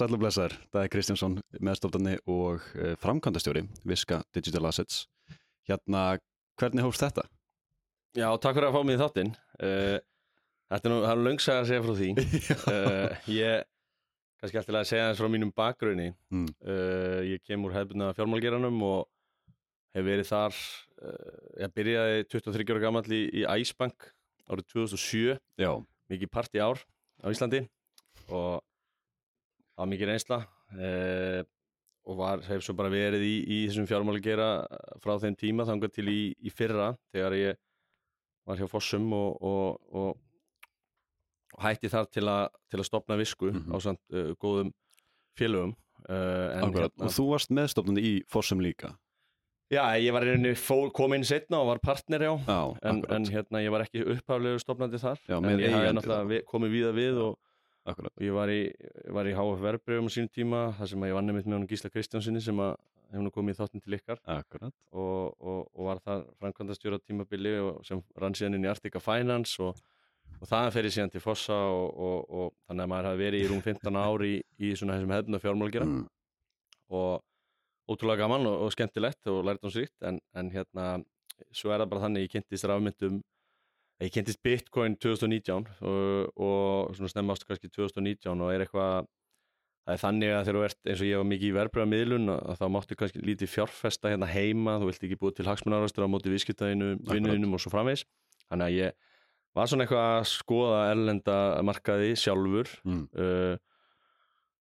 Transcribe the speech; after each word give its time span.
sæl 0.00 0.16
og 0.16 0.20
blessaður. 0.22 0.54
Það 0.72 0.84
er 0.84 0.92
Kristjánsson, 0.94 1.34
meðstofnarni 1.60 2.14
og 2.30 2.62
uh, 2.78 2.92
framkvæmdastjóri, 3.02 3.64
Viska 3.88 4.22
Digital 4.36 4.68
Assets. 4.70 5.02
Hérna, 5.68 6.04
hvernig 6.60 6.86
hófst 6.86 7.04
þetta? 7.04 7.26
Já, 8.16 8.28
takk 8.40 8.56
fyrir 8.56 8.70
að 8.70 8.78
fá 8.78 8.86
mig 8.86 8.96
í 8.96 9.00
þáttinn. 9.00 9.32
Uh, 9.60 9.98
þetta 10.72 10.88
er 10.88 10.94
nú, 10.94 11.00
það 11.04 11.12
er 11.12 11.24
löngsaga 11.26 11.64
að 11.64 11.68
segja 11.70 11.82
frá 11.84 11.98
því. 11.98 12.08
uh, 12.74 13.26
ég, 13.34 13.66
kannski 14.40 14.60
alltaf 14.62 14.78
að 14.80 14.88
segja 14.92 15.10
þess 15.10 15.22
frá 15.22 15.32
mínum 15.34 15.52
bakgrunni. 15.62 16.08
Mm. 16.32 16.46
Uh, 16.64 17.18
ég 17.28 17.44
kem 17.44 17.68
úr 17.68 17.76
hefðbundna 17.76 18.14
fjármálgeranum 18.16 18.80
og 18.88 19.04
hef 19.96 20.06
verið 20.06 20.30
þar, 20.30 20.64
ég 21.58 21.72
byrjaði 21.74 22.24
23 22.30 22.66
ára 22.70 22.82
gammal 22.84 23.04
í, 23.10 23.24
í 23.40 23.44
Æsbank 23.48 24.06
árið 24.50 24.68
2007, 24.70 25.38
Já, 25.58 25.70
mikið 26.12 26.30
part 26.30 26.54
í 26.54 26.62
ár 26.62 26.78
á 27.20 27.26
Íslandi 27.32 27.64
og 28.30 28.60
það 29.80 29.86
var 29.86 29.90
mikið 29.94 30.10
reynsla 30.12 30.38
uh, 30.44 31.40
og 32.10 32.16
var, 32.20 32.40
hef 32.48 32.64
svo 32.64 32.74
bara 32.76 32.90
verið 32.92 33.22
í, 33.24 33.34
í 33.48 33.58
þessum 33.68 33.86
fjármálgera 33.88 34.48
frá 35.00 35.14
þeim 35.22 35.36
tíma 35.40 35.64
þangað 35.68 35.92
til 35.96 36.06
í, 36.12 36.20
í 36.44 36.50
fyrra 36.52 36.90
þegar 37.14 37.36
ég 37.38 37.58
var 38.48 38.58
hjá 38.60 38.66
Fossum 38.72 39.08
og, 39.14 39.36
og, 39.40 39.80
og, 39.94 40.16
og 41.56 41.62
hætti 41.64 41.90
þar 41.92 42.08
til, 42.12 42.24
a, 42.28 42.38
til 42.72 42.80
að 42.82 42.88
stopna 42.88 43.18
visku 43.20 43.50
Mhm. 43.52 43.68
á 43.72 43.76
samt 43.84 44.00
uh, 44.12 44.32
góðum 44.40 44.72
félögum 45.38 45.74
uh, 46.08 46.58
akkurat. 46.64 46.92
Og 47.00 47.12
þú 47.14 47.28
varst 47.34 47.52
meðstofnarni 47.54 48.02
í 48.04 48.14
Fossum 48.32 48.60
líka. 48.64 48.94
Já, 49.70 49.84
ég 50.02 50.10
var 50.10 50.24
í 50.26 50.32
rauninni 50.32 50.56
fór, 50.58 50.88
kom 50.90 51.12
inn 51.14 51.22
setna 51.24 51.60
og 51.62 51.68
var 51.70 51.78
partner 51.84 52.24
já 52.26 52.32
Já, 52.48 52.60
en, 52.90 53.04
en 53.06 53.28
hérna 53.30 53.60
ég 53.62 53.70
var 53.70 53.84
ekki 53.84 54.02
upphaflegu 54.16 54.58
stopnandi 54.58 54.98
þar 54.98 55.20
Já, 55.30 55.36
en 55.38 55.60
ég 55.62 55.68
eigandi 55.70 55.92
náttúrulega 56.00 56.40
komið 56.50 56.72
víða 56.74 56.90
við 56.96 57.20
og, 57.28 57.36
akkurat. 57.92 58.12
og 58.16 58.24
ég 58.24 58.34
var 58.36 58.52
í, 58.52 58.60
var 59.16 59.28
í 59.28 59.34
HF 59.36 59.60
verbreyfum 59.64 60.08
á 60.08 60.14
sínum 60.14 60.32
tíma 60.34 60.62
þar 60.78 60.90
sem 60.92 61.04
ég 61.08 61.16
vann 61.16 61.30
nefnt 61.30 61.46
með 61.46 61.56
honum 61.58 61.70
Gísla 61.70 61.90
Kristjánsinni 61.92 62.42
sem 62.44 62.60
nú 63.10 63.30
komið 63.34 63.56
í 63.56 63.58
þáttin 63.58 63.82
til 63.82 63.96
ykkar 63.98 64.20
og, 64.92 65.34
og, 65.40 65.62
og 65.74 65.86
var 65.88 66.02
þar 66.04 66.26
framkvæmdastjóra 66.42 67.00
tímabili 67.02 67.56
og 67.58 67.80
sem 67.86 68.02
rann 68.22 68.36
síðan 68.38 68.58
inn 68.58 68.68
í 68.68 68.70
Arctica 68.70 69.00
Finance 69.02 69.58
og, 69.62 69.80
og 70.38 70.46
þaðan 70.46 70.74
fer 70.76 70.86
ég 70.86 70.94
síðan 70.94 71.10
til 71.10 71.24
Fossa 71.24 71.56
og, 71.56 71.88
og, 71.98 72.30
og 72.30 72.52
þannig 72.68 72.84
að 72.86 72.92
maður 72.94 73.08
hafi 73.10 73.22
verið 73.24 73.42
í 73.42 73.48
rúm 73.50 73.64
15 73.66 73.98
ári 73.98 74.30
í, 74.36 74.38
í 74.62 74.70
svona 74.78 74.98
þessum 74.98 75.16
hefðna 75.16 75.42
fjármálgera 75.42 75.88
Mm. 75.90 76.06
og 76.94 77.22
ótrúlega 77.90 78.22
gaman 78.22 78.46
og, 78.46 78.70
skemmtilegt 78.74 79.26
og 79.30 79.42
lært 79.46 79.64
um 79.66 79.72
sýtt 79.74 80.06
en, 80.06 80.20
en 80.34 80.50
hérna 80.54 80.86
svo 81.50 81.72
er 81.72 81.82
það 81.82 81.90
bara 81.90 82.04
þannig 82.06 82.26
ég 82.26 82.32
kynntist 82.36 82.66
rafmyndum 82.70 83.20
ég 84.06 84.12
kynntist 84.14 84.40
Bitcoin 84.46 84.94
2019 84.96 85.66
og, 85.84 86.30
og 86.40 86.94
svona 86.96 87.10
stemmast 87.12 87.44
kannski 87.48 87.68
2019 87.74 88.40
og 88.40 88.52
er 88.54 88.64
eitthvað 88.64 89.08
það 89.84 89.94
er 89.96 90.00
þannig 90.04 90.32
að 90.36 90.42
þegar 90.46 90.56
þú 90.58 90.64
ert 90.68 90.90
eins 90.92 91.00
og 91.02 91.08
ég 91.10 91.20
var 91.20 91.28
mikið 91.32 91.48
í 91.50 91.54
verbreyða 91.56 91.90
miðlun 91.90 92.32
að 92.36 92.58
þá 92.60 92.66
máttu 92.76 92.96
kannski 93.00 93.22
lítið 93.24 93.50
fjárfesta 93.54 94.12
hérna 94.12 94.28
heima, 94.30 94.78
þú 94.80 94.90
vilt 94.90 95.06
ekki 95.08 95.18
búið 95.20 95.38
til 95.40 95.48
hagsmunarastur 95.50 96.04
á 96.06 96.12
móti 96.12 96.32
viðskiptaðinu, 96.32 96.90
Akkurat. 96.98 97.14
vinnuðinum 97.16 97.56
og 97.56 97.62
svo 97.64 97.72
framvegs 97.74 98.04
þannig 98.50 98.66
að 98.68 98.76
ég 98.76 98.98
var 99.58 99.66
svona 99.72 99.86
eitthvað 99.86 100.06
að 100.20 100.28
skoða 100.30 100.80
erlenda 100.92 101.38
markaði 101.66 102.12
sjálfur 102.20 102.70
Mm. 102.86 103.02
uh, 103.18 103.56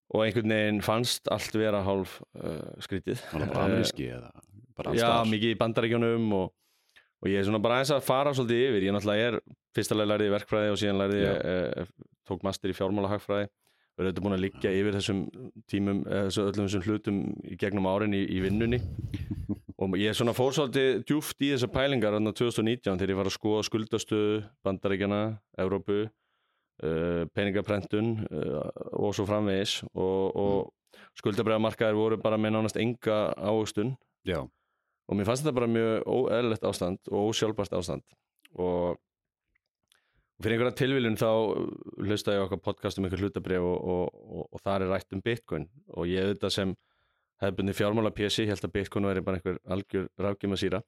og 0.09 0.24
einhvern 0.26 0.50
veginn 0.56 0.80
fannst 0.81 1.28
allt 1.30 1.53
vera 1.53 1.84
hálf 1.86 2.16
uh, 2.40 2.72
skrítið 2.81 3.19
Var 3.30 3.44
það 3.44 3.52
bara 3.53 3.66
ameríski 3.69 4.08
eða 4.09 4.31
bara 4.80 4.90
alls 4.96 5.03
Já, 5.03 5.12
mikið 5.30 5.52
í 5.53 5.59
bandaríkjónum 5.59 6.31
og, 6.40 6.47
og 7.19 7.30
ég 7.30 7.40
er 7.40 7.47
svona 7.47 7.62
bara 7.63 7.80
aðeins 7.80 7.94
að 7.96 8.06
fara 8.07 8.34
svolítið 8.35 8.66
yfir. 8.68 8.85
Ég 8.88 8.96
náttúrulega 8.96 9.31
er, 9.31 9.38
fyrstulega 9.75 10.12
lærið 10.13 10.30
í 10.30 10.34
verkfræði 10.35 10.74
og 10.74 10.78
síðan 10.80 11.02
lærið 11.02 11.24
ég, 11.24 11.41
e, 11.44 12.12
tók 12.30 12.46
master 12.47 12.72
í 12.72 12.75
fjármálahagfræði. 12.78 13.50
Og 13.50 14.03
er 14.03 14.07
auðvitað 14.07 14.25
búin 14.25 14.35
að 14.38 14.44
liggja 14.46 14.72
yfir 14.72 14.96
þessum 14.96 15.24
tímum, 15.72 16.00
e, 16.06 16.22
þessu, 16.30 16.46
öllum 16.46 16.69
þessum 16.69 16.85
hlutum 16.88 17.18
í 17.44 17.57
gegnum 17.59 17.90
árin 17.91 18.16
í, 18.16 18.24
í 18.24 18.40
vinnunni. 18.46 18.80
Og 19.80 19.96
ég 19.96 20.12
er 20.12 20.16
svona 20.18 20.35
fór 20.35 20.56
svolítið 20.56 21.03
djúft 21.07 21.44
í 21.44 21.53
þessar 21.53 21.72
pælingar 21.72 22.16
þarna 22.16 22.34
2019 22.35 23.00
þegar 23.00 23.13
ég 23.13 23.19
var 23.19 23.30
að 23.30 23.36
skoða 23.36 23.62
skuldastöðu 23.63 24.41
bandaríkjana, 24.68 25.19
Evrópu 25.63 26.01
uh, 26.03 27.22
peningaprentun 27.31 28.09
og 29.00 29.16
svo 29.16 29.24
framvegis. 29.30 29.78
Og, 29.94 30.36
og 30.36 31.16
skuldabræðamarkaðir 31.22 31.96
voru 31.96 32.19
bara 32.19 32.40
með 32.40 32.57
nánast 32.57 32.80
enga 32.80 33.22
ávöxtun. 33.40 33.94
Já, 34.28 34.44
og 35.09 35.18
mér 35.18 35.28
fannst 35.28 35.46
þetta 35.46 35.58
bara 35.58 35.70
mjög 35.74 36.03
óeðlilegt 36.06 36.66
ástand 36.70 37.12
og 37.12 37.31
ósjálfbært 37.31 37.74
ástand. 37.80 38.06
Og 38.62 39.00
fyrir 40.40 40.56
einhverja 40.56 40.78
tilviljun 40.80 41.18
þá 41.20 41.30
hlusta 42.06 42.36
ég 42.38 42.46
okkar 42.46 42.62
podcast 42.62 43.00
um 43.00 43.08
einhver 43.08 43.25
hlutabrif 43.25 43.66
og, 43.66 43.78
og, 43.94 44.22
og, 44.30 44.46
og 44.53 44.64
þar 44.64 44.86
er 44.86 44.94
rætt 44.94 45.18
um 45.18 45.24
Bitcoin. 45.25 45.66
Og 45.98 46.08
ég 46.12 46.30
auðvitað 46.30 46.56
sem 46.56 46.75
hefðbundi 47.42 47.75
fjármála 47.75 48.14
PC 48.16 48.46
held 48.50 48.66
að 48.68 48.75
Bitcoin 48.75 49.08
veri 49.09 49.24
bara 49.25 49.40
einhver 49.40 49.59
algjör 49.72 50.09
rákjum 50.19 50.58
síra 50.59 50.81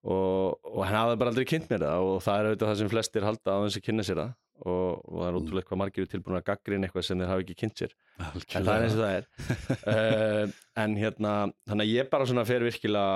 og, 0.00 0.56
og 0.64 0.84
hann 0.86 0.96
hafði 0.96 1.18
bara 1.20 1.32
aldrei 1.32 1.48
kynnt 1.48 1.68
mér 1.70 1.84
það 1.84 2.06
og 2.08 2.22
það 2.24 2.38
er 2.38 2.48
auðvitað 2.48 2.70
það 2.70 2.78
sem 2.80 2.92
flestir 2.94 3.26
halda 3.26 3.56
á 3.56 3.58
þess 3.66 3.80
að 3.80 3.86
kynna 3.88 4.06
sér 4.06 4.20
það 4.22 4.30
og, 4.60 5.00
og 5.08 5.20
það 5.20 5.26
er 5.26 5.32
Mm. 5.34 5.40
ótrúlega 5.40 5.68
hvað 5.70 5.80
margir 5.80 6.02
eru 6.04 6.10
tilbúin 6.12 6.38
að 6.40 6.46
gaggrinn 6.50 6.84
eitthvað 6.86 7.06
sem 7.06 7.18
þeir 7.18 7.30
hafa 7.32 7.44
ekki 7.44 7.56
kynnt 7.62 7.80
sér. 7.80 7.94
Algjörlega. 8.20 8.58
en 8.60 8.64
það 8.66 8.76
er 8.76 8.84
eins 8.84 8.96
og 8.96 9.02
það 9.04 9.16
er. 9.16 9.24
Uh, 9.86 10.54
en 10.84 10.96
hérna, 11.00 11.32
þannig 11.68 11.86
að 11.86 11.94
ég 11.94 12.10
bara 12.10 12.26
svona 12.28 12.44
fer 12.48 12.66
virkilega 12.66 13.14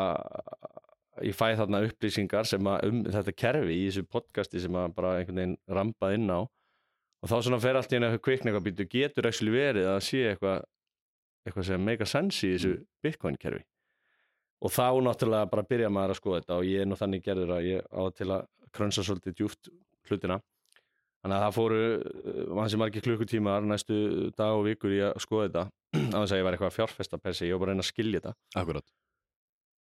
ég 1.23 1.37
fæ 1.39 1.47
þarna 1.61 1.83
upplýsingar 1.87 2.49
sem 2.49 2.67
að 2.67 2.89
um 2.89 3.03
þetta 3.07 3.35
kerfi 3.39 3.75
í 3.77 3.89
þessu 3.89 4.07
podcasti 4.11 4.61
sem 4.65 4.75
að 4.81 4.95
bara 4.97 5.13
einhvern 5.21 5.41
veginn 5.43 5.59
rambað 5.71 6.17
inn 6.17 6.31
á. 6.33 6.41
Og 7.25 7.31
þá 7.31 7.37
svona 7.47 7.61
fer 7.63 7.77
allt 7.79 7.93
í 7.95 8.01
að 8.01 8.19
kvikna 8.21 8.51
eitthvað 8.51 8.67
býtu 8.67 8.89
getur 8.91 9.29
ekki 9.31 9.53
verið 9.55 9.87
að 9.93 10.01
sé 10.05 10.25
eitthvað 10.33 10.65
eitthvað 11.45 11.69
sem 11.69 11.85
make 11.85 12.03
a 12.03 12.09
sense 12.09 12.41
í 12.47 12.55
þessu 12.57 12.75
bitcoin 13.05 13.37
kerfi? 13.41 13.63
Og 14.65 14.73
þá 14.73 14.97
náttúrulega 15.05 15.51
bara 15.53 15.67
byrja 15.69 15.91
maður 15.93 16.15
að 16.15 16.21
skoða 16.21 16.41
þetta 16.41 16.59
og 16.59 16.69
ég 16.69 16.81
er 16.83 16.89
nú 16.89 16.97
þannig 16.97 17.25
gerður 17.25 17.55
að 17.59 17.67
ég 17.69 17.89
á 17.93 18.03
til 18.17 18.29
að 18.33 18.47
krönsa 18.75 19.05
svolítið 19.05 19.37
djúft 19.39 19.69
hlutina 20.09 20.41
þannig 21.25 21.37
að 21.39 21.45
það 21.47 21.55
fóru 21.57 21.79
hansi 22.61 22.79
margir 22.81 23.05
klukkutímar 23.07 23.65
næstu 23.65 23.97
dag 24.37 24.53
og 24.59 24.67
vikur 24.69 24.93
í 24.93 25.01
að 25.09 25.15
skoða 25.25 25.47
þetta 25.49 25.65
á 26.15 26.19
þess 26.21 26.35
að 26.35 26.41
ég 26.41 26.45
var 26.47 26.57
eitthvað 26.59 26.71
að 26.71 26.77
fjárfesta 26.77 27.19
per 27.25 27.35
se, 27.39 27.47
ég 27.49 27.57
var 27.57 27.65
bara 27.65 27.73
að 27.73 27.79
reyna 27.79 27.87
að 27.87 27.91
skilja 27.91 28.21
þetta 28.21 28.35
Akkurat. 28.61 28.87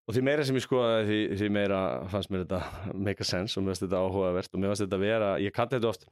og 0.07 0.15
því 0.17 0.23
meira 0.27 0.45
sem 0.47 0.59
ég 0.59 0.65
skoðaði 0.67 1.07
því, 1.09 1.19
því 1.41 1.49
meira 1.57 1.79
fannst 2.13 2.31
mér 2.33 2.45
þetta 2.45 2.61
make 3.07 3.25
a 3.25 3.27
sense 3.31 3.57
og 3.57 3.65
mér 3.65 3.73
fannst 3.73 3.85
þetta 3.87 4.03
áhugavert 4.05 4.53
og 4.53 4.61
mér 4.63 4.73
fannst 4.73 4.85
þetta 4.85 5.01
vera, 5.01 5.31
ég 5.41 5.55
kalli 5.57 5.77
þetta 5.79 5.91
oft 5.95 6.05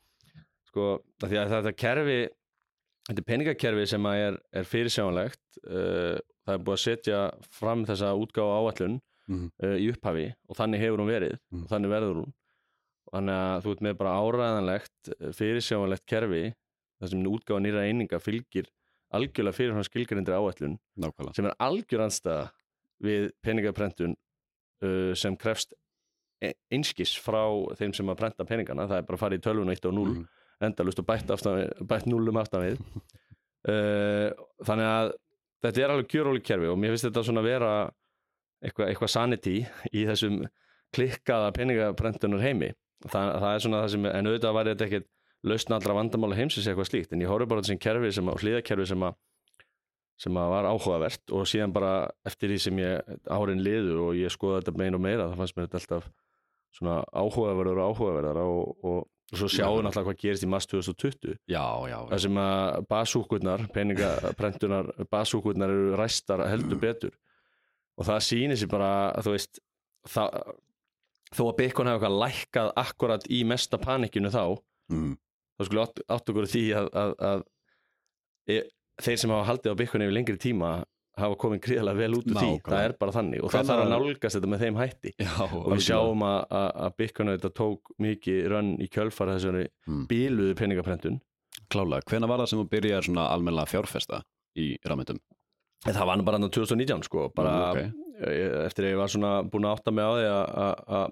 sko, 0.72 0.88
af 1.24 1.30
því 1.32 1.40
að 1.44 1.54
þetta 1.58 1.76
kerfi 1.84 2.20
þetta 3.10 3.22
er 3.24 3.28
peningakerfi 3.30 3.86
sem 3.90 4.06
að 4.10 4.24
er, 4.28 4.36
er 4.62 4.68
fyrirsjánlegt 4.70 5.62
uh, 5.66 6.18
það 6.46 6.56
er 6.58 6.66
búið 6.66 6.76
að 6.80 6.84
setja 6.88 7.22
fram 7.60 7.86
þessa 7.90 8.16
útgáfa 8.18 8.58
áallun 8.64 8.98
Mm. 9.30 9.44
uh, 9.62 9.76
í 9.78 9.92
upphafi 9.94 10.24
og 10.50 10.58
þannig 10.58 10.80
hefur 10.82 11.02
hún 11.04 11.10
verið 11.12 11.34
Mm. 11.54 11.60
og 11.62 11.68
þannig 11.70 11.92
verður 11.92 12.16
hún 12.24 12.32
þannig 13.14 13.36
að 13.42 13.64
þú 13.66 13.72
ert 13.76 13.84
með 13.88 13.98
bara 14.00 14.16
áræðanlegt 14.22 15.12
fyrirsjánlegt 15.38 16.06
kerfi 16.10 16.44
þar 17.00 17.12
sem 17.14 17.26
útgáfa 17.32 17.62
nýra 17.64 17.86
eininga 17.88 18.20
fylgir 18.22 18.68
algjörlega 19.16 19.56
fyrir 19.58 19.74
hann 19.78 19.88
skilgrindir 19.88 20.36
áallun 20.38 20.76
Nákvæmlega. 21.02 21.36
sem 21.36 21.46
er 21.50 21.56
algjör 21.66 22.04
anstæða 22.06 22.50
við 23.02 23.30
peningaprentun 23.42 24.14
uh, 24.84 25.14
sem 25.18 25.38
krefst 25.40 25.74
e- 26.44 26.54
einskis 26.72 27.16
frá 27.18 27.42
þeim 27.80 27.94
sem 27.96 28.12
að 28.12 28.20
prenta 28.22 28.46
peningana 28.46 28.86
það 28.92 28.98
er 29.02 29.08
bara 29.08 29.18
að 29.18 29.24
fara 29.24 29.40
í 29.40 29.42
tölvun 29.44 29.72
1 29.74 29.86
og 29.90 29.96
0 29.98 30.12
Mhm. 30.14 30.28
endalust 30.68 31.00
og 31.00 31.06
bætt, 31.08 31.32
bætt 31.88 32.06
0 32.12 32.30
um 32.30 32.38
aftan 32.38 32.66
við 32.68 32.78
uh, 33.70 34.30
þannig 34.68 34.90
að 34.92 35.14
þetta 35.64 35.82
er 35.84 35.94
alveg 35.96 36.10
kjöróli 36.14 36.44
kerfi 36.46 36.70
og 36.72 36.78
mér 36.80 36.94
finnst 36.94 37.08
þetta 37.10 37.24
svona 37.28 37.44
vera 37.44 37.72
eitthvað, 38.64 38.90
eitthvað 38.92 39.12
sanity 39.16 39.58
í 39.96 40.06
þessum 40.08 40.42
klikkaða 40.96 41.52
peningaprentunar 41.56 42.42
heimi 42.44 42.70
það, 43.08 43.32
það 43.40 43.50
er 43.54 43.64
svona 43.66 43.82
það 43.84 43.92
sem, 43.96 44.06
en 44.12 44.30
auðvitað 44.30 44.56
var 44.58 44.70
þetta 44.74 44.88
ekkert 44.90 45.10
lausna 45.50 45.78
allra 45.80 45.96
vandamála 45.96 46.36
heimsins 46.36 46.68
eitthvað 46.68 46.90
slíkt 46.90 47.14
en 47.16 47.22
ég 47.24 47.32
horfði 47.32 47.50
bara 47.52 47.62
á 47.62 47.64
þessum 47.64 47.84
kerfi 47.86 48.10
sem 48.18 48.32
að, 48.32 48.42
hlýðakerfi 48.44 48.88
sem 48.92 49.06
að 49.08 49.20
sem 50.20 50.36
að 50.36 50.50
var 50.52 50.66
áhugavert 50.68 51.32
og 51.32 51.46
síðan 51.48 51.72
bara 51.72 51.92
eftir 52.28 52.52
því 52.52 52.58
sem 52.66 52.82
ég 52.82 53.14
árin 53.32 53.62
liðu 53.64 54.02
og 54.04 54.18
ég 54.20 54.34
skoða 54.34 54.60
þetta 54.60 54.82
meina 54.82 55.00
og 55.00 55.06
meira 55.06 55.30
það 55.30 55.40
fannst 55.40 55.56
mér 55.56 55.70
þetta 55.70 55.80
alltaf 55.80 56.10
svona 56.76 56.98
áhugaverður 57.16 57.80
og 57.80 57.94
áhugaverðar 57.94 58.42
og, 58.44 58.74
og, 58.84 59.00
og 59.08 59.40
svo 59.40 59.48
sjáum 59.50 59.80
náttúrulega 59.86 60.10
hvað 60.10 60.20
gerist 60.26 60.44
í 60.44 60.50
mass 60.52 60.68
2020 60.70 61.38
Já, 61.48 61.64
já, 61.88 61.96
já. 61.96 61.98
það 62.12 62.22
sem 62.26 62.42
að 62.44 62.84
basúkurnar, 62.92 63.64
peningaprentunar 63.74 64.92
basúkurnar 65.10 65.72
eru 65.74 65.96
ræstar 65.98 66.44
heldur 66.52 66.82
betur. 66.84 67.16
Og 68.00 68.08
það 68.08 68.22
sýnir 68.28 68.60
sér 68.60 68.72
bara 68.72 68.92
þú 69.24 69.34
veist 69.38 69.64
það, 70.08 70.38
þó 71.36 71.42
að 71.50 71.56
Bitcoin 71.62 71.88
hefur 71.92 72.00
eitthvað 72.08 72.20
lækkað 72.24 72.70
akkurat 72.84 73.28
í 73.30 73.44
mesta 73.46 73.78
panikinu 73.82 74.32
þá 74.34 74.44
Mm. 74.90 75.12
þá 75.60 75.66
skulle 75.68 75.82
átt, 75.86 76.00
okkur 76.32 76.48
því 76.50 76.62
að, 76.74 76.88
að, 76.98 77.12
að 77.30 77.42
e, 78.50 78.56
þeir 79.06 79.20
sem 79.22 79.34
hafa 79.36 79.46
haldið 79.52 79.76
á 79.76 79.80
Bitcoin 79.84 80.04
yfir 80.08 80.16
lengri 80.16 80.38
tíma 80.42 80.70
hafa 81.20 81.36
komið 81.44 81.60
gríðarlega 81.66 82.00
vel 82.00 82.16
út 82.18 82.30
úr 82.32 82.38
því 82.40 82.50
það 82.66 82.84
er 82.88 82.94
bara 83.04 83.14
þannig 83.14 83.44
og 83.44 83.52
það 83.54 83.70
þarf 83.70 83.84
að 83.84 83.92
nálgast 83.94 84.38
þetta 84.40 84.50
með 84.54 84.64
þeim 84.66 84.80
hætti 84.80 85.12
Já, 85.20 85.34
og 85.46 85.68
við 85.76 85.84
sjáum 85.86 86.24
að, 86.26 86.40
að, 86.62 86.70
Bitcoin 87.04 87.32
þetta 87.36 87.52
tók 87.60 87.92
mikið 88.08 88.40
rönn 88.54 88.72
í 88.82 88.88
kjölfara 88.90 89.36
þessari 89.38 89.66
Mm. 89.90 90.04
bíluðu 90.10 90.56
peningaprentun 90.58 91.20
Klálega, 91.70 92.06
hvena 92.10 92.28
var 92.30 92.42
það 92.42 92.50
sem 92.54 92.60
þú 92.64 92.68
byrjaði 92.74 92.98
að 93.68 93.72
fjárfesta? 93.76 94.24
í 94.58 94.68
rafmyndum 94.82 95.20
En 95.22 95.39
það 95.86 96.06
var 96.06 96.22
bara 96.28 96.38
hann 96.40 96.50
2019 96.52 97.04
sko 97.04 97.30
bara 97.36 97.54
Mm, 97.54 97.72
ok. 97.72 98.28
eh, 98.28 98.66
eftir 98.66 98.84
að 98.86 98.92
ég 98.94 98.98
var 98.98 99.08
svona 99.08 99.32
búin 99.50 99.64
að 99.66 99.76
átta 99.78 99.92
mig 99.92 100.04
á 100.04 100.12
því 100.16 100.28
að- 100.90 101.12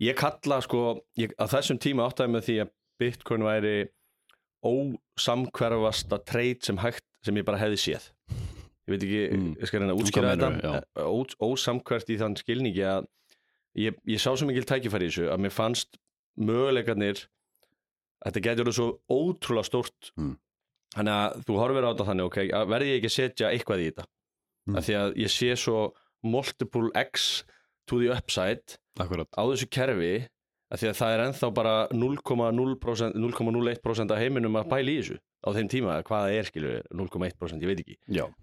ég 0.00 0.16
kalla 0.16 0.60
sko 0.60 1.00
ég, 1.18 1.32
að 1.38 1.48
þessum 1.56 1.78
tíma 1.80 2.04
áttaði 2.10 2.30
mig 2.30 2.42
á 2.42 2.46
því 2.46 2.56
að 2.64 2.70
Bitcoin 2.98 3.42
væri 3.44 3.88
ósamkverfasta 4.64 6.18
trade 6.24 6.62
sem 6.64 6.76
hægt 6.78 7.04
sem 7.24 7.36
ég 7.36 7.44
bara 7.46 7.58
hefði 7.60 7.78
séð 7.80 8.10
ég 8.86 8.92
veit 8.94 9.02
ekki, 9.02 9.22
Mm. 9.34 9.54
ég 9.58 9.66
skal 9.66 9.80
reyna 9.80 9.92
að 9.94 9.98
meinarðu? 9.98 10.60
þetta 10.60 10.82
Eh, 10.96 11.02
Ó, 11.02 11.24
ósamkvært 11.42 12.08
í 12.10 12.18
þann 12.20 12.36
skilningi 12.38 12.84
að 12.86 13.06
ég, 13.76 13.94
ég 14.06 14.20
sá 14.20 14.30
svo 14.36 14.46
mikil 14.46 14.64
tækifæri 14.64 15.06
í 15.08 15.10
þessu 15.10 15.28
að 15.32 15.40
mér 15.40 15.52
fannst 15.52 15.98
möguleikarnir 16.38 17.26
þetta 18.24 18.40
getur 18.42 18.72
svo 18.72 19.00
ótrúlega 19.10 19.64
stórt 19.66 20.12
Mm. 20.16 20.36
Þannig 20.96 21.14
að 21.16 21.44
þú 21.46 21.58
horfir 21.60 21.84
á 21.86 21.90
þetta 21.92 22.06
þannig 22.10 22.26
ok, 22.30 22.38
að 22.60 22.68
verði 22.72 22.88
ég 22.92 22.96
ekki 23.00 23.10
að 23.12 23.16
setja 23.20 23.50
eitthvað 23.52 23.82
í 23.84 23.88
þetta 23.90 24.06
Mm. 24.66 24.76
af 24.80 24.82
því 24.88 24.94
að 24.98 25.12
ég 25.22 25.30
sé 25.30 25.52
svo 25.54 25.80
multiple 26.26 26.88
x 26.98 27.44
to 27.86 28.00
the 28.00 28.08
upside 28.10 28.78
Akkurat 28.98 29.28
á 29.38 29.42
þessu 29.46 29.68
kerfi 29.70 30.26
af 30.74 30.80
því 30.80 30.88
að 30.90 30.96
það 30.98 31.12
er 31.14 31.20
ennþá 31.28 31.50
bara 31.54 31.74
0,0% 31.94 33.14
0,01% 33.14 34.10
af 34.10 34.18
heiminum 34.18 34.56
að 34.58 34.66
pæla 34.72 34.90
í 34.90 34.96
þessu 34.98 35.18
á 35.46 35.48
þeim 35.54 35.68
tíma, 35.70 36.00
hvað 36.02 36.24
það 36.26 36.34
er 36.40 36.48
skilur 36.48 36.82
0,1% 36.90 37.62
ég 37.62 37.70
veit 37.70 37.82
ekki, 37.84 37.96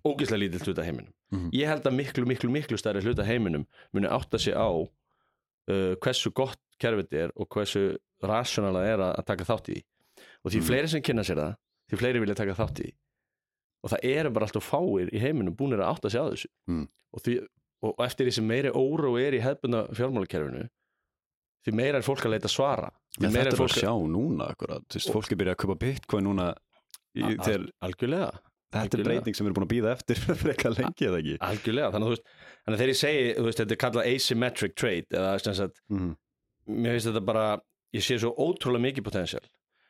ógeðslega 0.08 0.40
lítill 0.46 0.64
hluta 0.70 0.86
heiminum 0.88 1.12
Mhm. 1.34 1.50
ég 1.52 1.68
held 1.68 1.84
að 1.84 1.96
miklu, 2.00 2.26
miklu, 2.26 2.50
miklu 2.56 2.78
stærri 2.80 3.02
hluta 3.04 3.26
heiminum 3.28 3.66
muni 3.92 4.08
átta 4.08 4.40
sig 4.40 4.54
á 4.56 4.70
uh, 4.72 5.96
hversu 6.00 6.32
gott 6.32 6.60
kerfið 6.80 7.12
er 7.26 7.32
og 7.36 7.50
hversu 7.50 7.98
rationala 8.24 8.86
er 8.88 8.98
að, 9.00 9.26
taka 9.26 9.44
þátt 9.44 9.70
í 9.76 9.82
og 10.46 10.52
því 10.52 10.60
Mhm. 10.62 10.68
fleiri 10.70 10.88
sem 10.88 11.02
kynna 11.02 11.24
sér 11.28 11.36
það 11.44 11.56
því 11.91 12.00
fleiri 12.01 12.21
vilja 12.24 12.35
taka 12.39 12.56
þátt 12.57 12.83
í. 12.85 12.91
Og 13.83 13.91
það 13.91 14.06
eru 14.13 14.30
bara 14.35 14.47
alltaf 14.47 14.63
fáir 14.69 15.09
í 15.12 15.19
heiminum 15.19 15.56
búinir 15.59 15.81
að 15.83 15.91
átta 15.97 16.09
sig 16.13 16.21
á 16.24 16.27
þessu. 16.31 16.50
Mm. 16.71 16.85
og, 17.13 17.21
því, 17.25 17.33
og 17.83 18.00
eftir 18.06 18.25
því 18.30 18.33
sem 18.38 18.47
meiri 18.47 18.71
óró 18.71 19.12
er 19.19 19.35
í 19.35 19.41
hefbunda 19.44 19.83
fjármálakerfinu 19.97 20.63
því 21.63 21.74
meira 21.80 22.00
er 22.00 22.06
fólk 22.07 22.24
að 22.27 22.33
leita 22.35 22.50
svara. 22.51 22.89
Meira 23.19 23.44
þetta 23.45 23.53
er 23.53 23.59
fólk 23.59 23.75
að 23.75 23.83
sjá 23.83 23.94
núna 24.13 24.47
fólk 25.13 25.31
er 25.31 25.39
byrjað 25.39 25.53
að 25.56 25.62
kaupa 25.63 25.75
bitcoin 25.83 26.25
núna 26.27 26.47
í, 27.15 27.21
þegar 27.44 27.68
algjörlega. 27.88 28.31
Þetta 28.74 28.80
er 28.80 28.88
algjörlega. 28.88 29.06
breyting 29.12 29.35
sem 29.38 29.45
við 29.45 29.50
erum 29.51 29.57
búin 29.59 29.68
að 29.68 29.74
býða 29.75 29.91
eftir 29.94 30.21
frekar 30.44 30.74
lengi 30.74 31.07
eða 31.07 31.19
ekki? 31.21 31.35
algjörlega, 31.45 31.91
þannig 31.94 32.07
að 32.07 32.09
þú 32.09 32.15
veist 32.15 32.25
þannig 32.33 32.74
að 32.74 32.81
þegar 32.81 32.91
ég 32.94 33.00
segi, 33.03 33.27
veist, 33.45 33.59
þetta 33.62 33.75
er 33.77 33.81
kallað 33.83 34.09
asymmetric 34.15 34.74
trade 34.80 35.19
eða 35.19 35.33
sem 35.44 35.57
sagt, 35.59 35.83
Mhm. 35.94 36.09
mér 36.83 36.95
finnst 36.97 37.09
þetta 37.12 37.24
bara 37.27 37.45
ég 37.94 38.01
sé 38.07 38.18
svo 38.18 38.31
ótrúlega 38.33 38.88
mikið 38.89 39.06
potential 39.12 39.44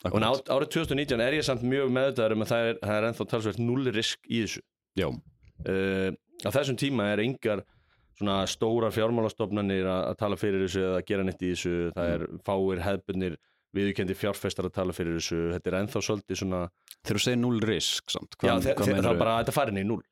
og 0.04 0.10
Akkurat. 0.12 0.50
á, 0.50 0.58
árið 0.58 0.70
2019 0.76 1.22
er 1.24 1.38
ég 1.40 1.46
samt 1.48 1.64
mjög 1.64 1.92
meðvitaður 1.96 2.36
um 2.36 2.44
að 2.46 2.52
það 2.54 2.70
er, 2.72 2.80
það 2.84 2.98
er 3.00 3.08
ennþá 3.10 3.28
talsvert 3.34 3.62
null 3.64 3.86
risk 3.96 4.28
í 4.30 4.42
þessu 4.44 4.62
Já, 5.00 5.08
uh, 5.10 6.10
á 6.44 6.50
þessum 6.54 6.78
tíma 6.80 7.08
er 7.14 7.24
yngar 7.24 7.64
svona 8.20 8.44
stórar 8.50 8.94
fjármálastofnanir 8.94 9.88
að, 9.90 10.12
tala 10.20 10.38
fyrir 10.38 10.66
þessu 10.68 10.84
eða 10.86 11.00
að 11.02 11.08
gera 11.10 11.24
neitt 11.26 11.42
í 11.42 11.52
þessu 11.54 11.76
það 11.96 12.12
er 12.18 12.26
fáir 12.46 12.82
hefbunir 12.86 13.38
viðurkendi 13.74 14.14
fjárfestar 14.20 14.68
að 14.70 14.76
tala 14.76 14.94
fyrir 14.94 15.16
þessu 15.18 15.40
þetta 15.56 15.72
er 15.72 15.78
ennþá 15.80 16.02
svolítið 16.06 16.42
svona 16.44 16.60
þegar 17.02 17.18
þú 17.18 17.24
segir 17.26 17.40
null 17.42 17.62
risk 17.66 18.14
samt 18.14 18.36
já, 18.38 18.52
þe- 18.62 18.76
hvað 18.78 18.92
þe- 18.92 19.00
það 19.02 19.14
er 19.16 19.22
bara 19.24 19.38
þetta 19.42 19.56
farin 19.56 19.82
í 19.82 19.86
null 19.88 20.04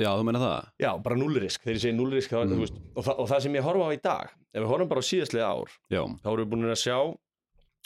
Já, 0.00 0.08
þú 0.16 0.22
meina 0.24 0.40
það? 0.40 0.68
já, 0.80 0.90
bara 1.04 1.16
null 1.20 1.34
risk, 1.36 1.60
þegar 1.60 1.74
ég 1.76 1.82
segi 1.82 1.96
null 1.96 2.12
risk 2.16 2.32
mm. 2.32 2.52
Mm. 2.56 2.76
og, 2.96 3.02
það, 3.04 3.18
og 3.20 3.26
það 3.28 3.40
sem 3.44 3.56
ég 3.58 3.64
horfa 3.66 3.88
á 3.88 3.90
í 3.92 3.98
dag 4.04 4.30
ef 4.32 4.60
við 4.62 4.68
horfum 4.70 4.88
bara 4.88 5.02
á 5.04 5.08
síðastlega 5.08 5.48
ár 5.52 5.74
Já, 5.92 6.00
þá 6.24 6.28
erum 6.32 6.40
við 6.46 6.52
búin 6.54 6.70
að 6.72 6.78
sjá 6.80 6.96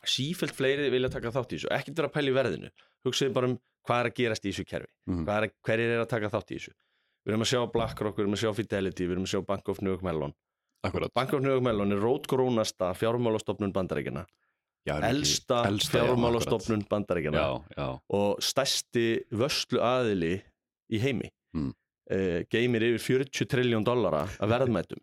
sífælt 0.06 0.54
fleiri 0.56 0.90
vilja 0.92 1.10
taka 1.12 1.32
þátt 1.34 1.52
í 1.52 1.58
þessu. 1.58 1.70
Ekkert 1.76 1.98
vera 2.00 2.08
að 2.08 2.14
pæla 2.14 2.30
í 2.30 2.36
verðinu. 2.36 2.70
Hugsaðu 3.04 3.34
bara 3.36 3.50
um 3.50 3.58
hvað 3.86 4.00
er 4.04 4.10
að 4.10 4.16
gerast 4.20 4.44
í 4.46 4.52
þessu 4.52 4.66
kerfi. 4.68 4.92
Mhm. 5.08 5.24
hvað 5.26 5.36
er 5.36 5.48
að, 5.48 5.52
hverjir 5.66 5.94
er 5.96 6.00
að 6.04 6.08
taka 6.08 6.30
þátt 6.30 6.50
í 6.50 6.58
þessu? 6.58 6.72
Við 7.20 7.32
erum 7.34 7.44
að 7.44 7.50
sjá 7.52 7.60
BlackRock, 7.72 8.16
við 8.16 8.24
erum 8.24 8.36
að 8.36 8.42
sjá 8.42 8.52
Fidelity 8.56 9.06
við 9.06 9.12
erum 9.16 9.26
að 9.26 9.32
sjá 9.34 9.40
Bank 9.46 9.68
of 9.68 9.80
New 9.82 9.90
York 9.92 10.02
Mellon. 10.02 10.32
Akkurat. 10.82 11.12
Bank 11.12 11.32
of 11.36 11.42
New 11.42 11.50
York 11.52 11.62
Mellon 11.62 11.92
er 11.92 12.00
rótgrónasta 12.00 12.94
fjármálastofnun 12.96 13.72
bandaríkjana 13.72 14.24
já, 14.88 14.94
ekki- 14.96 15.10
elsta, 15.10 15.58
elsta, 15.68 15.98
já, 15.98 16.04
fjármálastofnun 16.06 16.84
já, 17.76 18.00
og 18.08 18.40
stærsti 18.40 19.24
vörslu 19.30 19.78
aðili 19.84 20.40
í 20.90 20.98
heimi. 20.98 21.28
Mm. 21.54 21.74
uh, 22.10 22.42
geymir 22.50 22.82
yfir 22.82 23.20
40 23.26 23.46
triljón 23.46 23.84
dollara 23.84 24.22
af 24.24 24.48
verðmætum. 24.48 24.98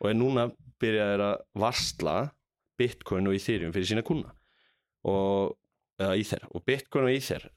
Og 0.00 0.10
er 0.10 0.14
núna 0.14 0.46
byrjaðir 0.80 1.20
að 1.20 1.36
varsla 1.58 2.30
Bitcoin 2.78 3.26
og 3.28 3.34
Ethereum 3.36 3.72
fyrir 3.74 3.88
sína 3.90 4.04
kuna 4.06 4.30
og 5.08 5.56
eða 5.98 6.14
Ether. 6.18 6.44
Og 6.54 6.62
Bitcoin 6.66 7.08
og 7.08 7.12
Ether 7.14 7.48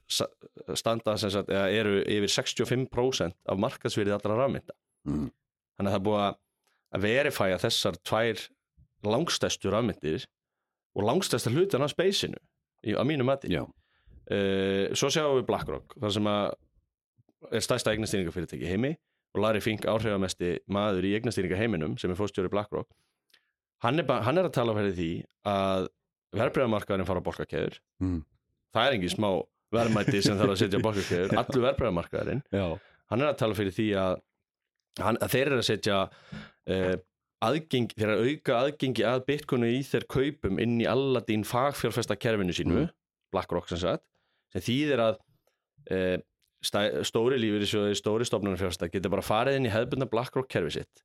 standa 0.74 1.14
sem 1.20 1.30
sagt, 1.30 1.50
eða 1.52 1.68
eru 1.70 2.00
yfir 2.02 2.30
65% 2.30 3.36
af 3.46 3.58
markaðsverið 3.62 4.16
allra 4.16 4.38
rafmynda. 4.40 4.74
Mm. 5.06 5.28
þannig 5.78 5.88
að 5.90 5.94
það 5.94 6.00
er 6.00 6.06
búið 6.06 6.24
að- 6.28 7.00
verifæja 7.02 7.58
þessar 7.62 7.96
tvær 8.04 8.42
langstæstu 9.04 9.70
rafmyndir 9.72 10.26
og 10.94 11.06
langstæsta 11.08 11.50
hlutan 11.50 11.82
af 11.82 11.90
speysinu 11.94 12.36
á 12.86 13.02
mínu 13.06 13.24
mati. 13.24 13.48
Uh, 14.30 14.92
svo 14.94 15.08
sjáum 15.10 15.40
við 15.40 15.46
BlackRock 15.48 15.96
þar 15.98 16.12
sem 16.14 16.28
að 16.30 16.52
er 17.52 17.64
stærsta 17.64 17.90
eignastýringafyrirtæki 17.90 18.68
heimi 18.70 18.92
og 19.34 19.40
Larry 19.42 19.60
Fink 19.60 19.82
áhrifamesti 19.88 20.58
maður 20.70 21.08
í 21.08 21.14
eignastýringa 21.18 21.58
heiminum 21.58 21.96
sem 21.98 22.10
er 22.12 22.16
fórstjóri 22.20 22.50
BlackRock 22.52 22.86
hann 23.82 23.98
er, 24.02 24.06
ba- 24.08 24.20
hann 24.26 24.38
er 24.40 24.48
að 24.48 24.54
tala 24.56 24.74
fyrir 24.78 24.94
því 24.96 25.10
að 25.52 25.88
verbreyðamarkaðurinn 26.38 27.08
fara 27.08 27.22
á 27.22 27.26
bolkakeður 27.28 27.78
mm. 28.02 28.18
það 28.72 28.88
er 28.88 28.96
engin 28.98 29.12
smá 29.14 29.28
verðmæti 29.72 30.20
sem 30.24 30.38
þarf 30.40 30.54
að 30.54 30.60
setja 30.62 30.80
á 30.80 30.86
bolkakeður 30.86 31.34
allur 31.42 31.64
verbreyðamarkaðurinn 31.68 32.42
hann 33.12 33.24
er 33.24 33.30
að 33.32 33.40
tala 33.42 33.56
fyrir 33.58 33.74
því 33.76 33.88
að, 34.00 34.14
hann, 35.02 35.18
að 35.24 35.34
þeir 35.34 35.46
eru 35.50 35.58
að 35.60 35.68
setja 35.68 35.98
uh, 36.08 36.94
aðgeng, 37.42 37.90
þeir 37.98 38.08
eru 38.08 38.16
að 38.22 38.30
auka 38.32 38.58
aðgengi 38.62 39.04
að 39.08 39.22
Bitcoin 39.28 39.66
og 39.66 39.72
í 39.74 39.80
þeir 39.88 40.06
kaupum 40.14 40.60
inn 40.62 40.76
í 40.80 40.88
Aladdin 40.88 41.44
fagfjárfesta 41.48 42.16
kerfinu 42.20 42.54
sínu 42.56 42.84
Mm. 42.84 42.90
BlackRock 43.32 43.68
sem 43.72 43.80
sagt 43.80 44.04
sem 44.52 44.60
þýðir 44.60 45.00
að 45.00 45.14
uh, 45.96 46.18
stóri 47.08 47.38
lífur 47.40 47.64
stóri 47.96 48.26
stofnarnarfjárfesta 48.28 48.90
getur 48.92 49.10
bara 49.14 49.24
farið 49.24 49.56
inn 49.58 49.66
í 49.66 49.72
hefðbundna 49.72 50.06
BlackRock 50.12 50.50
kerfi 50.52 50.76
sitt 50.76 51.00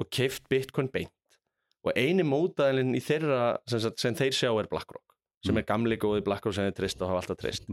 og 0.00 0.08
keift 0.10 0.48
Bitcoin 0.50 0.88
beint 0.90 1.12
og 1.86 1.92
eini 1.96 2.24
mótaðilinn 2.26 2.96
í 2.98 3.02
þeirra 3.04 3.58
sem, 3.68 3.80
sagt, 3.84 4.00
sem 4.02 4.16
þeir 4.18 4.34
sjá 4.34 4.50
er 4.60 4.68
BlackRock 4.70 5.04
sem 5.44 5.54
Mm. 5.54 5.58
er 5.60 5.66
gamli 5.68 5.96
góði 5.96 6.24
BlackRock 6.26 6.54
sem 6.56 6.66
þeir 6.66 6.74
trist 6.80 7.02
og 7.02 7.08
hafa 7.12 7.20
alltaf 7.22 7.38
trist 7.38 7.68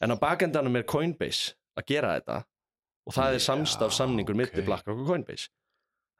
en 0.00 0.12
á 0.12 0.16
bakendanum 0.20 0.76
er 0.76 0.84
Coinbase 0.84 1.54
að 1.80 1.86
gera 1.88 2.10
þetta 2.18 2.42
og 3.08 3.14
það 3.16 3.34
er 3.38 3.44
samstaf 3.46 3.94
samningur 3.96 4.36
ok. 4.36 4.40
milli 4.42 4.66
BlackRock 4.66 5.00
og 5.00 5.08
Coinbase 5.08 5.48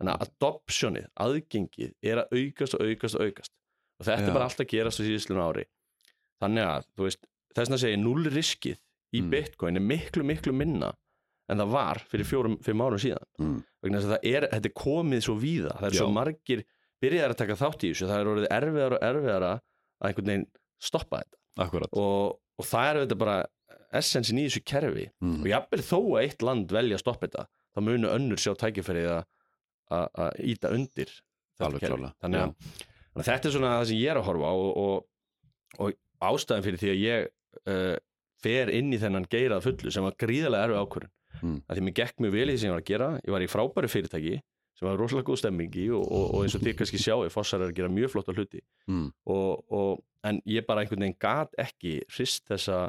þannig 0.00 0.14
að 0.16 0.24
adoptionið, 0.30 1.08
aðgengið 1.20 1.92
er 2.02 2.22
að 2.22 2.32
aukast 2.40 2.74
og 2.78 2.86
aukast 2.88 3.18
og 3.20 3.26
aukast 3.28 3.52
og 4.00 4.06
þetta 4.08 4.24
Já. 4.24 4.28
er 4.30 4.38
bara 4.38 4.46
alltaf 4.48 4.64
að 4.64 4.70
gerast 4.72 5.00
á 5.00 5.04
síðustlun 5.04 5.42
ári 5.44 5.66
þannig 6.40 6.64
að, 6.64 6.86
þú 6.96 7.04
veist, 7.10 7.26
þess 7.58 7.74
að 7.76 7.82
segja 7.84 8.00
null 8.00 8.24
riskið 8.32 8.78
í 9.12 9.20
Mm. 9.20 9.30
Bitcoin 9.34 9.76
er 9.76 9.82
miklu, 9.82 10.22
miklu 10.24 10.52
minna 10.54 10.94
en 11.50 11.58
það 11.58 11.70
var 11.74 11.98
fyrir 12.08 12.24
fjórum, 12.24 12.56
fimm 12.62 12.80
árum 12.80 13.00
síðan 13.02 13.26
mm. 13.42 13.56
vegna 13.82 13.98
þess 14.00 14.08
að 14.08 14.12
það 14.16 14.28
er, 14.30 14.46
þetta 14.54 14.68
er 14.70 14.76
komið 14.80 15.24
svo 15.26 15.34
víða 15.36 15.72
það 15.80 15.88
er 15.88 15.96
svo 15.98 16.06
Já. 16.06 16.12
margir 16.14 16.62
byrjaðar 17.00 17.34
að 17.34 17.40
taka 17.42 17.58
þátt 17.60 17.84
í 17.84 17.92
þessu 17.92 18.10
það 18.10 18.20
er 18.20 18.30
orðið 18.34 18.50
erfiðar 18.56 18.96
og 18.96 19.06
erfiðar 19.08 19.46
að 19.48 19.62
einhvern 20.08 20.30
veginn 20.32 20.46
stoppa 20.80 21.22
þetta. 21.22 21.40
Og, 22.00 22.36
og 22.60 22.68
það 22.68 22.90
er 22.90 23.00
þetta 23.04 23.18
bara 23.20 23.38
essensin 24.00 24.40
í 24.40 24.46
þessu 24.46 24.62
kerfi. 24.70 25.08
Mm. 25.20 25.40
og 25.42 25.48
jafnvel 25.50 25.82
þó 25.86 25.98
að 26.00 26.22
eitt 26.22 26.44
land 26.46 26.74
velja 26.74 26.98
að 26.98 27.02
stoppa 27.04 27.26
þetta 27.26 27.46
þá 27.70 27.82
munu 27.86 28.10
önnur 28.10 28.40
sjá 28.42 28.52
tækifærið 28.58 29.10
að 29.10 30.38
íta 30.46 30.70
undir 30.74 31.10
þetta 31.58 31.90
þannig 32.22 32.44
að, 32.44 32.52
þannig 33.10 33.24
að 33.24 33.26
þetta 33.26 33.48
er 33.48 33.54
svona 33.56 33.72
það 33.74 33.88
sem 33.90 34.00
ég 34.00 34.12
er 34.12 34.20
að 34.20 34.28
horfa 34.28 34.50
á 34.50 34.54
og, 34.54 34.70
og, 34.80 35.82
og 35.82 36.30
ástæðan 36.30 36.66
fyrir 36.66 36.82
því 36.82 36.92
að 36.92 37.02
ég 37.02 37.26
uh, 37.66 37.96
fer 38.40 38.72
inn 38.76 38.94
í 38.94 39.00
þennan 39.00 39.26
geirað 39.30 39.66
fullu 39.66 39.92
sem 39.92 40.06
var 40.06 40.16
gríðarlega 40.20 40.68
erfið 40.68 40.84
ákvörðun. 40.84 41.16
Mm. 41.40 41.58
að 41.64 41.78
því 41.78 41.82
mér 41.86 41.94
gekk 41.96 42.18
mjög 42.20 42.32
vel 42.34 42.44
í 42.44 42.52
því 42.52 42.60
sem 42.60 42.68
ég 42.68 42.74
var 42.74 42.82
að 42.82 42.88
gera. 42.90 43.08
Ég 43.22 43.34
var 43.34 43.44
í 43.44 43.50
frábæru 43.50 43.90
fyrirtæki 43.90 44.40
sem 44.80 44.88
var 44.88 44.96
rosalega 44.96 45.28
góð 45.28 45.38
stemming 45.42 45.74
í 45.76 45.86
og, 45.92 46.06
og, 46.08 46.26
og 46.34 46.44
eins 46.46 46.54
og 46.56 46.62
þið 46.64 46.76
kannski 46.78 47.00
sjáu 47.02 47.26
Fossar 47.30 47.60
er 47.60 47.68
að 47.68 47.76
gera 47.76 47.92
mjög 47.92 48.14
flotta 48.14 48.32
hluti. 48.32 48.62
Mm. 48.88 49.10
og, 49.28 49.64
og, 49.70 50.00
en 50.24 50.40
ég 50.48 50.64
bara 50.66 50.82
einhvern 50.82 51.04
veginn 51.04 51.18
gat 51.20 51.52
ekki 51.60 51.98
hrist 52.16 52.48
þessa 52.48 52.88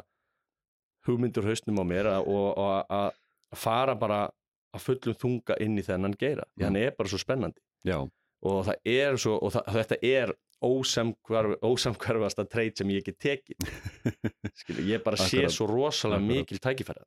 hugmyndur 1.06 1.44
hausnum 1.48 1.80
á 1.80 1.84
mér 1.84 2.08
að- 2.16 2.28
og 2.28 2.56
að 2.56 3.12
að 3.52 3.58
fara 3.58 3.94
bara 3.94 4.30
að 4.72 4.80
fullum 4.86 5.14
þunga 5.20 5.56
inn 5.60 5.76
í 5.78 5.82
þennan 5.84 6.16
geira 6.16 6.44
því 6.56 6.62
Mm. 6.62 6.64
hann 6.64 6.76
er 6.76 6.90
bara 6.96 7.08
svo 7.08 7.18
spennandi. 7.20 7.60
Já, 7.84 7.98
og 8.42 8.64
það 8.66 8.76
er 8.84 9.16
svo 9.20 9.38
og 9.42 9.52
það, 9.52 9.64
þetta 9.76 9.96
er 10.02 10.32
ósamhverf, 10.62 11.56
ósamhverfasta 11.60 12.44
treyt 12.48 12.78
sem 12.78 12.88
ég 12.88 13.04
get 13.04 13.18
tekið. 13.18 13.56
Ég 14.92 15.02
bara 15.04 15.16
sé 15.18 15.42
svo 15.50 15.66
rosalega 15.66 16.22
mikil 16.22 16.58
tækifæri 16.62 17.02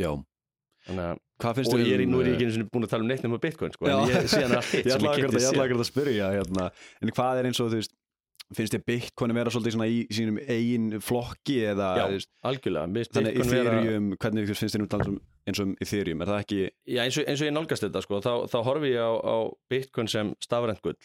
já 0.00 0.10
þannig 0.88 1.06
að 1.08 1.22
og 1.78 1.84
ég 1.84 1.94
er, 1.94 2.02
í- 2.02 2.08
um, 2.08 2.12
nú 2.16 2.20
er 2.22 2.26
ég 2.26 2.32
eh, 2.32 2.36
ekki 2.38 2.46
eins 2.48 2.58
og 2.64 2.70
búin 2.74 2.86
að 2.88 2.92
tala 2.94 3.04
um 3.06 3.08
neitt 3.12 3.22
nema 3.24 3.38
Bitcoin 3.42 3.72
sko, 3.76 3.86
en 3.86 4.08
ég 4.10 4.26
síðan 4.32 4.56
allt 4.58 4.72
hitt 4.74 4.88
ég 4.88 4.96
ætla 4.96 5.14
kynnti 5.14 5.38
að- 5.38 5.56
að 5.84 5.88
spyrja 5.92 6.30
hérna, 6.34 6.68
en 7.04 7.12
hvað 7.14 7.40
er 7.42 7.48
eins 7.52 7.60
og 7.62 7.70
þú 7.72 7.78
veist 7.82 7.94
finnst 8.56 8.72
þér 8.72 8.84
Bitcoin 8.88 9.32
að 9.34 9.36
vera 9.42 9.50
svolítið 9.52 9.74
svona 9.76 9.86
í 9.92 9.96
sínum 10.16 10.38
eigin 10.48 10.86
flokki 11.04 11.56
eða 11.68 11.88
Já, 12.00 12.04
veist, 12.14 12.30
algjörlega, 12.48 12.88
þannig 13.12 13.34
Bitcoin 13.36 13.52
vera- 13.52 13.74
Ethereum, 13.82 14.06
hvernig 14.24 14.52
finnst 14.56 14.78
um 14.80 14.86
tala 14.88 15.08
um 15.12 15.18
eins 15.48 15.60
og 15.60 15.66
um 15.68 15.74
Ethereum, 15.84 16.22
er 16.24 16.30
það 16.32 16.40
ekki 16.46 16.60
Já, 16.88 17.02
eins 17.04 17.18
og, 17.20 17.26
eins 17.28 17.42
og 17.44 17.48
ég 17.50 17.54
nálgast 17.58 17.84
þetta 17.84 18.02
sko, 18.06 18.20
þá, 18.24 18.32
þá 18.48 18.58
horfi 18.70 18.94
ég 18.94 19.04
á, 19.04 19.12
á 19.20 19.36
Bitcoin 19.68 20.08
sem 20.08 20.32
stafrænt 20.44 20.80
gull. 20.84 20.96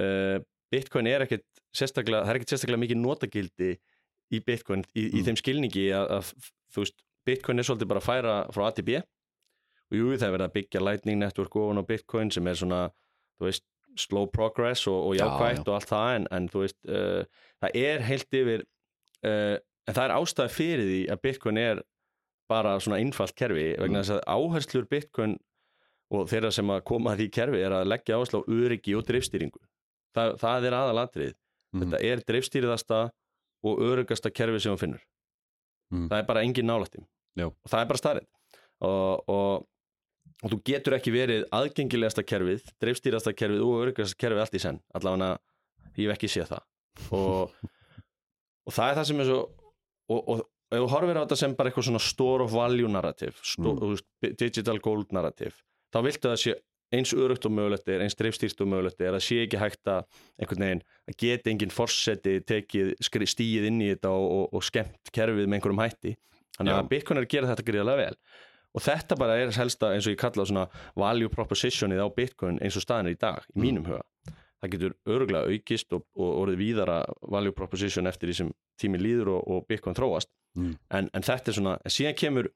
Uh, 0.00 0.40
Bitcoin 0.72 1.08
er 1.10 1.24
ekkert 1.26 1.44
sérstaklega, 1.76 2.22
það 2.24 2.32
er 2.32 2.38
ekkert 2.40 2.52
sérstaklega 2.54 2.82
mikið 2.86 3.00
notagildi 3.02 3.70
í 4.30 4.40
Bitcoin 4.46 4.84
í, 4.94 5.08
í 5.10 5.20
Mm. 5.20 5.24
þeim 5.28 5.38
skilningi 5.40 5.86
að, 5.92 6.06
að 6.20 6.32
þú 6.72 6.84
veist, 6.84 7.00
Bitcoin 7.30 7.58
er 7.62 7.66
svolítið 7.70 7.90
bara 7.94 8.02
að 8.02 8.08
færa 8.10 8.34
frá 8.54 8.66
A 8.68 8.70
til 8.76 8.84
B 8.90 9.00
og 9.90 9.96
jú, 9.98 10.10
það 10.14 10.26
er 10.28 10.34
verið 10.36 10.46
að 10.48 10.54
byggja 10.58 10.80
Lightning 10.86 11.18
Network 11.22 11.56
ofan 11.62 11.80
á 11.82 11.84
Bitcoin 11.86 12.30
sem 12.34 12.46
er 12.46 12.58
svona, 12.60 12.82
veist, 13.42 13.64
slow 13.98 14.28
progress 14.30 14.84
og, 14.86 15.00
og 15.10 15.16
Já, 15.18 15.24
jákvætt 15.26 15.64
já. 15.64 15.66
og 15.66 15.74
allt 15.80 15.90
það 15.90 16.10
en, 16.16 16.26
en 16.36 16.44
veist, 16.54 16.76
uh, 16.86 17.24
það 17.64 17.78
er 17.80 18.04
heilt 18.06 18.36
yfir 18.38 18.62
uh, 19.26 19.56
en 19.90 19.96
það 19.96 20.04
er 20.04 20.14
ástæði 20.14 20.52
fyrir 20.54 20.84
því 20.86 21.00
að 21.10 21.20
Bitcoin 21.24 21.58
er 21.58 21.80
bara 22.50 22.76
svona 22.82 23.00
einfalt 23.02 23.34
kerfi 23.38 23.64
vegna 23.78 23.98
Mm. 23.98 24.04
þess 24.04 24.14
að 24.14 24.22
áherslur 24.36 24.86
Bitcoin 24.90 25.34
og 26.10 26.26
þeirra 26.30 26.50
sem 26.54 26.70
að 26.74 26.80
koma 26.86 27.12
að 27.12 27.20
því 27.24 27.26
kerfi 27.34 27.60
er 27.66 27.74
að 27.80 27.88
leggja 27.90 28.16
áherslu 28.18 28.40
á 28.42 28.50
öryggi 28.50 28.94
og 28.98 29.04
dreifstýringu 29.10 29.60
það, 30.16 30.36
það 30.42 30.66
er 30.70 30.76
aðalatrið 30.80 31.34
Mhm. 31.72 31.82
þetta 31.82 31.98
er 32.12 32.22
dreifstýriðasta 32.30 33.00
og 33.62 33.78
öryggasta 33.90 34.30
kerfi 34.34 34.58
sem 34.62 34.72
hún 34.74 34.78
finnur 34.82 35.02
Mhm. 35.92 36.08
það 36.10 36.18
er 36.22 36.26
bara 36.30 36.42
engin 36.46 36.66
nálættim 36.70 37.04
Já. 37.38 37.46
og 37.46 37.70
það 37.70 37.80
er 37.82 37.90
bara 37.92 38.00
starrið 38.02 38.28
og, 38.80 39.28
og, 39.30 39.66
og 40.42 40.52
þú 40.54 40.60
getur 40.70 40.96
ekki 40.96 41.12
verið 41.14 41.44
aðgengilegasta 41.54 42.24
kerfið 42.26 42.64
dreifstýriðasta 42.82 43.34
kerfið 43.38 43.64
og 43.66 43.82
öryggasta 43.84 44.18
kerfið 44.20 44.44
allt 44.44 44.56
í 44.58 44.62
senn 44.62 44.80
allavega 44.96 45.34
ég 45.96 46.08
hef 46.08 46.16
ekki 46.16 46.30
séð 46.32 46.54
það 46.54 47.12
og, 47.18 47.52
og 48.66 48.74
það 48.74 48.88
er 48.88 48.98
það 49.00 49.10
sem 49.10 49.22
er 49.22 49.30
svo 49.30 49.40
og, 50.10 50.20
og 50.20 50.42
ef 50.70 50.80
þú 50.84 50.88
horfir 50.94 51.18
á 51.18 51.22
þetta 51.24 51.38
sem 51.42 51.54
bara 51.58 51.70
eitthvað 51.70 51.88
svona 51.90 52.02
store 52.02 52.46
of 52.46 52.52
value 52.54 52.90
narrative 52.90 53.36
sto, 53.42 53.74
Mm. 53.74 54.34
digital 54.38 54.78
gold 54.82 55.14
narrative 55.14 55.54
þá 55.94 56.02
viltu 56.06 56.28
að 56.28 56.34
það 56.36 56.42
sé 56.44 56.58
eins 56.90 57.12
örugt 57.14 57.46
og 57.46 57.52
mögulegt 57.54 57.88
er, 57.90 58.02
eins 58.02 58.16
dreifstýrt 58.18 58.60
og 58.64 58.70
mögulegt 58.70 59.02
er 59.02 59.14
að 59.14 59.22
sé 59.22 59.36
ekki 59.44 59.58
hægt 59.60 59.86
að 59.90 60.08
einhvern 60.42 60.64
veginn 60.64 60.80
að 61.06 61.16
geta 61.22 61.50
enginn 61.52 61.70
forseti 61.74 62.40
tekið 62.42 62.96
stíið 63.30 63.68
inn 63.68 63.78
í 63.84 63.92
þetta 63.92 64.10
og, 64.10 64.26
og, 64.26 64.44
og 64.58 64.64
skemmt 64.66 65.12
kerfið 65.14 65.46
með 65.46 65.60
einhverjum 65.60 65.82
hætti 65.84 66.16
þannig 66.58 66.74
að 66.76 66.88
Bitcoin 66.92 67.18
er 67.20 67.26
að 67.26 67.32
gera 67.34 67.50
þetta 67.52 67.66
gríðarlega 67.70 68.04
vel. 68.04 68.16
Og 68.70 68.84
þetta 68.86 69.16
bara 69.18 69.36
er 69.42 69.50
helsta 69.56 69.88
eins 69.94 70.06
og 70.06 70.12
ég 70.14 70.20
kalla 70.20 70.44
svona 70.46 70.66
value 70.96 71.28
propositionið 71.32 72.02
á 72.04 72.08
Bitcoin 72.14 72.60
eins 72.62 72.76
og 72.78 72.84
staðin 72.84 73.10
er 73.10 73.16
í 73.16 73.20
dag, 73.20 73.42
í 73.50 73.58
Mm. 73.58 73.62
mínum 73.64 73.86
huga. 73.90 74.02
Það 74.60 74.70
getur 74.74 74.94
örgulega 75.08 75.48
aukist 75.50 75.92
og, 75.96 76.02
og 76.14 76.30
orðið 76.44 76.58
víðara 76.60 76.98
value 77.32 77.52
proposition 77.56 78.06
eftir 78.06 78.28
því 78.28 78.34
sem 78.36 78.50
tíminn 78.78 79.00
líður 79.02 79.30
og, 79.38 79.48
og 79.48 79.66
Bitcoin 79.66 79.96
þróast. 79.96 80.28
Mm. 80.58 80.74
en, 80.90 81.10
en 81.14 81.22
þetta 81.22 81.50
er 81.50 81.54
svona, 81.54 81.76
en 81.84 81.90
síðan 81.94 82.16
kemur 82.18 82.48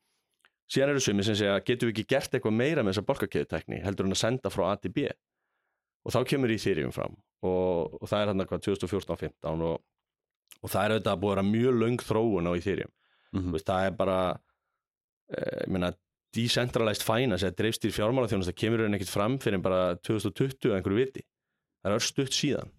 síðan 0.75 0.91
eru 0.91 1.01
sumi 1.01 1.23
sem 1.23 1.37
segja, 1.39 1.61
getum 1.63 1.89
við 1.89 1.93
ekki 1.95 2.07
gert 2.11 2.33
eitthvað 2.35 2.55
meira 2.57 2.83
með 2.83 2.95
þessa 2.97 3.07
bolkakeðutekni, 3.07 3.79
heldur 3.85 4.07
en 4.09 4.15
að 4.17 4.19
senda 4.19 4.51
frá 4.51 4.65
A 4.73 4.77
til 4.83 4.91
B? 4.97 5.05
Og 6.05 6.11
þá 6.13 6.25
kemur 6.27 6.51
í 6.51 6.57
Ethereum 6.59 6.91
fram 6.93 7.15
og, 7.45 7.95
og 8.03 8.09
það 8.11 8.21
er 8.25 8.31
hann 8.33 8.43
eitthvað 8.43 8.65
2014-15 8.67 9.63
og, 9.69 9.79
og 10.65 10.73
það 10.73 10.83
er 10.89 10.95
auðvitað 10.97 11.21
búið 11.23 11.31
að 11.31 11.37
vera 11.37 11.47
mjög 11.53 11.79
löng 11.85 12.03
þróun 12.09 12.51
á 12.51 12.53
Ethereum 12.59 12.93
Þú 13.43 13.55
veist, 13.57 13.69
það 13.69 13.89
er 13.89 13.95
bara 13.99 14.19
eh, 15.35 15.61
ég 15.65 15.75
meina, 15.75 15.93
decentralized 16.35 17.05
finance 17.07 17.47
eða 17.47 17.59
dreifstýr 17.61 17.95
fjármálaþjónust 17.95 18.51
það 18.51 18.61
kemur 18.63 18.85
henni 18.85 18.99
ekkert 18.99 19.13
fram 19.13 19.39
fyrir 19.43 19.63
bara 19.63 19.97
2020 20.03 20.71
að 20.71 20.79
einhverju 20.79 21.01
viti. 21.01 21.23
Það 21.83 21.91
er 21.91 21.99
örstutt 21.99 22.35
síðan. 22.35 22.73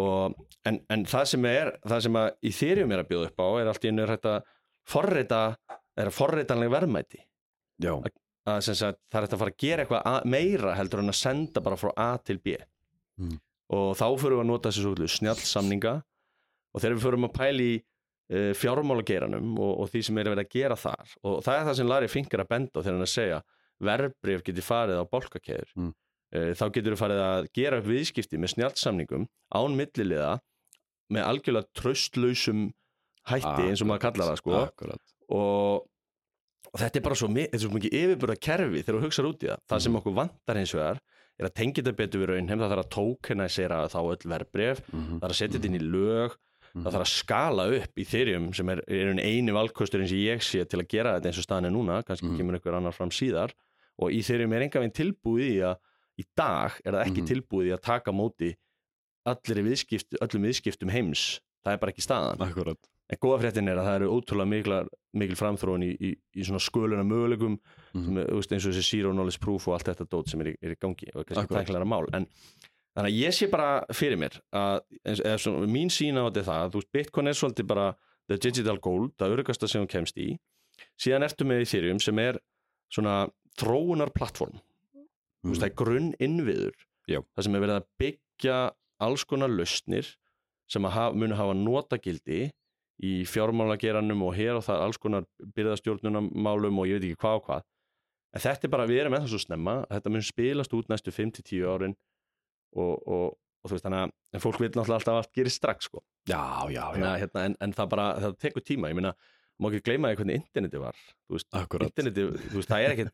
Og, 0.00 0.36
en, 0.68 0.78
en 0.92 1.04
það 1.08 1.24
sem 1.34 1.46
er 1.50 1.74
það 1.84 2.04
sem 2.06 2.18
að 2.22 2.28
Ethereum 2.48 2.94
er 2.94 3.02
að 3.02 3.10
bjóða 3.10 3.28
upp 3.28 3.42
á 3.44 3.48
er 3.60 3.70
allt 3.72 3.84
í 3.84 3.92
einu 3.92 4.06
hægt 4.08 4.28
að 4.30 4.50
forrita 4.88 5.40
er 6.00 6.08
að 6.08 6.16
forritanleg 6.16 6.72
verðmæti. 6.72 7.20
Já, 7.82 7.92
að 8.48 8.60
sem 8.66 8.78
sagt, 8.78 9.00
það 9.12 9.18
er 9.18 9.26
hægt 9.26 9.36
að 9.36 9.42
fara 9.42 9.52
að 9.52 9.60
gera 9.62 9.84
eitthvað 9.84 10.06
að, 10.08 10.28
meira 10.32 10.76
heldur 10.78 11.02
en 11.02 11.12
að 11.12 11.18
senda 11.18 11.62
bara 11.64 11.78
frá 11.80 11.92
A 11.92 12.10
til 12.24 12.38
B. 12.40 12.56
Mm. 13.20 13.36
og 13.76 13.90
þá 13.94 14.06
fyrir 14.18 14.38
við 14.38 14.40
að 14.40 14.48
nota 14.48 14.70
þessu 14.70 14.82
svo 14.86 15.08
snjallsamninga. 15.18 15.92
Og 16.72 16.80
þegar 16.80 16.94
við 16.96 17.04
fyrir 17.04 17.24
að 17.26 17.34
pæla 17.36 17.64
í 17.68 17.72
fjármálageiranum 18.56 19.50
og, 19.60 19.72
og 19.82 19.90
því 19.92 20.02
sem 20.06 20.18
er 20.22 20.30
verið 20.32 20.44
að 20.46 20.52
gera 20.54 20.76
þar 20.80 21.10
og 21.28 21.42
það 21.44 21.58
er 21.58 21.66
það 21.68 21.76
sem 21.80 21.90
Larry 21.92 22.08
Fink 22.12 22.34
er 22.36 22.42
að 22.44 22.48
benda 22.54 22.72
á 22.72 22.82
þegar 22.82 22.92
hann 22.94 23.02
er 23.02 23.08
að 23.08 23.12
segja 23.16 23.40
verðbrif 23.82 24.44
geti 24.46 24.64
farið 24.64 25.00
á 25.02 25.04
bolkakeður 25.12 25.72
Mm. 25.76 25.92
uh, 26.36 26.52
þá 26.56 26.64
getur 26.72 26.94
við 26.94 27.00
farið 27.02 27.22
að 27.26 27.46
gera 27.58 27.78
upp 27.82 27.88
viðskipti 27.90 28.38
með 28.40 28.52
snjallsamningum 28.54 29.26
án 29.58 29.76
milliliða 29.76 30.32
með 31.12 31.26
algjörlega 31.28 31.68
tröstlausum 31.76 32.70
hætti 33.28 33.66
eins 33.68 33.82
og 33.84 33.88
maður 33.90 34.04
kallar 34.06 34.30
það 34.32 34.38
sko 34.40 34.54
Akkurat. 34.62 35.02
og, 35.28 35.84
og 36.72 36.78
þetta 36.80 36.98
er 36.98 37.04
bara 37.04 37.18
svo, 37.20 37.28
er 37.36 37.58
svo 37.60 37.70
mikið 37.74 37.96
yfirbúrða 38.00 38.38
kerfi 38.48 38.80
þegar 38.82 38.96
þú 38.98 39.04
hugsaður 39.06 39.28
út 39.34 39.44
í 39.44 39.50
það 39.52 39.60
það 39.74 39.82
sem 39.86 39.98
okkur 40.00 40.16
vantar 40.16 40.56
hins 40.62 40.72
vegar 40.78 41.02
er 41.40 41.48
að 41.48 41.54
tengja 41.58 41.82
þetta 41.82 41.96
betur 42.00 42.22
við 42.22 42.30
raunheim 42.32 42.60
það 42.62 42.72
þarf 42.72 42.84
að 42.86 42.90
tokenæsera 42.96 43.82
þá 43.92 43.98
öll 44.00 44.30
verbref 44.32 44.80
Mhm. 44.92 45.18
það 45.18 45.22
þarf 45.26 45.34
að 45.34 45.40
setja 45.42 45.58
þetta 45.58 45.68
inn 45.72 45.80
í 45.80 45.84
lög 45.92 46.30
Mhm. 46.32 46.40
Það 46.74 46.92
þarf 46.92 47.04
að 47.04 47.12
skala 47.12 47.64
upp 47.76 47.98
í 47.98 48.02
Ethereum 48.06 48.52
sem 48.54 48.68
er, 48.72 48.80
er 48.88 49.12
einu 49.20 49.52
valkosturinn 49.52 50.08
sem 50.08 50.18
ég 50.18 50.40
sé 50.42 50.64
til 50.64 50.80
að 50.80 50.88
gera 50.88 51.14
þetta 51.20 51.28
eins 51.28 51.38
og 51.38 51.44
staðan 51.44 51.66
er 51.68 51.74
núna 51.74 52.02
kannski 52.02 52.30
Mhm. 52.30 52.36
kemur 52.38 52.54
einhver 52.58 52.74
annar 52.78 52.92
fram 52.96 53.10
síðar 53.10 53.52
og 53.98 54.10
í 54.10 54.20
Ethereum 54.20 54.52
er 54.54 54.62
enga 54.62 54.80
veginn 54.80 54.96
tilbúið 54.96 55.50
í 55.52 55.58
að 55.60 55.76
í 56.18 56.24
dag 56.36 56.72
er 56.84 56.92
það 56.92 57.06
ekki 57.06 57.22
Mhm. 57.22 57.28
tilbúið 57.32 57.66
í 57.68 57.74
að 57.76 57.82
taka 57.82 58.10
móti 58.12 58.54
viðskipt, 59.26 60.16
öllum 60.20 60.42
viðskiptum 60.48 60.90
heims 60.90 61.40
það 61.64 61.72
er 61.74 61.78
bara 61.78 61.92
ekki 61.92 62.02
staðan 62.06 62.40
Akkurat. 62.42 62.78
En 63.12 63.18
góða 63.20 63.42
fréttin 63.42 63.68
er 63.68 63.76
að 63.76 63.84
það 63.86 63.96
eru 63.98 64.08
ótrúlega 64.16 64.48
mikla, 64.48 64.76
mikil 65.20 65.36
framþróun 65.36 65.82
í, 65.84 65.90
í, 66.00 66.10
í 66.38 66.44
svona 66.46 66.58
sköluna 66.62 67.04
möguleikum 67.04 67.58
Mhm. 67.92 68.04
sem, 68.06 68.18
er, 68.18 68.24
þú 68.26 68.36
veist, 68.40 68.52
eins 68.52 68.66
og 68.66 68.72
þessi 68.72 68.88
zero 68.88 69.12
knowledge 69.12 69.38
proof 69.40 69.68
og 69.68 69.74
allt 69.74 69.84
þetta 69.92 70.08
dót 70.08 70.28
sem 70.30 70.40
er 70.40 70.46
í, 70.46 70.54
er 70.62 70.70
í 70.72 70.78
gangi 70.80 71.08
og 71.14 71.26
kannski 71.26 71.44
Akkurat. 71.44 71.66
tæknilega 71.66 71.84
mál 71.86 72.06
en 72.14 72.26
þannig 72.96 73.10
að 73.10 73.18
ég 73.18 73.36
sé 73.36 73.48
bara 73.52 73.68
fyrir 73.94 74.20
mér 74.20 74.38
að 74.52 74.82
svona, 75.40 75.68
mín 75.70 75.92
sína 75.92 76.24
á 76.24 76.28
þetta 76.28 76.42
er 76.42 76.48
það 76.48 76.64
að 76.64 76.72
þú 76.72 76.82
veist, 76.82 76.92
Bitcoin 76.96 77.30
er 77.30 77.38
svolítið 77.38 77.68
bara 77.72 77.86
the 78.30 78.38
digital 78.38 78.78
gold, 78.78 79.14
það 79.18 79.36
örugasta 79.36 79.68
sem 79.68 79.82
hún 79.82 79.90
kemst 79.90 80.18
í. 80.20 80.32
Síðan 81.00 81.26
ertu 81.26 81.46
með 81.48 81.64
Ethereum 81.64 82.00
sem 82.02 82.18
er 82.22 82.38
svona 82.92 83.16
þróunar 83.58 84.12
plattform 84.14 84.60
þú 85.42 85.52
veist, 85.52 85.62
það 85.62 85.68
er 85.68 85.76
grunn 85.78 86.10
innviður 86.22 86.74
Já. 87.10 87.20
það 87.34 87.46
sem 87.46 87.56
er 87.56 87.64
verið 87.64 87.78
að 87.80 87.88
byggja 88.02 88.58
alls 89.02 89.24
konar 89.28 89.50
lausnir 89.52 90.12
sem 90.70 90.86
að 90.86 90.94
hafa, 90.96 91.16
munu 91.18 91.36
hafa 91.36 91.56
notagildi 91.58 92.42
í 93.02 93.12
fjármálageranum 93.26 94.22
og 94.28 94.36
hér 94.38 94.60
og 94.60 94.66
það 94.68 94.84
alls 94.86 95.00
konar 95.02 95.26
byrðastjórnunamálum 95.56 96.78
og 96.78 96.88
ég 96.88 97.00
veit 97.00 97.08
ekki 97.08 97.22
hvað 97.24 97.38
og 97.40 97.46
hvað. 97.48 97.64
En 98.32 98.44
þetta 98.44 98.68
er 98.68 98.72
bara, 98.72 98.86
við 98.88 99.02
erum 99.02 99.16
það 99.18 99.32
svo 99.32 99.40
snemma 99.42 99.74
þetta 99.90 100.12
mun 100.14 100.24
spilast 100.24 100.76
út 100.78 100.92
næstu 100.92 101.12
5-10 101.12 101.66
árin 101.68 101.96
og, 102.76 102.92
og, 103.06 103.26
og 103.62 103.70
þú 103.70 103.76
veist 103.76 103.86
þannig 103.86 104.02
að 104.06 104.12
en 104.36 104.42
fólk 104.44 104.60
vil 104.62 104.70
náttúrulega 104.70 104.98
alltaf 105.00 105.18
allt 105.20 105.32
gerist 105.36 105.60
strax 105.60 105.88
sko. 105.90 106.00
Já, 106.28 106.40
já, 106.72 106.84
já. 106.96 107.04
að, 107.04 107.18
hérna, 107.24 107.44
en, 107.48 107.56
en 107.60 107.72
það 107.76 107.88
bara, 107.92 108.06
það 108.22 108.36
tekur 108.46 108.64
tíma 108.64 108.88
ég 108.92 108.96
meina, 108.98 109.12
má 109.60 109.68
ekki 109.70 109.82
gleyma 109.88 110.10
því 110.12 110.18
hvernig 110.22 110.40
interneti 110.40 110.80
var 110.82 110.96
þú 111.28 111.36
veist, 111.36 111.48
interneti, 111.86 112.24
þú 112.48 112.56
veist, 112.60 112.70
það 112.72 112.84
er 112.86 112.94
ekkert 112.96 113.12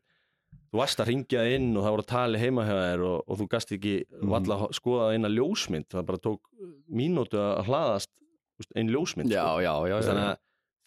þú 0.69 0.79
varst 0.79 1.01
að 1.03 1.09
ringja 1.11 1.43
inn 1.55 1.67
og 1.77 1.83
það 1.85 1.93
voru 1.95 2.03
að 2.05 2.11
tala 2.13 2.39
heima 2.41 2.63
hjá 2.65 2.75
þér 2.79 3.03
og, 3.09 3.17
og 3.29 3.37
þú 3.41 3.47
gast 3.51 3.73
ekki 3.75 3.95
Mhm. 4.09 4.29
valla 4.33 4.55
að 4.65 4.73
skoða 4.79 5.09
eina 5.13 5.29
ljósmynd 5.33 5.87
það 5.93 6.05
bara 6.09 6.21
tók 6.23 6.41
mínútu 6.89 7.37
að 7.41 7.65
hlaðast 7.69 8.09
þú 8.13 8.63
veist, 8.63 8.73
ein 8.79 8.89
ljósmynd 8.93 9.33
Já, 9.33 9.43
sko. 9.45 9.61
já, 9.65 9.73
já. 9.91 9.97
Þannig 10.09 10.25
að 10.29 10.37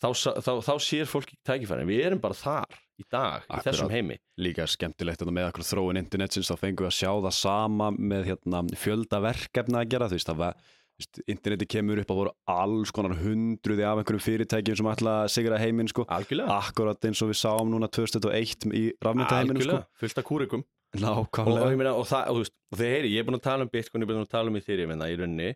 þá, 0.03 0.09
sa- 0.19 0.35
þá, 0.43 0.53
þá 0.67 0.73
sér 0.89 1.07
fólk 1.13 1.29
ekki 1.31 1.39
tækifæri 1.47 1.87
við 1.93 2.03
erum 2.09 2.21
bara 2.25 2.35
þar 2.35 2.82
í 3.01 3.05
dag, 3.11 3.43
í 3.43 3.49
Akkurat. 3.49 3.65
þessum 3.71 3.91
heimi 3.95 4.19
Líka 4.43 4.67
skemmtilegt 4.69 5.23
þetta 5.23 5.33
með 5.35 5.49
akkur 5.49 5.65
þróun 5.65 5.99
internetsins 6.03 6.51
þá 6.53 6.57
fengum 6.61 6.85
við 6.87 6.91
að 6.93 6.99
sjá 6.99 7.11
það 7.25 7.35
sama 7.39 7.91
með 7.97 8.29
hérna, 8.33 8.63
fjölda 8.77 9.21
verkefna 9.25 9.81
að 9.83 9.91
gera 9.95 10.09
þú 10.13 10.19
veist, 10.19 10.29
það 10.33 10.41
var 10.43 10.55
interneti 11.33 11.67
kemur 11.67 11.99
upp 12.03 12.11
að 12.13 12.19
voru 12.21 12.33
alls 12.53 12.93
konar 12.95 13.17
hundruði 13.19 13.83
af 13.89 13.99
einhverjum 14.03 14.23
fyrirtækjum 14.23 14.77
sem 14.79 14.91
ætla 14.93 15.15
að 15.25 15.31
sigra 15.35 15.59
heiminn 15.59 15.89
sko. 15.91 16.05
algjörlega, 16.07 16.59
Akkurat 16.61 17.09
eins 17.09 17.23
og 17.25 17.33
við 17.33 17.41
sáum 17.41 17.73
núna 17.73 17.89
2001 17.91 18.69
í 18.77 18.85
rafmyndaheiminu 19.03 19.65
sko. 19.67 19.81
fullt 19.99 20.21
af 20.21 20.25
kúrikum 20.29 20.63
og, 20.93 21.33
og, 21.33 22.07
það, 22.07 22.29
og, 22.29 22.45
og 22.71 22.77
þegar 22.79 22.93
heyri, 22.99 23.11
ég 23.17 23.23
er 23.25 23.27
búin 23.27 23.39
að 23.41 23.47
tala 23.49 23.65
um 23.67 23.71
Bitcoin, 23.73 24.03
ég 24.05 24.07
er 24.07 24.13
búin 24.13 24.27
að 24.27 24.31
tala 24.37 24.53
um 24.53 24.59
Ethereum 24.61 24.93
hérna 24.93 25.09
í 25.11 25.17
rauninni, 25.19 25.49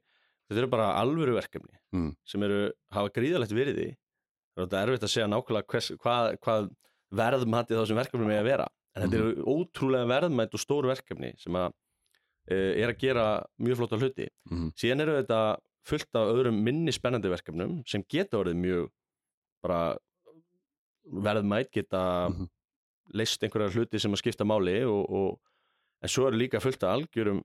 þetta 0.49 0.63
eru 0.65 0.71
bara 0.73 0.89
alvöru 1.03 1.37
verkefni 1.37 1.77
Mm. 1.95 2.11
sem 2.29 2.43
eru, 2.43 2.73
hafa 2.93 3.09
gríðalegt 3.15 3.53
virði 3.55 3.87
það 4.59 4.75
er 4.81 4.91
erfitt 4.91 5.05
að 5.07 5.13
segja 5.13 5.29
nákvæmlega 5.31 5.97
hvað, 6.03 6.35
hvað 6.43 6.67
verðmætti 7.15 7.77
þá 7.79 7.87
sem 7.87 7.97
verkefni 7.97 8.27
með 8.27 8.41
að 8.41 8.49
vera, 8.51 8.67
en 8.97 9.03
þetta 9.05 9.19
eru 9.21 9.45
ótrúlega 9.47 10.09
verðmætt 10.11 10.55
og 10.55 10.61
stór 10.63 10.89
verkefni 10.89 11.35
sem 11.39 11.53
að 11.55 11.73
e, 12.49 12.57
er 12.83 12.89
að 12.93 12.99
gera 12.99 13.27
mjög 13.63 13.77
flotta 13.81 13.97
hluti 14.01 14.29
Mhm. 14.51 14.73
síðan 14.79 15.01
eru 15.05 15.17
þetta 15.23 15.41
fullt 15.87 16.15
af 16.19 16.33
öðrum 16.35 16.63
minni 16.63 16.93
spennandi 16.93 17.29
verkefnum 17.31 17.83
sem 17.87 18.03
geta 18.09 18.39
orðið 18.39 18.57
mjög 18.59 18.89
bara 19.63 19.97
verðmætt 21.07 21.71
geta 21.73 22.29
Mhm. 22.31 22.49
leist 23.15 23.43
einhverjar 23.43 23.71
hluti 23.75 24.01
sem 24.01 24.11
að 24.13 24.19
skipta 24.23 24.45
máli 24.45 24.83
og, 24.85 25.11
og, 25.11 25.41
en 26.03 26.09
svo 26.09 26.27
er 26.27 26.33
líka 26.33 26.61
fullt 26.61 26.83
af 26.83 26.99
algjörum 26.99 27.43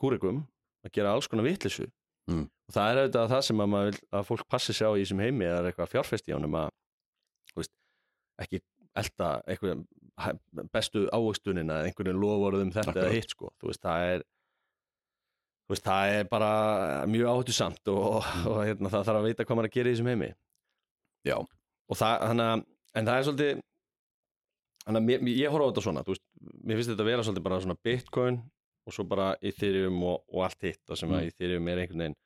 kúrikum 0.00 0.46
að 0.86 0.92
gera 0.92 1.12
alls 1.12 1.26
konar 1.28 1.44
vitlisu 1.44 1.90
Mm. 2.28 2.44
og 2.68 2.74
það 2.74 2.90
er 2.92 2.98
auðvitað 3.08 3.28
það 3.30 3.42
sem 3.42 3.56
að, 3.58 4.00
að 4.12 4.24
fólk 4.28 4.48
passi 4.48 4.72
sig 4.72 4.86
á 4.86 4.92
í 4.94 5.02
þessum 5.02 5.18
heimi 5.20 5.44
eða 5.44 5.72
eitthvað 5.72 5.88
fjárfest 5.90 6.28
í 6.28 6.34
ánum 6.36 6.54
að 6.54 6.68
veist, 7.56 7.72
ekki 8.38 8.60
elda 8.98 9.30
einhver, 9.46 9.80
bestu 10.74 11.06
ávöxtunina 11.14 11.80
eða 11.80 11.88
einhvern 11.90 12.20
lofórðum 12.20 12.72
þetta 12.74 12.90
Akkurat. 12.92 13.06
eða 13.06 13.16
hitt 13.16 13.34
sko, 13.34 13.52
þú 13.60 13.70
veist, 13.70 13.82
það 13.84 14.06
er 14.10 14.24
þú 15.64 15.74
veist, 15.74 15.86
það 15.86 16.18
er 16.18 16.28
bara 16.30 16.50
mjög 17.06 17.30
áhættu 17.32 17.56
samt 17.56 17.92
og, 17.92 18.02
og, 18.10 18.30
og 18.50 18.60
hérna, 18.66 18.92
það 18.92 19.08
þarf 19.08 19.20
að 19.20 19.28
veita 19.28 19.46
hvað 19.46 19.60
maður 19.60 19.70
að 19.70 19.76
gera 19.78 19.90
í 19.90 19.94
þessum 19.96 20.12
heimi 20.12 20.30
Já, 21.30 21.36
og 21.36 21.98
það, 22.00 22.24
að, 22.44 22.64
en 22.96 23.10
það 23.10 23.18
er 23.18 23.28
svolítið 23.28 23.60
að 24.90 25.02
mér, 25.06 25.28
ég 25.36 25.52
horfa 25.52 25.68
á 25.68 25.70
þetta 25.70 25.84
svona 25.86 26.04
veist, 26.08 26.24
mér 26.64 26.80
finnst 26.80 26.90
þetta 26.94 27.04
að 27.04 27.10
vera 27.12 27.26
svolítið 27.26 27.46
bara 27.46 27.60
svona 27.64 27.80
bitcoin 27.84 28.40
og 28.88 28.94
svo 28.96 29.04
bara 29.06 29.26
Ethereum 29.44 29.98
og, 30.08 30.22
og 30.32 30.46
allt 30.46 30.64
hitt 30.66 30.80
það 30.88 31.02
sem 31.02 31.12
að 31.12 31.20
Mm. 31.20 31.32
Ethereum 31.34 31.68
er 31.68 31.82
einhvern 31.82 32.02
veginn 32.02 32.16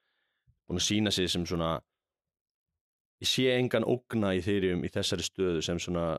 búin 0.65 0.79
að 0.81 0.87
sína 0.87 1.11
sig 1.13 1.29
sem 1.29 1.45
svona 1.47 1.73
ég 3.21 3.29
sé 3.29 3.49
engan 3.59 3.85
ógna 3.85 4.31
í 4.35 4.41
Ethereum 4.41 4.85
í 4.87 4.91
þessari 4.95 5.27
stöðu 5.27 5.65
sem 5.67 5.81
svona 5.83 6.15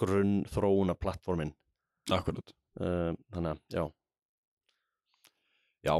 grunn 0.00 0.42
þróuna 0.52 0.96
plattformin 0.98 1.54
akkurat. 2.12 2.52
Uh, 2.80 3.14
þannig 3.34 3.54
að, 3.54 3.62
já. 3.72 3.84
Já, 5.86 5.94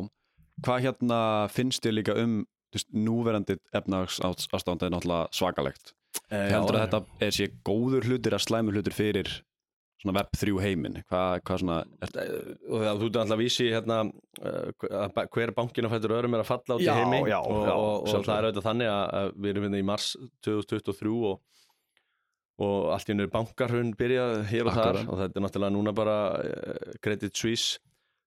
hvað 0.66 0.84
hérna 0.88 1.18
finnst 1.52 1.84
þér 1.84 1.98
líka 2.00 2.16
um 2.20 2.40
veist, 2.74 2.88
núverandi 2.92 3.58
efnags 3.76 4.20
ástand 4.24 4.82
er 4.84 4.92
náttúrulega 4.94 5.28
svakalegt? 5.34 5.92
Eh, 6.30 6.48
heldur 6.50 6.78
já, 6.78 6.80
að 6.80 6.86
þetta 6.86 7.26
er 7.26 7.36
sér 7.36 7.52
góður 7.66 8.08
hlutir 8.08 8.34
að 8.36 8.46
slæmur 8.46 8.76
hlutir 8.78 8.94
fyrir 8.96 9.30
svona 10.00 10.18
web 10.18 10.30
3 10.36 10.54
heiminn? 10.64 10.98
Hvað, 11.10 11.42
hvað 11.46 11.60
svona 11.62 11.78
er, 11.84 12.14
Eh, 12.22 12.38
og 12.70 12.84
það, 12.84 13.00
þú 13.00 13.08
ert 13.08 13.18
alltaf 13.22 13.40
vísi 13.40 13.68
hérna 13.72 13.98
uh, 14.06 14.86
að 15.02 15.20
hver 15.36 15.52
bankinu 15.56 15.90
fættur 15.92 16.16
öðrum 16.16 16.36
er 16.36 16.44
að 16.44 16.50
falla 16.50 16.76
át 16.76 16.84
í 16.84 16.88
Já, 16.88 16.94
heimi 17.00 17.20
já, 17.30 17.38
og, 17.40 17.52
og, 17.52 17.68
og 17.76 18.08
sjálfsagt. 18.10 18.30
það 18.30 18.38
er 18.38 18.48
auðvitað 18.48 18.68
þannig 18.70 18.92
að, 18.92 19.04
að 19.20 19.30
við 19.36 19.52
erum 19.52 19.68
hérna 19.68 19.82
í 19.82 19.86
mars 19.92 20.08
2023 20.46 21.14
og, 21.30 21.40
og 22.62 22.92
allt 22.94 23.10
í 23.10 23.12
hennu 23.12 23.26
bankarhund 23.32 23.96
byrjað 24.00 24.38
hér 24.48 24.70
og 24.70 24.76
þar 24.78 25.00
og 25.04 25.18
þetta 25.20 25.36
er 25.40 25.44
náttúrulega 25.44 25.74
núna 25.74 25.92
bara 25.96 26.16
uh, 26.40 26.94
Credit 27.04 27.36
Suisse 27.36 27.82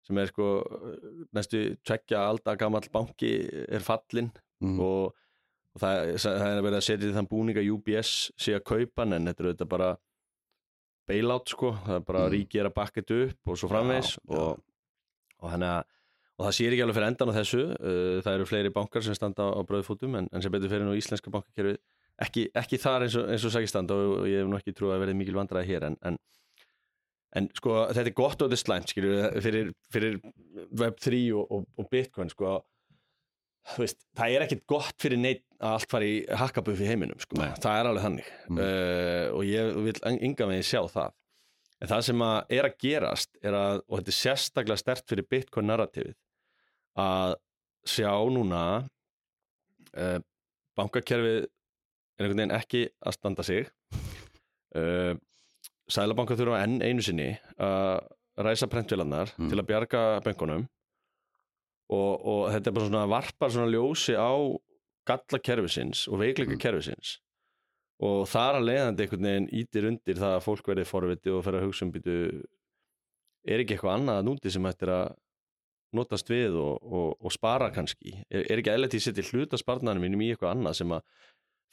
sem 0.05 0.17
er 0.21 0.29
sko 0.31 0.49
eh, 0.65 1.07
næstu 1.37 1.59
tveggja 1.85 2.21
alda 2.29 2.55
gamall 2.57 2.85
banki 2.93 3.31
er 3.69 3.83
fallin 3.85 4.29
mm, 4.61 4.77
og, 4.81 5.11
og 5.75 5.81
það, 5.83 6.13
það 6.23 6.45
er 6.47 6.61
verið 6.65 6.77
að 6.79 6.85
setja 6.87 7.09
í 7.09 7.15
þann 7.17 7.29
búning 7.29 7.59
að 7.61 7.69
UBS 7.75 8.13
sé 8.41 8.55
að 8.57 8.63
kaupa 8.71 9.05
en 9.05 9.27
þetta 9.29 9.43
er 9.43 9.49
auðvitað 9.51 9.69
bara 9.73 9.89
bailout 11.09 11.49
sko, 11.53 11.73
það 11.85 11.95
er 11.99 12.03
bara 12.05 12.23
Mm. 12.23 12.27
mm. 12.29 12.33
ríki 12.37 12.59
er 12.61 12.69
að 12.69 12.75
bakka 12.77 13.01
þetta 13.01 13.21
upp 13.27 13.53
og 13.53 13.57
svo 13.57 13.69
framvegs 13.71 14.11
Já, 14.15 14.21
já. 14.29 14.39
og, 14.39 14.63
og, 15.41 15.47
hana, 15.53 15.71
og 16.37 16.45
það 16.47 16.57
sér 16.59 16.75
ekki 16.75 16.83
alveg 16.85 16.97
fyrir 16.99 17.09
endan 17.11 17.31
á 17.33 17.37
þessu 17.39 17.61
uh, 17.65 18.17
það 18.25 18.33
eru 18.35 18.49
fleiri 18.49 18.73
bankar 18.75 19.05
sem 19.05 19.17
standa 19.17 19.49
á 19.49 19.59
bröðfótum 19.65 20.17
en, 20.21 20.29
en 20.29 20.41
sem 20.45 20.53
betur 20.53 20.69
fyrir 20.69 20.85
nú 20.85 20.93
íslenska 20.97 21.33
bankakerfið 21.33 21.79
ekki, 22.25 22.47
ekki 22.57 22.79
þar 22.81 23.05
eins 23.07 23.17
og, 23.19 23.29
eins 23.31 23.45
og 23.47 23.53
sækist 23.53 23.75
standa 23.75 23.97
og, 23.97 24.15
og 24.21 24.27
ég 24.29 24.43
hef 24.43 24.49
nú 24.49 24.57
ekki 24.59 24.75
trúið 24.77 24.95
að 24.95 25.03
verði 25.05 25.19
mikil 25.19 25.37
vandræði 25.37 25.71
hér 25.73 25.87
en, 25.89 25.99
en, 26.09 26.17
en 27.39 27.51
sko 27.57 27.77
þetta 27.91 28.11
er 28.11 28.17
gott 28.17 28.41
og 28.41 28.49
þetta 28.49 28.57
er 28.57 28.63
slæmt 28.63 28.93
skilju 28.93 29.21
fyrir, 29.45 29.71
fyrir 29.93 30.19
Web3 30.81 31.21
og, 31.37 31.55
og, 31.69 31.87
Bitcoin 31.91 32.31
sko 32.33 32.57
veist, 33.77 34.01
það 34.17 34.35
er 34.35 34.45
ekkit 34.47 34.65
gott 34.69 34.95
fyrir 35.01 35.21
neitt 35.21 35.45
að 35.59 35.75
allt 35.75 35.91
fari 35.91 36.11
í 36.15 36.19
hakkabuff 36.39 36.81
í 36.81 36.87
heiminum 36.87 37.19
sko. 37.21 37.37
Nei. 37.37 37.51
það 37.61 37.79
er 37.79 37.89
alveg 37.91 38.05
þannig 38.07 38.29
Mm. 38.49 38.59
uh, 38.63 39.25
og 39.35 39.43
ég 39.45 39.75
vil 39.85 39.97
enga 40.09 40.47
veginn 40.49 40.65
sjá 40.65 40.79
það 40.89 41.11
en 41.79 41.91
það 41.91 42.01
sem 42.07 42.23
að 42.25 42.55
er 42.57 42.67
að 42.67 42.79
gerast 42.81 43.37
er 43.45 43.55
að, 43.55 43.83
og 43.85 43.99
þetta 43.99 44.11
er 44.11 44.17
sérstaklega 44.17 44.81
stert 44.81 45.05
fyrir 45.11 45.27
Bitcoin 45.29 45.69
narratífið 45.69 46.15
að 46.99 47.35
sjá 47.87 48.09
núna 48.33 48.63
uh, 49.93 50.17
bankakerfið 50.79 51.45
er 52.19 52.25
einhvern 52.27 52.41
veginn 52.43 52.55
ekki 52.59 52.81
að 53.07 53.15
standa 53.17 53.43
sig 53.47 53.69
uh, 54.75 55.13
Sælabanka 55.89 56.35
þurfa 56.37 56.59
enn 56.65 56.81
einu 56.85 57.01
sinni 57.01 57.31
að 57.57 58.03
ræsa 58.39 58.67
prentvélarnar 58.71 59.31
Mm. 59.39 59.49
til 59.49 59.59
að 59.59 59.67
bjarga 59.71 60.01
bönkunum 60.23 60.67
og, 61.89 62.11
og 62.29 62.43
þetta 62.53 62.69
er 62.69 62.75
bara 62.77 62.89
svona 62.89 63.07
varpar 63.09 63.51
svona 63.53 63.71
ljósi 63.73 64.13
á 64.15 64.29
galla 65.09 65.39
kerfisins 65.41 66.05
og 66.11 66.19
veikleika 66.21 66.53
Mm. 66.55 66.61
kerfisins 66.61 67.15
og 67.99 68.27
þar 68.31 68.59
að 68.61 68.67
leiðandi 68.69 69.03
einhvern 69.03 69.25
veginn 69.27 69.49
ítir 69.59 69.87
undir 69.89 70.15
það 70.21 70.35
að 70.37 70.45
fólk 70.45 70.69
verði 70.71 70.85
forviti 70.87 71.33
og 71.33 71.41
fer 71.43 71.57
að 71.57 71.65
hugsa 71.67 71.83
um 71.87 71.91
býtu 71.91 72.13
er 73.49 73.59
ekki 73.63 73.75
eitthvað 73.75 73.97
annað 73.97 74.21
núti 74.29 74.51
sem 74.53 74.63
hættir 74.69 74.91
að 74.93 75.09
notast 75.97 76.29
við 76.29 76.53
og, 76.61 76.77
og, 76.85 77.17
og 77.25 77.33
spara 77.33 77.71
kannski 77.73 78.13
er, 78.29 78.45
er 78.45 78.61
ekki 78.61 78.69
eðlert 78.71 78.93
í 78.93 79.01
setja 79.01 79.25
hluta 79.33 79.57
sparnaðanum 79.57 80.05
mínum 80.05 80.21
í 80.21 80.29
eitthvað 80.31 80.53
annað 80.53 80.77
sem 80.79 80.91
að 80.95 81.01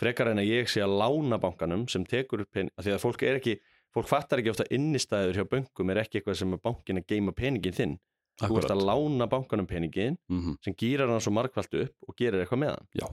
frekar 0.00 0.30
en 0.32 0.42
að 0.42 0.50
ég 0.50 0.68
sé 0.70 0.82
að 0.84 0.98
lána 1.00 1.38
bankanum 1.40 1.86
sem 1.88 2.04
tekur 2.04 2.44
upp 2.44 2.52
pening, 2.52 2.72
því 2.80 2.94
að 2.94 3.02
fólk 3.02 3.24
er 3.26 3.40
ekki 3.40 3.56
fólk 3.96 4.10
fattar 4.10 4.42
ekki 4.42 4.52
ofta 4.52 4.66
innistæður 4.74 5.40
hjá 5.40 5.48
bönkum 5.48 5.92
er 5.92 6.02
ekki 6.02 6.20
eitthvað 6.20 6.40
sem 6.42 6.56
að 6.56 6.62
bankin 6.68 7.00
að 7.00 7.06
geima 7.12 7.32
peningin 7.36 7.76
þinn. 7.76 7.94
Þú 8.36 8.58
ert 8.60 8.72
að 8.74 8.82
lána 8.84 9.28
bankanum 9.32 9.68
peningin 9.68 10.18
mm 10.28 10.40
-hmm. 10.40 10.56
sem 10.64 10.74
gýrar 10.74 11.08
hann 11.08 11.22
svo 11.24 11.32
markvælt 11.32 11.74
upp 11.74 11.94
og 12.08 12.16
gerir 12.16 12.42
eitthvað 12.42 12.60
með 12.60 12.74
hann. 12.74 12.88
Já, 12.92 13.06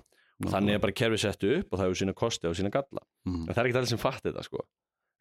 og 0.43 0.51
þannig 0.51 0.73
er 0.73 0.83
bara 0.83 0.99
kerfið 0.99 1.21
sett 1.23 1.43
upp 1.43 1.67
og 1.71 1.79
það 1.79 1.85
hefur 1.85 1.99
sína 2.01 2.13
kosti 2.13 2.47
og 2.47 2.55
sína 2.55 2.69
galla. 2.69 3.03
Mm, 3.25 3.45
en 3.47 3.53
það 3.53 3.61
er 3.61 3.67
ekki 3.67 3.77
allir 3.77 3.93
sem 3.93 4.03
fatti 4.03 4.29
þetta 4.29 4.43
sko. 4.43 4.65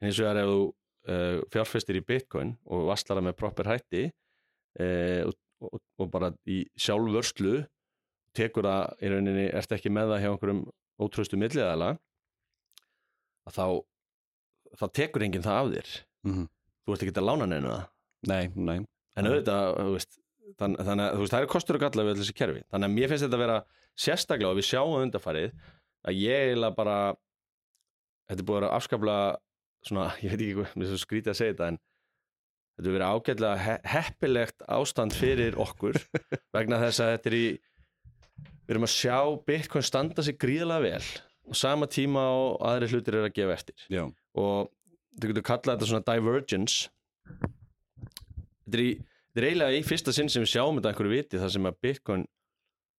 En 0.00 0.08
eins 0.08 0.18
og 0.18 0.26
er 0.26 0.40
ef 0.42 0.48
þú 0.50 0.62
uh, 1.08 1.38
fjárfestir 1.54 1.96
í 1.96 2.06
bitcoin 2.06 2.56
og 2.66 2.86
vasslar 2.90 3.20
það 3.20 3.28
með 3.28 3.38
proper 3.38 3.70
hætti 3.70 4.04
uh, 4.80 5.22
og, 5.28 5.34
og, 5.60 5.80
og 5.98 6.10
bara 6.10 6.32
í 6.46 6.66
sjálfvörslu 6.74 7.62
tekur 8.34 8.66
það 8.66 9.04
í 9.04 9.12
rauninni, 9.12 9.48
ert 9.52 9.72
ekki 9.72 9.92
með 9.92 10.14
það 10.14 10.22
hjá 10.22 10.30
einhverjum 10.32 10.62
ótröstu 11.00 11.38
milliðala 11.40 11.94
að 13.48 13.56
þá 13.56 13.66
þá 14.78 14.86
tekur 14.96 15.26
enginn 15.26 15.44
það 15.44 15.60
af 15.60 15.70
þér. 15.74 15.92
Mm, 16.28 16.48
þú 16.82 16.94
ert 16.94 17.04
ekki 17.04 17.14
að 17.18 17.28
lána 17.28 17.48
neina 17.48 17.72
það. 17.72 17.86
Nei, 18.30 18.42
nei. 18.54 18.78
En 19.18 19.28
auðvitað, 19.28 19.68
þú 19.78 19.94
veist 19.96 20.18
þann, 20.60 20.76
þannig 20.78 21.04
að 21.04 21.22
veist, 21.22 21.34
það 21.34 21.44
er 21.44 21.52
kostur 21.52 21.78
og 21.78 21.84
galla 21.84 22.06
við 22.06 22.20
þessi 22.22 22.36
kerfi. 22.38 22.64
Þannig 22.72 22.88
að 22.88 22.96
mér 22.96 23.12
finnst 23.12 23.26
þetta 23.26 23.38
að 23.38 23.44
vera 23.44 23.58
sérstaklega 24.04 24.52
og 24.52 24.58
við 24.58 24.68
sjáum 24.68 24.98
undarfarið 25.00 25.56
að 26.08 26.20
ég 26.22 26.46
eiginlega 26.48 26.78
bara 26.78 26.98
þetta 28.30 28.38
er 28.38 28.46
búið 28.48 28.56
að 28.56 28.62
vera 28.62 28.76
afskaplega 28.78 29.26
svona, 29.88 30.06
ég 30.24 30.34
veit 30.34 30.44
ekki 30.46 30.58
hvað, 30.60 30.94
skrítið 31.02 31.34
að 31.34 31.40
segja 31.40 31.56
þetta 31.56 31.70
en 31.72 31.80
þetta 32.72 32.88
er 32.88 32.96
verið 32.96 33.12
ágætlega 33.12 33.62
he 33.66 33.76
heppilegt 33.92 34.66
ástand 34.78 35.16
fyrir 35.16 35.58
okkur 35.60 35.98
vegna 36.56 36.80
þess 36.86 37.04
að 37.04 37.14
þetta 37.16 37.32
er 37.32 37.38
í 37.38 37.46
við 38.72 38.78
erum 38.78 38.88
að 38.88 38.94
sjá 38.96 39.16
Bitcoin 39.48 39.84
standa 39.84 40.24
sig 40.24 40.38
gríðlega 40.40 40.80
vel 40.86 41.06
og 41.52 41.58
sama 41.58 41.88
tíma 41.90 42.22
og 42.32 42.62
aðri 42.64 42.88
hlutir 42.92 43.18
er 43.18 43.26
að 43.26 43.34
gefa 43.36 43.56
eftir. 43.56 43.86
Já, 43.92 44.04
og 44.38 44.70
þú 45.18 45.30
getur 45.32 45.44
kallað 45.46 45.74
þetta 45.74 45.88
svona 45.90 46.06
divergence. 46.06 46.92
Þetta 48.62 48.78
er, 48.78 48.84
í, 48.84 48.92
þetta 49.32 49.42
er 49.42 49.48
eiginlega 49.48 49.80
í 49.80 49.82
fyrsta 49.86 50.14
sinn 50.16 50.30
sem 50.32 50.44
við 50.44 50.54
sjáum 50.54 50.78
þetta 50.78 50.92
einhverju 50.92 51.12
viti 51.12 51.42
þar 51.42 51.52
sem 51.56 51.68
að 51.68 51.82
Bitcoin 51.84 52.24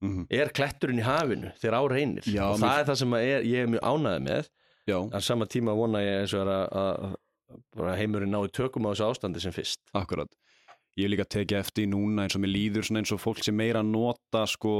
mm 0.04 0.28
er 0.36 0.52
kletturinn 0.52 1.00
í 1.00 1.08
hafinu 1.08 1.54
þegar 1.62 1.80
á 1.80 1.84
reynir. 1.88 2.26
Já, 2.28 2.44
og 2.52 2.60
það 2.60 2.80
er 2.82 2.88
það 2.90 2.98
sem 3.00 3.14
að 3.16 3.26
er, 3.30 3.46
ég 3.48 3.64
er 3.64 3.70
mjög 3.72 3.86
ánæði 3.88 4.24
með. 4.28 4.50
Já. 4.84 4.98
En 5.00 5.24
sama 5.24 5.48
tíma 5.48 5.76
vona 5.80 6.02
ég 6.04 6.26
eins 6.26 6.34
og 6.36 6.44
er 6.44 6.52
að, 6.52 6.66
að, 6.82 7.14
að 7.88 7.94
heimurinn 8.02 8.36
nái 8.36 8.52
tökum 8.52 8.84
á 8.84 8.92
þessu 8.92 9.08
ástandi 9.08 9.40
sem 9.40 9.56
fyrst. 9.56 9.80
Akkurat. 9.96 10.28
Ég 11.00 11.08
hef 11.08 11.14
líka 11.14 11.26
tekið 11.38 11.62
eftir 11.62 11.88
í 11.88 11.92
núna 11.94 12.28
eins 12.28 12.36
og 12.36 12.44
mér 12.44 12.52
líður 12.52 12.92
eins 13.00 13.16
og 13.16 13.24
fólk 13.24 13.40
sem 13.48 13.56
meira 13.56 13.80
nota 13.82 14.44
sko 14.44 14.76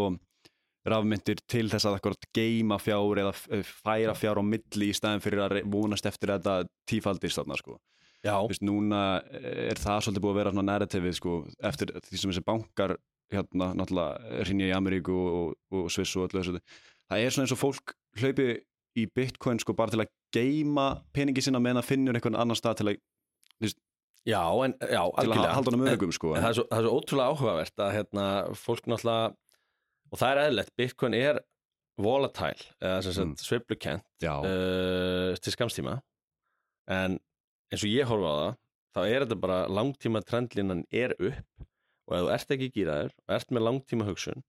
rafmyndir 0.90 1.40
til 1.48 1.66
þess 1.72 1.88
að 1.88 1.98
akkurat 2.00 2.26
geima 2.36 2.78
fjár 2.82 3.22
eða 3.22 3.32
f- 3.36 3.70
færa 3.86 4.16
fjár 4.20 4.42
á 4.42 4.44
milli 4.44 4.90
í 4.92 4.96
staðin 4.98 5.22
fyrir 5.24 5.44
að 5.46 5.62
vonast 5.72 6.06
eftir 6.10 6.34
að 6.34 6.42
þetta 6.44 6.70
tífaldist 6.92 7.40
þarna 7.40 7.58
sko. 7.60 7.78
Já, 8.24 8.36
Vist, 8.48 8.64
núna 8.64 9.00
er 9.36 9.80
það 9.80 10.02
svolítið 10.06 10.24
búið 10.24 10.34
að 10.34 10.40
vera 10.40 10.52
svona 10.54 10.68
narrativið 10.72 11.16
sko 11.18 11.32
eftir 11.68 11.90
því 12.06 12.20
sem 12.22 12.32
þessi 12.32 12.44
bankar 12.48 12.94
hérna 13.34 13.72
náttúrulega 13.76 14.44
rinja 14.48 14.68
í 14.70 14.76
Ameríku 14.78 15.16
og, 15.16 15.56
og 15.76 15.90
Sviss 15.92 16.14
og 16.20 16.30
öllu 16.30 16.40
þessu. 16.44 16.62
Það 17.12 17.24
er 17.26 17.34
svona 17.36 17.48
eins 17.48 17.56
og 17.56 17.60
fólk 17.64 17.96
hlaupi 18.22 18.46
í 19.00 19.08
bitcoin 19.12 19.60
sko 19.60 19.76
bara 19.76 19.92
til 19.92 20.04
að 20.06 20.12
geima 20.36 20.88
peningi 21.16 21.44
sinna 21.44 21.60
meðan 21.64 21.82
það 21.82 21.90
finnur 21.92 22.20
einhvern 22.20 22.40
annan 22.40 22.60
stað 22.60 22.80
til 22.80 22.92
að, 22.94 23.02
já, 24.28 24.42
en, 24.66 24.76
já 24.80 25.02
til 25.04 25.04
að 25.04 25.22
algjörlega 25.24 25.56
halda 25.58 25.72
hann 25.74 25.80
um 25.82 25.88
örugum 25.90 26.14
sko. 26.16 26.34
En 26.38 26.44
það 26.46 26.50
er, 26.54 26.58
svo, 26.60 26.66
það 26.72 26.80
er 26.80 26.88
svo 26.88 26.98
ótrúlega 27.00 27.34
áhugavert 27.34 27.84
að 27.88 27.94
hérna, 27.98 28.26
fólk 28.60 28.88
náttúrulega 28.92 29.34
og 30.14 30.20
það 30.22 30.32
er 30.36 30.42
eðlilegt, 30.46 30.74
Bitcoin 30.78 31.16
er 31.18 31.40
volatile, 31.98 32.64
eða 32.82 33.02
sem 33.06 33.14
sagt 33.14 33.28
Mm. 33.28 33.36
sveiflukent 33.44 34.06
Já, 34.22 34.34
uh, 34.42 35.36
til 35.42 35.54
skamstíma 35.54 36.00
en 36.90 37.20
eins 37.72 37.84
og 37.84 37.90
ég 37.92 38.06
horfa 38.10 38.30
á 38.30 38.38
það 38.42 38.58
þá 38.94 39.02
er 39.10 39.24
þetta 39.26 39.40
bara 39.42 39.60
langtíma 39.68 40.22
trendlínan 40.26 40.84
er 40.94 41.14
upp 41.18 41.68
og 42.08 42.18
ef 42.18 42.24
þú 42.26 42.34
ert 42.34 42.52
ekki 42.58 42.72
gýraður 42.76 43.14
og 43.28 43.36
ert 43.38 43.50
með 43.56 43.66
langtíma 43.68 44.06
hugsun 44.10 44.44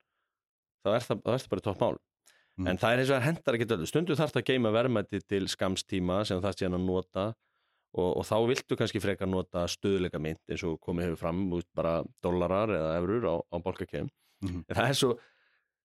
þá 0.84 0.88
er 0.98 1.04
það, 1.06 1.20
er 1.24 1.38
það 1.44 1.48
bara 1.54 1.60
topp 1.70 1.80
mál 1.86 1.96
Mm. 2.54 2.68
en 2.70 2.78
það 2.78 2.92
er 2.92 3.00
eins 3.02 3.08
og 3.10 3.16
það 3.16 3.24
hendar 3.26 3.54
ekki 3.56 3.66
öllu 3.74 3.86
stundu 3.90 4.14
þarf 4.14 4.30
það 4.30 4.42
að 4.44 4.46
geima 4.52 4.70
verðmætti 4.70 5.18
til 5.26 5.46
skamstíma 5.50 6.20
sem 6.24 6.38
það 6.40 6.52
sé 6.54 6.66
hann 6.68 6.76
að 6.78 6.84
nota 6.86 7.24
og, 7.98 8.10
og 8.20 8.22
þá 8.28 8.36
viltu 8.46 8.76
kannski 8.78 9.00
frekar 9.02 9.26
nota 9.26 9.64
stöðleika 9.66 10.20
mynd 10.22 10.38
eins 10.48 10.62
og 10.62 10.76
komið 10.86 11.08
hefur 11.08 11.18
fram 11.24 11.40
út 11.50 11.66
bara 11.74 11.96
dollarar 12.22 12.70
eða 12.70 12.92
eurur 13.00 13.26
á, 13.26 13.34
á 13.42 13.56
bólkakeim 13.58 14.06
Mhm. 14.44 14.64
en 14.68 14.76
það 14.76 14.88
er 14.88 14.94
svo 14.94 15.10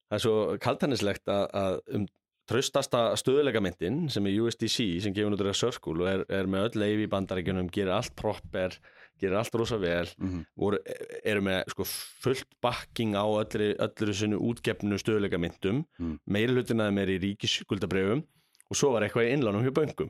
það 0.10 0.18
er 0.18 0.24
svo 0.26 0.38
kaltaниslegt 0.62 1.30
að, 1.30 1.46
að 1.54 1.80
um 2.00 2.08
traustasta 2.50 3.02
stöðuleikamyndin 3.22 4.08
sem 4.10 4.26
er 4.26 4.40
USDC 4.42 4.78
sem 5.04 5.14
gefur 5.14 5.50
af 5.52 5.56
Circle 5.60 6.02
og 6.02 6.08
er, 6.10 6.24
er 6.34 6.48
með 6.50 6.64
öll 6.72 6.80
leifi 6.82 7.04
í 7.06 7.12
bandaríkjunum, 7.12 7.68
gerir 7.70 7.92
allt 7.94 8.16
proper 8.18 8.74
gerir 9.22 9.36
allt 9.38 9.54
rosa 9.60 9.78
vel 9.78 10.08
Mhm. 10.18 10.46
voru, 10.58 10.80
eru 11.28 11.42
með 11.46 11.70
sko, 11.76 11.84
fullt 12.24 12.48
bakking 12.64 13.14
á 13.14 13.22
öllri, 13.28 13.76
öllri 13.78 14.14
sinni 14.18 14.40
útgefnu 14.40 14.98
stöðuleikamyndum 14.98 15.84
Mm. 16.00 16.16
meiri 16.26 16.56
hlutin 16.56 16.82
að 16.82 16.90
þeim 16.90 17.02
er 17.04 17.08
í 17.14 17.20
ríkisskuldabrefum 17.28 18.24
og 18.72 18.76
svo 18.78 18.92
var 18.96 19.04
eitthvað 19.06 19.28
í 19.30 19.34
innlánum 19.38 19.62
hjá 19.68 19.72
böngum 19.76 20.10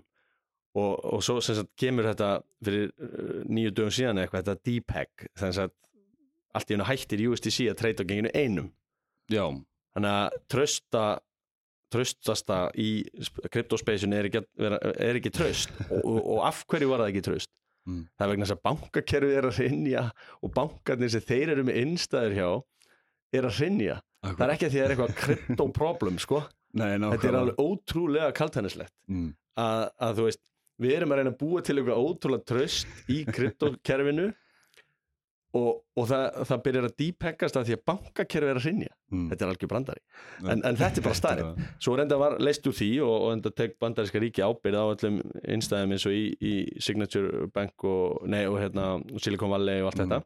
og, 0.80 0.94
og 1.14 1.20
svo 1.26 1.42
sagt 1.42 1.76
kemur 1.76 2.06
þetta 2.08 2.42
fyrir 2.64 2.92
uh, 3.02 3.44
nýju 3.50 3.72
dögum 3.76 3.92
síðan 3.92 4.22
eitthvað 4.24 4.46
þetta 4.46 4.64
DPEG 4.64 5.28
allt 6.56 6.72
í 6.72 6.74
hennu 6.78 6.88
hættir 6.88 7.26
USDC 7.30 7.68
að 7.74 7.78
treyta 7.82 8.04
á 8.06 8.10
genginu 8.10 8.32
einum 8.34 8.72
Já, 9.30 9.44
þannig 9.95 10.15
að 10.15 10.38
trösta 10.52 11.04
tröstasta 11.89 12.58
í 12.78 12.89
kryptospacinu 13.49 14.17
er 14.19 14.28
er 14.30 15.17
ekki 15.17 15.32
tröst 15.34 15.71
og, 15.95 16.19
og, 16.19 16.43
af 16.45 16.62
hverju 16.69 16.91
var 16.91 17.02
það 17.02 17.13
ekki 17.13 17.25
tröst 17.32 17.54
Mm. 17.89 18.04
það 18.17 18.25
er 18.25 18.32
vegna 18.34 18.45
þess 18.45 18.56
að 18.56 18.65
bankakerfið 18.67 19.36
er 19.39 19.47
að 19.47 19.60
hrynja 19.60 20.02
og 20.43 20.52
bankarnir 20.54 21.12
sem 21.13 21.23
þeir 21.25 21.54
eru 21.56 21.65
með 21.65 21.80
innstæður 21.82 22.36
hjá 22.38 22.49
er 23.39 23.47
að 23.47 23.60
hrynja. 23.60 23.95
Það 24.25 24.43
er 24.45 24.54
ekki 24.54 24.67
að 24.67 24.73
því 24.73 24.80
að 24.80 24.84
það 24.84 24.86
er 24.86 24.93
eitthvað 24.95 25.15
kryptoproblem 25.23 26.19
sko. 26.21 26.41
Nei, 26.80 26.89
þetta 27.02 27.30
er 27.32 27.38
alveg 27.39 27.63
ótrúlega 27.63 28.34
kaltænislegt 28.38 28.93
mm. 29.10 29.30
að, 29.63 29.86
að 30.06 30.19
þú 30.19 30.28
veist 30.28 30.43
við 30.80 30.95
erum 30.95 31.13
að 31.13 31.21
reyna 31.21 31.34
að 31.34 31.39
búa 31.39 31.63
til 31.65 31.78
eitthvað 31.80 32.04
ótrúlega 32.04 32.47
tröst 32.52 33.10
í 33.10 33.23
kryptokerfinu 33.36 34.28
og, 35.58 35.70
og 35.98 36.06
það, 36.10 36.24
það 36.46 36.60
byrjar 36.66 36.86
að 36.90 36.96
dýpekkast 37.02 37.56
að 37.58 37.64
því 37.70 37.76
að 37.78 37.84
bankakerfið 37.90 38.50
er 38.52 38.60
að 38.60 38.66
hrynja. 38.68 38.92
Mm. 39.10 39.24
þetta 39.32 39.46
er 39.46 39.52
algjör 39.54 39.70
brandari. 39.72 40.02
En, 40.46 40.60
en 40.70 40.78
þetta 40.78 41.02
er 41.02 41.06
bara 41.08 41.18
starrið 41.24 41.64
svo 41.82 41.96
reynda 41.98 42.20
var 42.22 42.36
leist 42.46 42.68
úr 42.70 42.76
því 42.78 42.90
og, 43.02 43.14
og 43.26 43.32
enda 43.34 43.52
tek 43.58 43.74
bandaríska 43.82 44.22
ríki 44.22 44.44
ábyrð 44.46 44.78
á 44.78 44.86
öllum 44.94 45.18
innstæðum 45.56 45.96
eins 45.96 46.06
og 46.06 46.14
í, 46.14 46.26
í 46.38 46.54
Signature 46.86 47.48
Bank 47.56 47.88
og, 47.90 48.20
nei, 48.30 48.44
og 48.46 48.60
hérna, 48.62 48.92
Silicon 49.18 49.50
Valley 49.56 49.82
og 49.82 49.90
allt 49.90 50.04
Mhm. 50.04 50.12
þetta. 50.14 50.22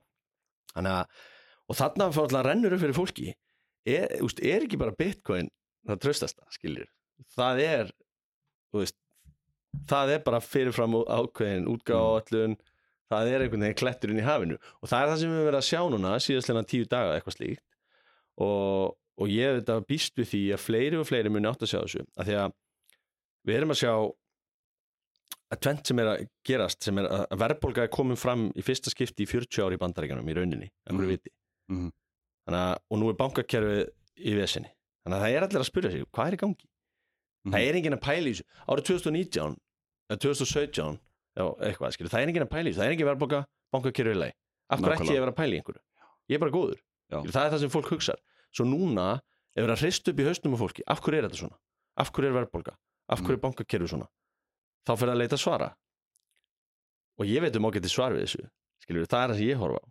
Þannig 0.76 0.98
að 0.98 1.22
og 1.72 1.80
þarna 1.80 2.10
fyrir 2.12 2.26
alltaf 2.28 2.46
rennur 2.50 2.74
upp 2.76 2.82
fyrir 2.84 2.98
fólki. 2.98 3.30
Er, 3.88 4.08
úst, 4.24 4.40
er 4.44 4.64
ekki 4.68 4.78
bara 4.80 4.92
Bitcoin 4.96 5.48
það 5.88 6.00
tröstasta, 6.04 6.44
skiljur 6.52 6.88
það 7.38 7.60
er 7.64 7.90
þú 8.74 8.82
veist, 8.84 8.96
það 9.88 10.12
er 10.18 10.22
bara 10.28 10.40
fyrirfram 10.44 10.96
ákveðin 11.08 11.68
útgáð 11.72 12.12
allun 12.20 12.56
það 13.12 13.30
er 13.34 13.44
einhvern 13.46 13.66
veginn 13.68 13.80
kletturinn 13.82 14.20
í 14.22 14.26
hafinu 14.28 14.58
og 14.82 14.90
það 14.90 15.02
er 15.04 15.12
það 15.14 15.20
sem 15.24 15.34
við 15.36 15.46
verið 15.50 15.60
að 15.62 15.70
sjá 15.70 15.82
núna 15.94 16.14
síðastlega 16.24 16.66
tíu 16.72 16.86
daga 16.90 17.16
eitthvað 17.18 17.38
slíkt 17.38 17.64
og, 18.44 18.96
og 19.20 19.28
ég 19.34 19.60
þetta 19.60 19.80
býst 19.90 20.18
við 20.18 20.30
því 20.34 20.42
að 20.56 20.64
fleiri 20.66 21.00
og 21.02 21.08
fleiri 21.10 21.30
muni 21.34 21.50
átt 21.52 21.64
að 21.66 21.74
sjá 21.74 21.80
þessu 21.84 22.06
af 22.18 22.28
því 22.30 22.38
að 22.44 22.54
við 23.50 23.58
erum 23.60 23.74
að 23.76 23.82
sjá 23.84 23.94
að 25.54 25.60
tvent 25.62 25.90
sem 25.92 26.00
er 26.02 26.10
að 26.14 26.24
gerast 26.50 26.86
sem 26.88 26.98
er 27.02 27.08
að 27.14 27.36
verðbólga 27.44 27.84
er 27.86 27.92
komin 27.94 28.18
fram 28.18 28.48
í 28.58 28.64
fyrsta 28.66 28.90
skipti 28.94 29.28
í 29.28 29.30
40 29.30 29.62
ári 29.68 29.78
í 29.78 29.82
bandaríkanum 29.84 30.30
í 30.32 30.38
rauninni, 30.38 30.70
Mhm. 30.90 31.20
Mhm. 31.70 31.92
Þannig 32.48 32.60
að, 32.60 32.78
og 32.92 32.98
nú 33.00 33.10
er 33.10 33.16
bankakerfið 33.20 33.84
í 34.20 34.34
vesinni 34.36 34.72
þannig 35.06 35.16
að 35.18 35.22
það 35.24 35.36
er 35.38 35.44
allir 35.46 35.62
að 35.62 35.70
spyrja 35.70 35.92
sig, 35.92 36.06
hvað 36.12 36.28
er 36.28 36.34
í 36.34 36.42
gangi? 36.42 36.66
Mhm. 37.46 37.54
það 37.54 37.68
er 37.68 37.76
enginn 37.78 37.98
að 37.98 38.02
pæla 38.04 38.28
í 38.28 38.34
þessu 38.34 38.44
árið 38.68 38.86
2019, 38.90 39.56
eða 40.10 40.20
2017 40.26 41.00
já, 41.34 41.46
eitthvað, 41.68 41.96
skilur, 41.96 42.14
það 42.14 42.24
er 42.24 42.32
enginn 42.32 42.46
að 42.46 42.54
þessu 42.54 42.78
það 42.78 42.88
er 42.88 42.96
enginn 42.96 43.10
verðbólga, 43.10 43.42
bankakerfið 43.74 44.16
í 44.16 44.22
lagi. 44.22 44.36
Af 44.70 44.82
hverju 44.84 44.96
ætti 44.98 45.10
ég 45.10 45.20
að 45.20 45.26
vera 45.26 45.34
að 45.34 45.40
pæla 45.42 45.54
í 45.54 45.60
einhverju? 45.62 45.84
ég 46.30 46.38
er 46.38 46.44
bara 46.44 46.54
góður, 46.54 46.82
skilur, 47.12 47.34
það 47.36 47.46
er 47.46 47.54
það 47.54 47.62
sem 47.64 47.74
fólk 47.74 47.94
hugsar. 47.94 48.20
Svo 48.54 48.66
núna, 48.70 49.08
ef 49.58 49.68
það 49.68 49.84
hrist 49.84 50.12
upp 50.12 50.20
í 50.20 50.28
haustum 50.28 50.56
á 50.56 50.58
fólki, 50.62 50.86
af 50.88 51.02
hverju 51.04 51.20
er 51.20 51.28
þetta 51.28 51.42
svona? 51.42 51.58
af 52.00 52.12
hverju 52.14 52.30
er 52.30 52.38
verðbólga? 52.40 52.76
af 53.12 53.22
hverju 53.22 53.38
er 53.38 53.44
bankakerfið 53.44 53.92
svona? 53.92 54.08
þá 54.88 54.94
fyrir 55.00 55.14
að 55.14 55.22
leita 55.22 55.40
svara. 55.40 55.70
Og 57.20 57.30
ég 57.30 57.44
veit 57.44 57.56
um 57.60 57.68
ágæti 57.70 57.92
svar 57.92 58.16
við 58.16 58.26
þessu 58.26 58.48
skilur, 58.84 59.08
það 59.08 59.24
er 59.24 59.32
það 59.32 59.40
sem 59.40 59.50
ég 59.50 59.62
horfa 59.62 59.80
á. 59.80 59.86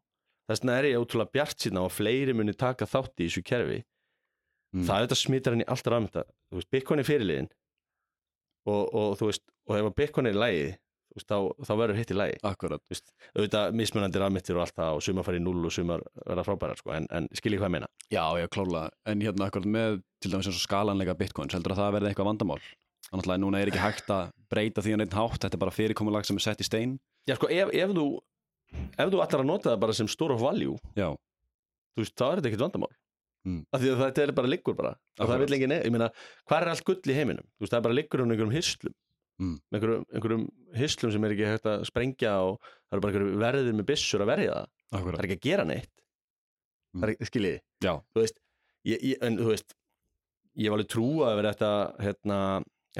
Þess 0.50 0.62
vegna 0.62 0.76
er 0.76 0.88
ég 0.90 1.00
ótrúlega 1.00 1.34
bjart 1.36 1.64
síðan 1.64 1.80
á 1.80 1.84
að 1.86 1.94
fleiri 1.96 2.34
muni 2.36 2.54
taka 2.58 2.88
þátt 2.88 3.22
í 3.22 3.28
þessu 3.28 3.42
kerfi. 3.46 3.78
Mm. 4.72 4.84
það 4.88 5.02
smittar 5.20 5.52
henni 5.52 5.66
alltaf 5.68 5.92
rafmynda 5.92 6.22
Bitcoin 6.72 7.02
er 7.02 7.04
fyrirliðin 7.04 7.48
og, 8.64 8.84
og 8.88 9.18
þú 9.20 9.26
veist, 9.28 9.42
og 9.68 9.74
ef 9.76 9.88
að 9.90 9.96
Bitcoin 9.98 10.28
er 10.30 10.38
þú 10.38 10.70
veist, 11.16 11.28
þá, 11.28 11.66
þá 11.66 11.72
verður 11.80 11.98
hitt 12.00 12.12
í 12.12 12.16
lagi. 12.16 12.38
Veist, 12.92 13.12
auðvitað 13.36 13.76
mismunandi 13.78 14.22
rafmyndir 14.22 14.58
og 14.58 14.64
allt 14.64 14.76
það 14.78 14.98
og 14.98 15.04
sumar 15.06 15.26
fara 15.26 15.40
í 15.40 15.42
null 15.44 15.68
og 15.68 15.74
sumar 15.74 16.04
verða 16.22 16.46
frábærar 16.46 16.80
sko, 16.80 16.94
en, 16.96 17.08
en 17.12 17.28
skil 17.36 17.54
ég 17.56 17.62
hvað 17.62 17.70
ég 17.70 17.74
meina. 17.76 17.90
Já, 18.12 18.24
já, 18.40 18.46
klárlega. 18.52 18.92
En 19.12 19.24
hérna 19.24 19.48
akkurat 19.48 19.68
með 19.76 20.00
til 20.22 20.32
dæmis 20.32 20.48
eins 20.50 20.60
og 20.60 20.64
skalanleika 20.64 21.16
bitcoins 21.18 21.56
heldur 21.56 21.76
að 21.76 21.82
það 21.82 21.94
verði 21.98 22.12
eitthvað 22.12 22.30
vandamál? 22.30 22.60
Þannig 23.12 23.32
að 23.34 23.42
núna 23.42 23.60
er 23.60 23.68
ekki 23.68 23.82
hægt 23.82 24.12
að 24.14 24.32
breyta 24.52 24.84
því 24.84 24.94
að 24.94 25.00
neitt 25.02 25.16
hátt 25.16 25.42
Þetta 25.42 25.58
er 25.58 25.60
bara 25.60 25.74
fyrirkomulag 25.74 26.24
sem 26.28 26.38
er 26.38 26.44
sett 26.46 26.62
í 26.62 26.66
stein. 26.68 26.94
Já, 27.28 27.34
sko, 27.36 27.50
ef, 27.52 27.72
ef 27.76 27.92
þú 27.92 28.06
ef 28.72 29.12
þú 29.12 29.22
ætlar 29.24 29.42
að 29.42 29.50
nota 29.50 29.72
það 29.72 29.80
bara 29.82 29.96
sem 29.98 30.08
store 30.08 30.36
of 30.38 30.40
value 30.40 30.78
Já, 30.96 31.10
þú 31.92 32.04
veist, 32.04 32.14
þá 32.16 32.24
er 32.28 32.40
þetta 32.40 32.52
ekkert 32.52 32.66
vandamál. 32.66 32.92
Mm. 33.42 33.64
af 33.74 33.82
því 33.82 33.88
að 33.90 34.00
þetta 34.04 34.22
er 34.22 34.30
bara 34.38 34.48
liggur 34.52 34.74
bara. 34.78 34.92
Það 35.18 35.40
vil 35.42 35.54
ekki 35.56 35.66
nefn, 35.66 35.86
ég 35.88 35.92
meina, 35.96 36.06
hvað 36.46 36.60
er 36.60 36.68
allt 36.70 36.84
gull 36.86 37.10
í 37.10 37.16
heiminum? 37.16 37.46
Þú 37.56 37.64
veist, 37.64 37.72
það 37.72 37.80
er 37.80 37.86
bara 37.88 37.96
liggur 37.98 38.22
um 38.22 38.30
einhverjum 38.30 38.54
hyslum 38.54 38.94
Mm. 39.42 39.54
með 39.72 39.78
einhverjum, 39.78 40.02
einhverjum 40.14 40.42
hyslum 40.78 41.12
sem 41.14 41.24
er 41.26 41.32
ekki 41.34 41.46
hægt 41.48 41.64
að 41.66 41.84
sprengja 41.88 42.32
og 42.46 42.60
það 42.62 42.94
eru 42.94 43.02
bara 43.02 43.12
einhverjum 43.12 43.40
verðir 43.42 43.76
með 43.80 43.86
byssur 43.88 44.22
að 44.22 44.30
verja 44.30 44.52
það. 44.54 44.68
Það 44.92 44.98
akkurat 45.00 45.18
er 45.22 45.26
ekki 45.28 45.38
að 45.38 45.46
gera 45.48 45.64
neitt. 45.70 45.92
Mm. 46.92 47.00
það 47.02 47.12
er 47.16 47.30
skiljiði, 47.32 47.60
þú 47.82 48.20
veist 48.22 48.38
ég, 48.92 49.02
ég, 49.08 49.16
en 49.26 49.38
þú 49.40 49.48
veist 49.50 49.74
ég 50.62 50.68
var 50.70 50.78
alveg 50.78 50.90
trú 50.92 51.06
að 51.26 51.36
vera 51.40 51.52
þetta 51.56 51.72
hérna, 52.06 52.38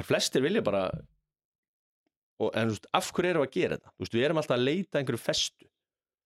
en 0.01 0.07
flestir 0.09 0.43
vilja 0.47 0.63
bara 0.65 0.83
og, 2.41 2.51
en 2.57 2.71
þú 2.71 2.75
veist, 2.75 2.89
af 2.97 3.11
hverju 3.13 3.31
erum 3.33 3.45
við 3.45 3.51
að 3.51 3.57
gera 3.59 3.77
þetta? 3.79 3.93
Þú 3.93 4.05
veist, 4.07 4.17
við 4.17 4.25
erum 4.27 4.41
alltaf 4.43 4.57
að 4.57 4.65
leita 4.67 5.01
einhverju 5.03 5.21
festu. 5.23 5.69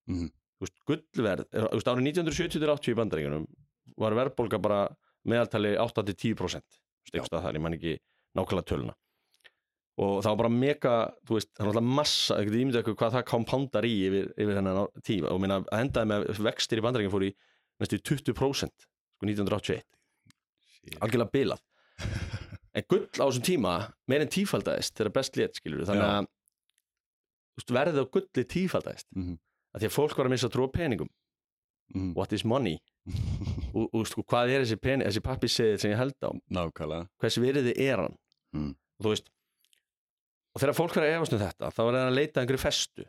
Mhm. 0.07 0.29
þú 0.57 0.65
veist, 0.65 0.77
gullverð 0.89 1.47
er- 1.53 1.67
þú 1.67 1.77
veist, 1.77 1.89
árið 1.93 2.07
1970-80 2.07 2.93
í 2.95 2.97
bandaríkjunum 2.97 3.47
var 4.01 4.15
verðbólga 4.17 4.61
bara 4.63 4.79
meðaltali 5.27 5.75
8-10% 5.77 6.39
þú 6.39 6.47
veist, 6.47 7.13
einhverstað 7.13 7.43
þar, 7.45 7.59
ég 7.59 7.61
man 7.67 7.75
ekki 7.77 7.99
nákvæmlega 8.39 8.69
töluna 8.71 8.95
og 9.97 10.19
það 10.21 10.29
var 10.29 10.41
bara 10.43 10.53
mega 10.53 10.95
þú 11.25 11.39
veist, 11.39 11.51
það 11.57 11.65
er 11.65 11.71
alltaf 11.71 11.87
massa, 11.99 12.39
ég 12.41 12.51
geti 12.51 12.63
ímyndið 12.63 12.81
eitthvað 12.83 12.99
hvað 13.01 13.15
það 13.17 13.29
kompándar 13.31 13.87
í 13.89 13.95
yfir, 14.09 14.27
yfir 14.37 14.59
þennan 14.59 14.89
tíma. 15.07 15.31
Og 15.33 15.41
minna, 15.41 15.61
að 15.73 15.85
endaði 15.87 16.11
með 16.13 16.27
vextir 16.45 16.83
í 16.83 16.85
bandaríkjum 16.85 17.15
fór 17.15 17.25
í 17.25 17.31
næstu 17.81 18.01
20% 18.11 18.87
sko 19.17 19.29
1981 19.31 19.87
algjörlega 21.01 21.33
bilað. 21.33 21.65
En 22.77 22.85
gull 22.93 23.07
á 23.09 23.25
þessum 23.25 23.45
tíma 23.47 23.71
meir 24.05 24.21
en 24.21 24.29
tífaldaðist 24.29 24.99
þegar 24.99 25.15
best 25.15 25.37
lét 25.41 25.57
skilur 25.57 25.87
þannig 25.89 26.05
að 26.05 26.27
veist, 27.57 27.71
verðið 27.73 28.03
á 28.05 28.13
gulli 28.13 28.43
tífaldaðist. 28.53 29.07
Mhm. 29.17 29.39
að 29.73 29.81
því 29.81 29.89
að 29.89 29.95
fólk 29.95 30.19
var 30.19 30.29
að 30.29 30.35
missa 30.35 30.51
trú 30.53 30.67
á 30.69 30.75
peningum. 30.75 31.09
Mhm. 31.95 32.11
what 32.13 32.35
is 32.37 32.45
money? 32.45 32.77
Og, 33.77 33.89
og 33.93 34.05
sko, 34.09 34.23
hvað 34.25 34.53
er 34.53 34.63
þessi, 34.65 34.77
þessi 34.81 35.21
pappiseðið 35.25 35.81
sem 35.81 35.91
ég 35.91 35.99
held 36.01 36.15
á? 36.25 36.33
Nákvæmlega. 36.53 37.09
Hversu 37.21 37.43
veriði 37.45 37.75
er 37.85 38.01
hann? 38.01 38.15
Mm. 38.57 38.71
og 38.73 39.05
þú 39.05 39.11
veist 39.13 39.27
og 40.57 40.63
þegar 40.63 40.77
fólk 40.79 40.97
er 40.97 41.05
að 41.05 41.15
efast 41.19 41.35
um 41.37 41.41
þetta 41.43 41.69
þá 41.69 41.81
er 41.85 41.93
það 41.99 42.07
að 42.07 42.15
leita 42.17 42.41
einhverju 42.43 42.63
festu. 42.65 43.05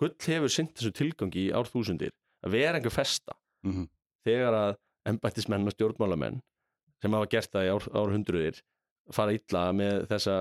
Gull 0.00 0.12
hefur 0.26 0.52
sint 0.52 0.74
þessu 0.76 0.92
tilgangi 0.96 1.46
í 1.46 1.52
árþúsundir 1.56 2.12
að 2.44 2.54
vera 2.58 2.76
einhver 2.78 2.92
festa. 2.94 3.36
Mhm. 3.64 3.88
þegar 4.24 4.52
að 4.56 4.70
embættismenn 5.08 5.64
og 5.68 5.72
stjórnmálamenn 5.72 6.42
sem 7.00 7.12
hafa 7.16 7.26
gert 7.32 7.50
það 7.52 7.64
í 7.64 7.70
ár, 7.72 7.86
árhundruðir 7.96 8.58
fara 9.16 9.32
illa 9.32 9.62
með 9.72 10.02
þessa 10.10 10.34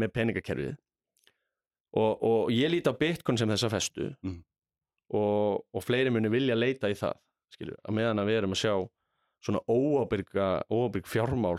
með 0.00 0.12
peningakerfið. 0.16 0.76
Og, 1.92 2.22
og 2.24 2.50
ég 2.52 2.70
líti 2.72 2.88
á 2.88 2.96
Bitcoin 2.96 3.36
sem 3.38 3.48
þessa 3.52 3.68
festu 3.72 4.14
Mhm. 4.24 4.38
og, 5.12 5.64
og 5.74 5.84
fleiri 5.84 6.10
muni 6.10 6.30
vilja 6.32 6.56
leita 6.56 6.88
í 6.88 6.96
það 6.96 7.18
skilur, 7.52 7.76
að 7.84 7.94
meðan 7.98 8.18
að 8.22 8.30
við 8.30 8.38
erum 8.40 8.56
að 8.56 8.62
sjá 8.62 8.74
svona 9.44 9.60
óábyrg 9.68 11.06
fjármál 11.12 11.58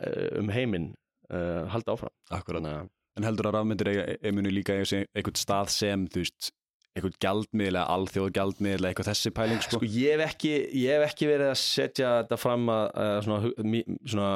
eh, 0.00 0.38
um 0.38 0.48
heiminn 0.48 0.94
uh, 1.28 1.66
halda 1.68 1.92
áfram. 1.92 2.14
Akkurat 2.30 2.62
En 3.18 3.26
heldur 3.26 3.48
að 3.50 3.54
rafmyndir 3.58 3.88
eiga- 3.90 4.18
e- 4.22 4.30
munu 4.32 4.50
líka 4.54 4.76
einhvern 4.78 5.36
stað 5.40 5.68
sem, 5.74 6.06
þú 6.08 6.22
veist, 6.22 6.50
einhvern 6.96 7.16
gjaldmiðl 7.22 7.74
eða 7.78 7.88
alþjóð 7.96 8.30
gjaldmiðl 8.38 8.78
eða 8.84 8.90
eitthvað 8.92 9.08
þessi 9.10 9.30
pæling, 9.34 9.60
sko? 9.62 9.76
sko 9.80 9.86
ég 9.86 10.14
hef 10.18 10.22
ekki, 10.34 10.52
ég 10.74 10.94
hef 10.96 11.04
ekki 11.10 11.26
verið 11.30 11.50
að 11.50 11.58
setja 11.62 12.12
þetta 12.22 12.38
fram 12.38 12.66
að, 12.70 12.86
að 12.94 13.18
svona, 13.26 13.52
svona, 14.06 14.30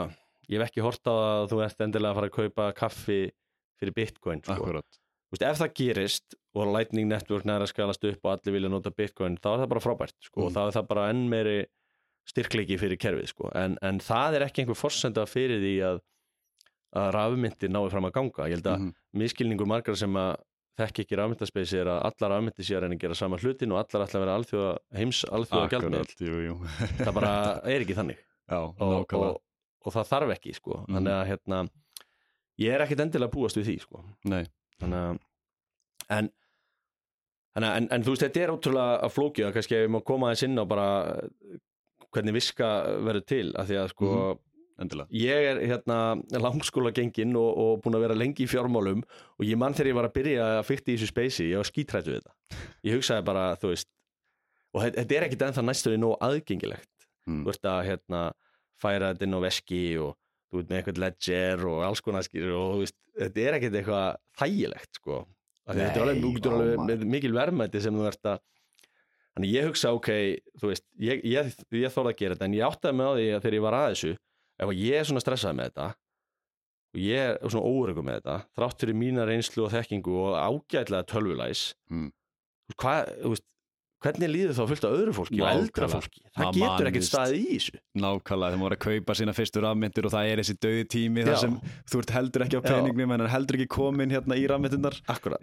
ég 0.51 0.59
hef 0.61 0.67
ekki 0.69 0.85
hort 0.85 1.07
á 1.11 1.15
að 1.15 1.49
þú 1.55 1.63
ert 1.65 1.81
endilega 1.87 2.11
að 2.15 2.19
fara 2.21 2.31
að 2.31 2.37
kaupa 2.39 2.67
kaffi 2.79 3.21
fyrir 3.81 3.95
bitcoin 3.97 4.43
sko. 4.45 4.55
Akkurat. 4.59 5.01
Þú 5.25 5.35
veist, 5.39 5.47
ef 5.51 5.59
það 5.63 5.73
gerist 5.81 6.37
og 6.55 6.69
Lightning 6.75 7.09
Network 7.11 7.45
næra 7.49 7.67
skalast 7.67 8.05
upp 8.07 8.21
og 8.29 8.31
allir 8.37 8.55
vilja 8.55 8.71
nota 8.71 8.91
bitcoin 8.95 9.39
þá 9.43 9.49
er 9.55 9.63
það 9.65 9.71
bara 9.73 9.83
frábært 9.83 10.15
sko, 10.23 10.41
Mm. 10.41 10.47
og 10.47 10.53
þá 10.55 10.61
er 10.69 10.75
það 10.79 10.89
bara 10.93 11.09
enn 11.11 11.25
meiri 11.31 11.57
styrkleiki 12.31 12.79
fyrir 12.79 12.99
kerfið 13.01 13.29
sko. 13.33 13.51
en, 13.55 13.75
en 13.83 13.99
það 13.99 14.37
er 14.39 14.45
ekki 14.47 14.63
einhver 14.65 14.79
forsenda 14.79 15.25
fyrir 15.29 15.59
því 15.61 15.75
að, 15.91 15.99
að 16.95 17.09
rafmyndir 17.17 17.71
nái 17.75 17.91
fram 17.91 18.05
að 18.09 18.13
ganga 18.19 18.49
ég 18.49 18.57
held 18.59 18.69
að 18.71 18.79
Mhm. 18.81 18.93
miskilningur 19.23 19.67
margar 19.67 19.97
sem 19.99 20.15
að 20.15 20.37
þekki 20.79 21.05
ekki 21.05 21.17
rafmyndaspeysi 21.21 21.79
er 21.81 21.87
að 21.87 22.01
allar 22.11 22.31
rafmyndir 22.35 22.65
sé 22.67 22.75
að 22.77 22.83
reyna 22.85 22.95
að 22.97 23.03
gera 23.05 23.15
sama 23.15 23.37
hlutin 23.39 23.73
og 23.73 23.79
allar 23.83 24.07
ætla 24.07 24.19
að 24.19 24.25
vera 24.25 24.37
alþjóða, 24.39 24.79
heims 24.99 25.25
alþjóða 25.25 26.45
jú. 26.47 26.55
það 27.07 27.15
bara 27.15 27.33
er 27.65 27.81
ekki 27.85 27.95
þannig 27.99 28.19
Já, 28.51 28.59
og, 28.59 29.13
og, 29.15 29.41
og 29.87 29.93
það 29.95 30.09
þarf 30.13 30.33
ekki 30.37 30.55
sko. 30.55 30.81
Mhm. 30.89 30.95
þannig 30.97 31.15
að 31.19 31.27
hérna 31.31 31.61
ég 32.59 32.75
er 32.75 32.81
ekkit 32.85 33.01
endilega 33.07 33.31
að 33.31 33.35
búast 33.35 33.57
við 33.59 33.67
því 33.71 33.77
sko. 33.83 34.05
Nei, 34.25 34.45
þannig 34.81 34.99
að 34.99 35.19
en, 36.19 36.29
þannig 37.55 37.69
að, 37.71 37.77
en, 37.79 37.89
en 37.97 38.03
þú 38.05 38.13
veist 38.15 38.25
þetta 38.27 38.43
er 38.45 38.53
ótrúlega 38.55 38.99
að 39.07 39.15
flókja 39.15 39.53
kannski 39.55 39.75
ef 39.79 39.87
ég 39.87 39.91
má 39.95 40.01
koma 40.05 40.29
aðeins 40.31 40.43
inn 40.49 40.59
á 40.59 40.65
bara 40.67 40.89
hvernig 42.15 42.35
viska 42.37 42.69
verður 43.03 43.25
til 43.27 43.47
af 43.59 43.67
því 43.71 43.79
að 43.81 43.89
sko 43.95 44.11
endilega. 44.81 45.09
Ég 45.15 45.49
er 45.51 45.61
hérna 45.63 45.99
langskóla 46.43 46.93
gengin 46.95 47.37
og, 47.39 47.51
og 47.61 47.83
búin 47.85 47.99
að 47.99 48.07
vera 48.09 48.17
lengi 48.19 48.47
í 48.47 48.51
fjármálum 48.51 49.05
og 49.05 49.47
ég 49.47 49.61
mann 49.61 49.77
þegar 49.77 49.91
ég 49.91 49.99
var 49.99 50.09
að 50.09 50.17
byrja 50.19 50.49
að 50.59 50.65
fykta 50.71 50.91
í 50.91 50.97
þessu 50.97 51.11
speysi, 51.11 51.51
ég 51.53 51.63
var 51.63 51.69
skítrættu 51.69 52.13
við 52.13 52.23
þetta 52.23 52.65
ég 52.89 52.99
hugsaði 52.99 53.27
bara, 53.29 53.45
þú 53.61 53.71
veist 53.75 53.91
og 54.75 54.83
þetta 54.85 55.17
er 55.17 55.27
ekkit 55.29 55.47
ennþá 55.49 55.65
næstunni 55.69 56.01
nóg 56.03 56.17
aðgengilegt. 56.25 56.91
Mm. 57.25 57.45
þú 57.47 57.55
ert 57.55 57.69
að 57.71 57.87
hérna 57.89 58.23
færa 58.81 59.13
þetta 59.13 59.25
inn 59.25 59.39
á 59.39 59.41
veski 59.45 59.85
og 60.03 60.17
þú 60.51 60.61
ert 60.61 60.71
með 60.71 60.81
eitthvað 60.81 60.99
ledger 61.05 61.63
og 61.71 61.79
alls 61.87 62.03
konar 62.05 62.27
skýr 62.27 62.51
og 62.53 62.83
veist, 62.83 62.97
þetta 63.17 63.45
er 63.45 63.57
ekkit 63.59 63.79
eitthvað 63.81 64.19
þægilegt 64.41 65.01
sko. 65.01 65.21
Því 65.65 65.79
þetta 65.81 66.01
er 66.01 66.05
alveg, 66.05 66.19
Nei, 66.21 66.35
ó, 66.45 66.53
alveg 66.59 66.83
með 66.91 67.07
mikil 67.15 67.33
verðmæti 67.33 67.81
sem 67.81 67.97
þú 67.97 68.05
ert 68.11 68.29
að 68.29 68.43
þannig 69.35 69.55
ég 69.55 69.71
hugsa, 69.71 69.95
ok, 69.97 70.11
þú 70.61 70.71
veist 70.71 70.85
ég, 71.01 71.25
ég, 71.27 71.55
ég 71.81 71.95
þóla 71.95 72.13
að 72.13 72.21
gera 72.21 72.37
þetta 72.37 72.49
en 72.51 72.59
ég 72.59 72.69
áttaði 72.69 72.99
mig 72.99 73.09
á 73.09 73.13
því 73.17 73.27
að 73.31 73.41
þegar 73.47 73.57
ég 73.57 73.65
var 73.65 73.79
að 73.79 73.89
þessu 73.95 74.13
ef 74.62 74.73
ég 74.79 75.01
er 75.01 75.09
svona 75.09 75.23
stressaði 75.25 75.59
með 75.59 75.71
þetta 75.71 75.87
og 76.95 77.01
ég 77.03 77.23
er 77.43 77.51
svona 77.51 77.71
óryggur 77.71 78.07
með 78.07 78.21
þetta 78.21 78.37
þrátt 78.59 78.85
fyrir 78.85 78.99
mína 79.01 79.25
reynslu 79.27 79.64
og 79.67 79.73
þekkingu 79.75 80.14
og 80.27 80.37
ágætlega 80.38 81.09
tölvulæs 81.11 81.64
Mm. 81.90 82.12
hvað, 82.79 83.11
þú 83.23 83.33
veist 83.35 83.47
hvernig 84.05 84.31
líður 84.31 84.57
þá 84.59 84.62
fullt 84.71 84.85
af 84.87 84.95
öðru 84.99 85.14
fólki 85.17 85.40
og 85.40 85.49
eldra 85.49 85.88
fólki? 85.90 86.23
Það 86.35 86.45
Maður 86.45 86.59
getur 86.61 86.90
ekkert 86.90 87.07
staðið 87.09 87.38
í 87.38 87.47
þessu. 87.55 87.81
Nákvæmlega, 88.05 88.55
þeim 88.55 88.64
voru 88.64 88.77
að 88.77 88.83
kaupa 88.85 89.17
sína 89.19 89.35
fyrstu 89.37 89.64
rafmyndir 89.64 90.09
og 90.09 90.14
það 90.14 90.31
er 90.31 90.43
þessi 90.43 90.57
döði 90.64 90.87
tími 90.95 91.27
þar 91.29 91.40
sem 91.40 91.59
þú 91.90 92.03
ert 92.03 92.14
heldur 92.19 92.45
ekki 92.47 92.61
á 92.61 92.62
peningnum 92.69 93.14
en 93.17 93.27
heldur 93.33 93.59
ekki 93.59 93.71
komin 93.75 94.14
hérna 94.14 94.38
í 94.38 94.47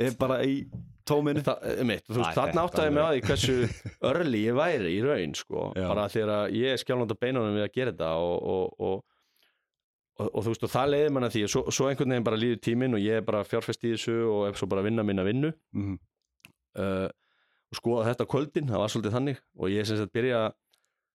er 0.05 0.17
bara 0.21 0.39
í 0.45 0.57
tóminu. 1.07 1.43
Þa, 1.45 1.55
mitt, 1.87 2.05
þú 2.07 2.19
veist, 2.19 2.31
Æ, 2.31 2.37
þarna 2.37 2.51
þetta 2.51 2.65
áttaði 2.67 2.89
ég 2.89 2.95
mig 2.95 3.03
alveg. 3.03 3.23
því 3.23 3.31
hversu 3.31 3.55
örli 4.11 4.43
ég 4.45 4.57
væri 4.57 4.91
í 4.93 4.99
raun 5.05 5.33
sko, 5.37 5.63
bara 5.75 6.09
þegar 6.11 6.33
að 6.35 6.59
ég 6.59 6.75
er 6.75 6.81
skjálfand 6.81 7.15
á 7.15 7.21
beinunum 7.25 7.57
við 7.57 7.65
að 7.65 7.73
gera 7.79 7.95
þetta 7.95 8.11
og, 8.21 8.35
og, 8.53 8.67
og, 8.85 10.27
og, 10.27 10.43
þú 10.45 10.53
veist, 10.53 10.67
og 10.67 10.73
það 10.75 10.93
leiði 10.93 11.15
manna 11.15 11.31
því 11.33 11.43
og 11.47 11.53
svo, 11.55 11.63
svo 11.73 11.89
einhvern 11.89 12.13
veginn 12.15 12.27
bara 12.29 12.39
líður 12.39 12.61
tíminn 12.67 12.97
og 12.97 13.01
ég 13.03 13.19
er 13.19 13.25
bara 13.25 13.41
fjárfest 13.47 13.87
í 13.89 13.95
þessu 13.95 14.19
og 14.29 14.45
skoða 17.77 18.09
þetta 18.09 18.27
kvöldin, 18.31 18.67
það 18.71 18.83
var 18.83 18.91
svolítið 18.93 19.15
þannig. 19.17 19.41
Og 19.59 19.71
ég 19.71 19.87
sem 19.87 19.99
sagt 19.99 20.13
byrja 20.15 20.41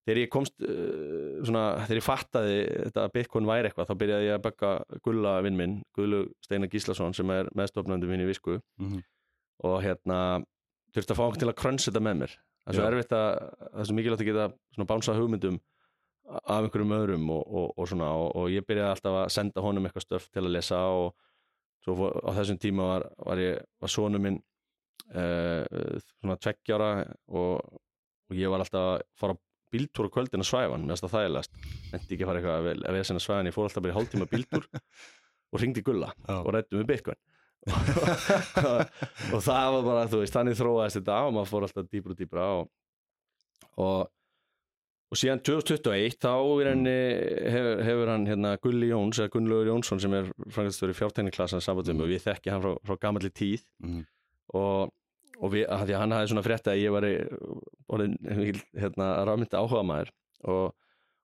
þegar 0.06 0.20
ég 0.22 0.32
komst 0.32 0.54
uh, 0.62 1.42
svona, 1.42 1.64
þegar 1.84 2.00
ég 2.00 2.06
fattaði 2.06 2.58
þetta 2.86 3.04
að 3.04 3.14
Bitcoin 3.16 3.50
væri 3.50 3.70
eitthvað, 3.70 3.90
þá 3.90 4.00
byrjaði 4.02 4.28
ég 4.28 4.38
að 4.38 4.44
baka 4.46 4.72
Gulla 5.04 5.36
vinn 5.44 5.58
minn, 5.58 5.78
Gullu 5.96 6.24
Steinar 6.46 6.70
Gíslason 6.72 7.16
sem 7.16 7.32
er 7.34 7.50
meðstofnandi 7.58 8.10
minn 8.10 8.24
í 8.24 8.28
Visku. 8.30 8.60
Mm. 8.82 9.02
og 9.64 9.78
hérna 9.80 10.18
þurfti 10.92 11.14
að 11.14 11.18
fá 11.18 11.22
okkur 11.26 11.40
til 11.40 11.48
að 11.48 11.58
krönsa 11.60 11.90
þetta 11.90 12.02
með 12.04 12.18
mér. 12.20 12.34
Það 12.66 12.72
er 12.72 12.76
svo 12.76 12.88
erfitt 12.90 13.14
að, 13.16 13.30
það 13.62 13.80
er 13.80 13.88
svo 13.88 13.96
mikilvægt 13.96 14.22
að 14.22 14.28
geta 14.28 14.46
svona 14.74 14.88
bánsa 14.90 15.14
hugmyndum 15.16 15.58
af 16.26 16.64
einhverjum 16.66 16.94
öðrum 16.96 17.30
og, 17.30 17.42
og, 17.46 17.68
og 17.76 17.88
svona. 17.90 18.10
Og, 18.18 18.28
og 18.36 18.50
ég 18.52 18.66
byrjaði 18.66 18.94
alltaf 18.94 19.18
að 19.20 19.32
senda 19.36 19.64
honum 19.64 19.86
eitthvað 19.86 20.06
stöf 20.06 20.26
til 20.34 20.42
að 20.44 20.52
lesa 20.56 20.80
og 20.92 21.14
svo 21.86 22.10
á 22.10 22.30
þessum 22.36 22.58
tíma 22.62 22.88
var, 22.90 23.06
var 23.22 23.42
ég 23.42 23.60
var 23.82 23.92
sonu 23.92 24.20
minn 24.22 24.40
uh, 25.14 25.98
svona 26.20 26.38
tveggjára 26.42 26.90
og, 27.28 27.78
og 28.30 28.38
ég 28.38 28.52
var 28.52 28.64
alltaf 28.64 28.88
að 28.96 29.04
fara 29.18 29.38
bíltúr 29.74 30.08
á 30.08 30.14
kvöldin 30.14 30.44
að 30.44 30.50
svæfa 30.50 30.74
hann, 30.74 30.86
mér 30.86 30.94
finnst 30.94 31.06
það 31.06 31.16
þægilegast. 31.16 31.56
Nefndi 31.92 32.16
ekki 32.16 32.24
að 32.26 32.30
fara 32.30 32.42
eitthvað 32.42 32.58
að 32.86 33.00
að 33.00 33.22
svæfa 33.24 33.38
hann 33.40 33.50
ég 33.50 33.56
fór 33.56 33.68
alltaf 33.68 33.84
bara 33.84 33.94
í 33.94 33.96
hálftíma 33.96 34.28
bíltúr 34.30 34.68
og 35.52 35.62
ringdi 35.62 35.84
gulla 35.86 36.12
Já. 36.26 36.36
og 36.40 36.52
rættum 36.54 36.82
við 36.82 36.92
Bitcoin. 36.92 37.22
Og 39.34 39.40
það 39.42 39.68
var 39.74 39.86
bara, 39.86 40.02
þú 40.10 40.20
veist, 40.20 40.34
þannig 40.36 40.58
þróaðist 40.58 41.00
þetta 41.00 41.16
og 41.26 41.32
maður 41.34 41.48
fór 41.50 41.66
alltaf 41.66 41.88
dýbra 41.90 42.12
og 42.12 42.20
dýbra 42.20 42.44
og, 42.60 42.68
og, 43.82 44.12
og 45.10 45.18
síðan 45.18 45.42
2021 45.42 46.18
þá 46.22 46.30
í 46.30 46.66
rauninni 46.68 46.96
hefur, 47.56 47.82
hefur 47.88 48.12
hann 48.12 48.28
hérna 48.30 48.52
Gulli 48.62 48.92
Jóns 48.92 49.18
eða 49.18 49.32
Gunnlaugur 49.34 49.72
Jónsson 49.72 50.02
sem 50.02 50.14
er 50.14 50.30
frangæstur 50.54 50.92
í 50.92 50.98
fjártekniklassan 50.98 51.64
sambandum 51.64 52.04
og 52.04 52.12
við 52.12 52.22
þekki 52.28 52.54
hann 52.54 52.62
frá, 52.62 52.76
frá 52.86 53.00
gamalli 53.08 53.32
tíð. 53.34 53.66
Mm. 53.82 54.04
Og, 54.54 54.92
og 55.40 55.52
við, 55.52 55.66
að 55.68 55.86
því 55.88 55.94
að 55.96 56.00
hann 56.00 56.12
hafði 56.16 56.30
svona 56.32 56.44
frétta 56.46 56.70
að 56.72 56.82
ég 56.82 56.92
var 56.94 57.06
orðin 57.92 58.18
hérna, 58.76 59.24
rafmynda 59.26 59.58
áhuga 59.62 59.82
maður 59.84 60.10
og, 60.46 60.72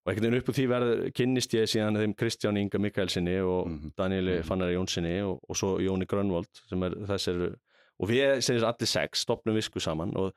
og 0.02 0.11
einhvern 0.11 0.26
veginn 0.32 0.38
upp 0.42 0.48
úr 0.50 0.56
því 0.58 0.66
verður 0.72 1.02
kynnist 1.14 1.54
ég 1.54 1.68
síðan 1.70 1.96
þeim 2.00 2.14
Kristján 2.18 2.58
Inga 2.58 2.78
Mikaelsinni 2.82 3.37
og 3.40 3.68
Mhm. 3.70 3.92
Danieli 3.96 4.38
Mhm. 4.40 4.46
Fannari 4.48 4.74
Jónssoni 4.76 5.14
og, 5.22 5.40
og 5.48 5.56
svo 5.56 5.78
Jóni 5.78 6.06
Grönvold 6.06 6.50
sem 6.68 6.82
er 6.82 6.90
þessir 7.06 7.54
og 8.02 8.08
við 8.08 8.22
er 8.24 8.64
allir 8.66 8.87
sex 8.88 9.20
stopnum 9.22 9.54
visku 9.54 9.78
saman 9.80 10.16
og, 10.16 10.32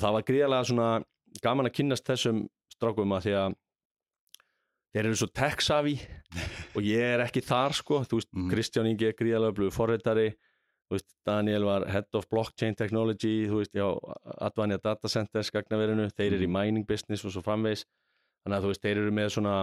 það 0.00 0.12
var 0.12 0.22
gríðarlega 0.22 0.64
svona 0.70 1.04
gaman 1.42 1.66
að 1.66 1.74
kynnast 1.74 2.04
þessum 2.06 2.44
strákum 2.70 3.12
að 3.16 3.24
því 3.26 3.32
að 3.34 3.54
þeir 4.94 5.04
eru 5.04 5.16
svo 5.20 5.26
tech-savvy 5.34 5.96
og 6.76 6.82
ég 6.86 7.02
er 7.16 7.20
ekki 7.26 7.42
þar 7.44 7.74
sko 7.76 8.00
þú 8.06 8.20
veist, 8.20 8.30
Mhm. 8.32 8.50
Kristján 8.52 8.86
Ingi 8.88 9.06
er 9.08 9.12
gríðarlega 9.18 9.54
blöðu 9.58 9.72
forritari 9.72 10.28
þú 10.30 10.36
veist, 10.96 11.08
Daniel 11.26 11.64
var 11.68 11.84
head 11.92 12.06
of 12.14 12.24
blockchain 12.32 12.74
technology 12.76 13.46
þú 13.48 13.58
veist, 13.60 13.74
já, 13.76 13.86
Advania 14.40 14.78
Data 14.82 15.08
Centers 15.08 15.50
gagnaverinu, 15.52 16.08
þeir 16.16 16.32
eru 16.38 16.44
í 16.46 16.48
Mhm. 16.48 16.52
mining 16.58 16.86
business 16.88 17.24
og 17.24 17.32
svo 17.32 17.42
framvegs, 17.44 17.84
þannig 18.46 18.58
að 18.58 18.62
þú 18.64 18.72
veist, 18.72 18.82
þeir 18.82 18.96
eru 19.02 19.10
með 19.12 19.28
svona, 19.36 19.54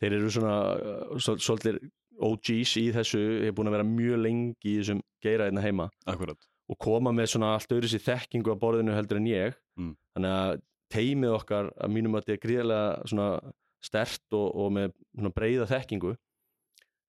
þeir 0.00 0.12
eru 0.18 0.30
svona 0.30 0.56
uh, 0.74 1.16
svol- 1.22 1.40
svolítið 1.40 1.78
OGs 2.18 2.76
í 2.80 2.86
þessu. 2.92 3.20
Er 3.46 3.52
búin 3.52 3.68
að 3.68 3.76
vera 3.76 3.84
mjög 3.84 4.22
lengi 4.22 4.54
í 4.72 4.78
þessum 4.80 5.00
geira 5.22 5.46
einna 5.50 5.60
heima. 5.60 5.90
Akkurat. 6.06 6.38
Og 6.68 6.78
koma 6.78 7.12
með 7.12 7.28
svona 7.36 7.54
allt 7.54 7.68
öðru 7.70 7.86
sér 7.92 8.02
þekkingu 8.06 8.50
á 8.50 8.56
borðinu 8.58 8.94
heldur 8.96 9.16
en 9.20 9.26
ég. 9.26 9.54
Mm. 9.78 9.94
þannig 10.16 10.32
að 10.32 10.62
teimið 10.90 11.34
okkar 11.36 11.70
að 11.76 11.90
mínum 11.92 12.14
að 12.16 12.24
þetta 12.24 12.32
er 12.32 12.42
gríðarlega 12.48 13.06
svona 13.10 13.52
stert 13.82 14.22
og, 14.32 14.56
og 14.56 14.72
með 14.72 14.92
breiða 15.36 15.66
þekkingu. 15.68 16.16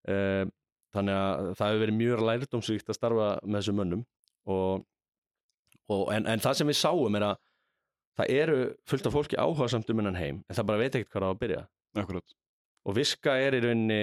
E, 0.07 0.45
þannig 0.95 1.17
að 1.17 1.49
það 1.59 1.71
hefur 1.71 1.83
verið 1.83 1.97
mjög 1.97 2.23
lærdómsvíkt 2.29 2.91
að 2.91 2.97
starfa 2.97 3.27
með 3.43 3.59
þessum 3.59 3.79
mönnum 3.81 4.05
og, 4.47 4.85
og 5.91 6.03
en, 6.15 6.29
en 6.31 6.43
það 6.43 6.59
sem 6.59 6.71
við 6.71 6.79
sáum 6.79 7.19
er 7.19 7.27
að 7.31 7.35
það 8.17 8.33
eru 8.41 8.57
fullt 8.89 9.09
af 9.09 9.15
fólki 9.17 9.39
áhuga 9.39 9.69
samt 9.71 9.91
um 9.93 10.01
hennan 10.01 10.17
heim 10.17 10.41
en 10.47 10.57
það 10.57 10.69
bara 10.71 10.81
veit 10.81 10.95
ekkert 10.95 11.13
hvað 11.13 11.27
á 11.27 11.29
að 11.29 11.41
byrja. 11.43 11.61
Akkurat. 11.97 12.35
Og 12.87 12.97
viska 12.97 13.35
er 13.41 13.57
í 13.57 13.61
rauninni 13.63 14.01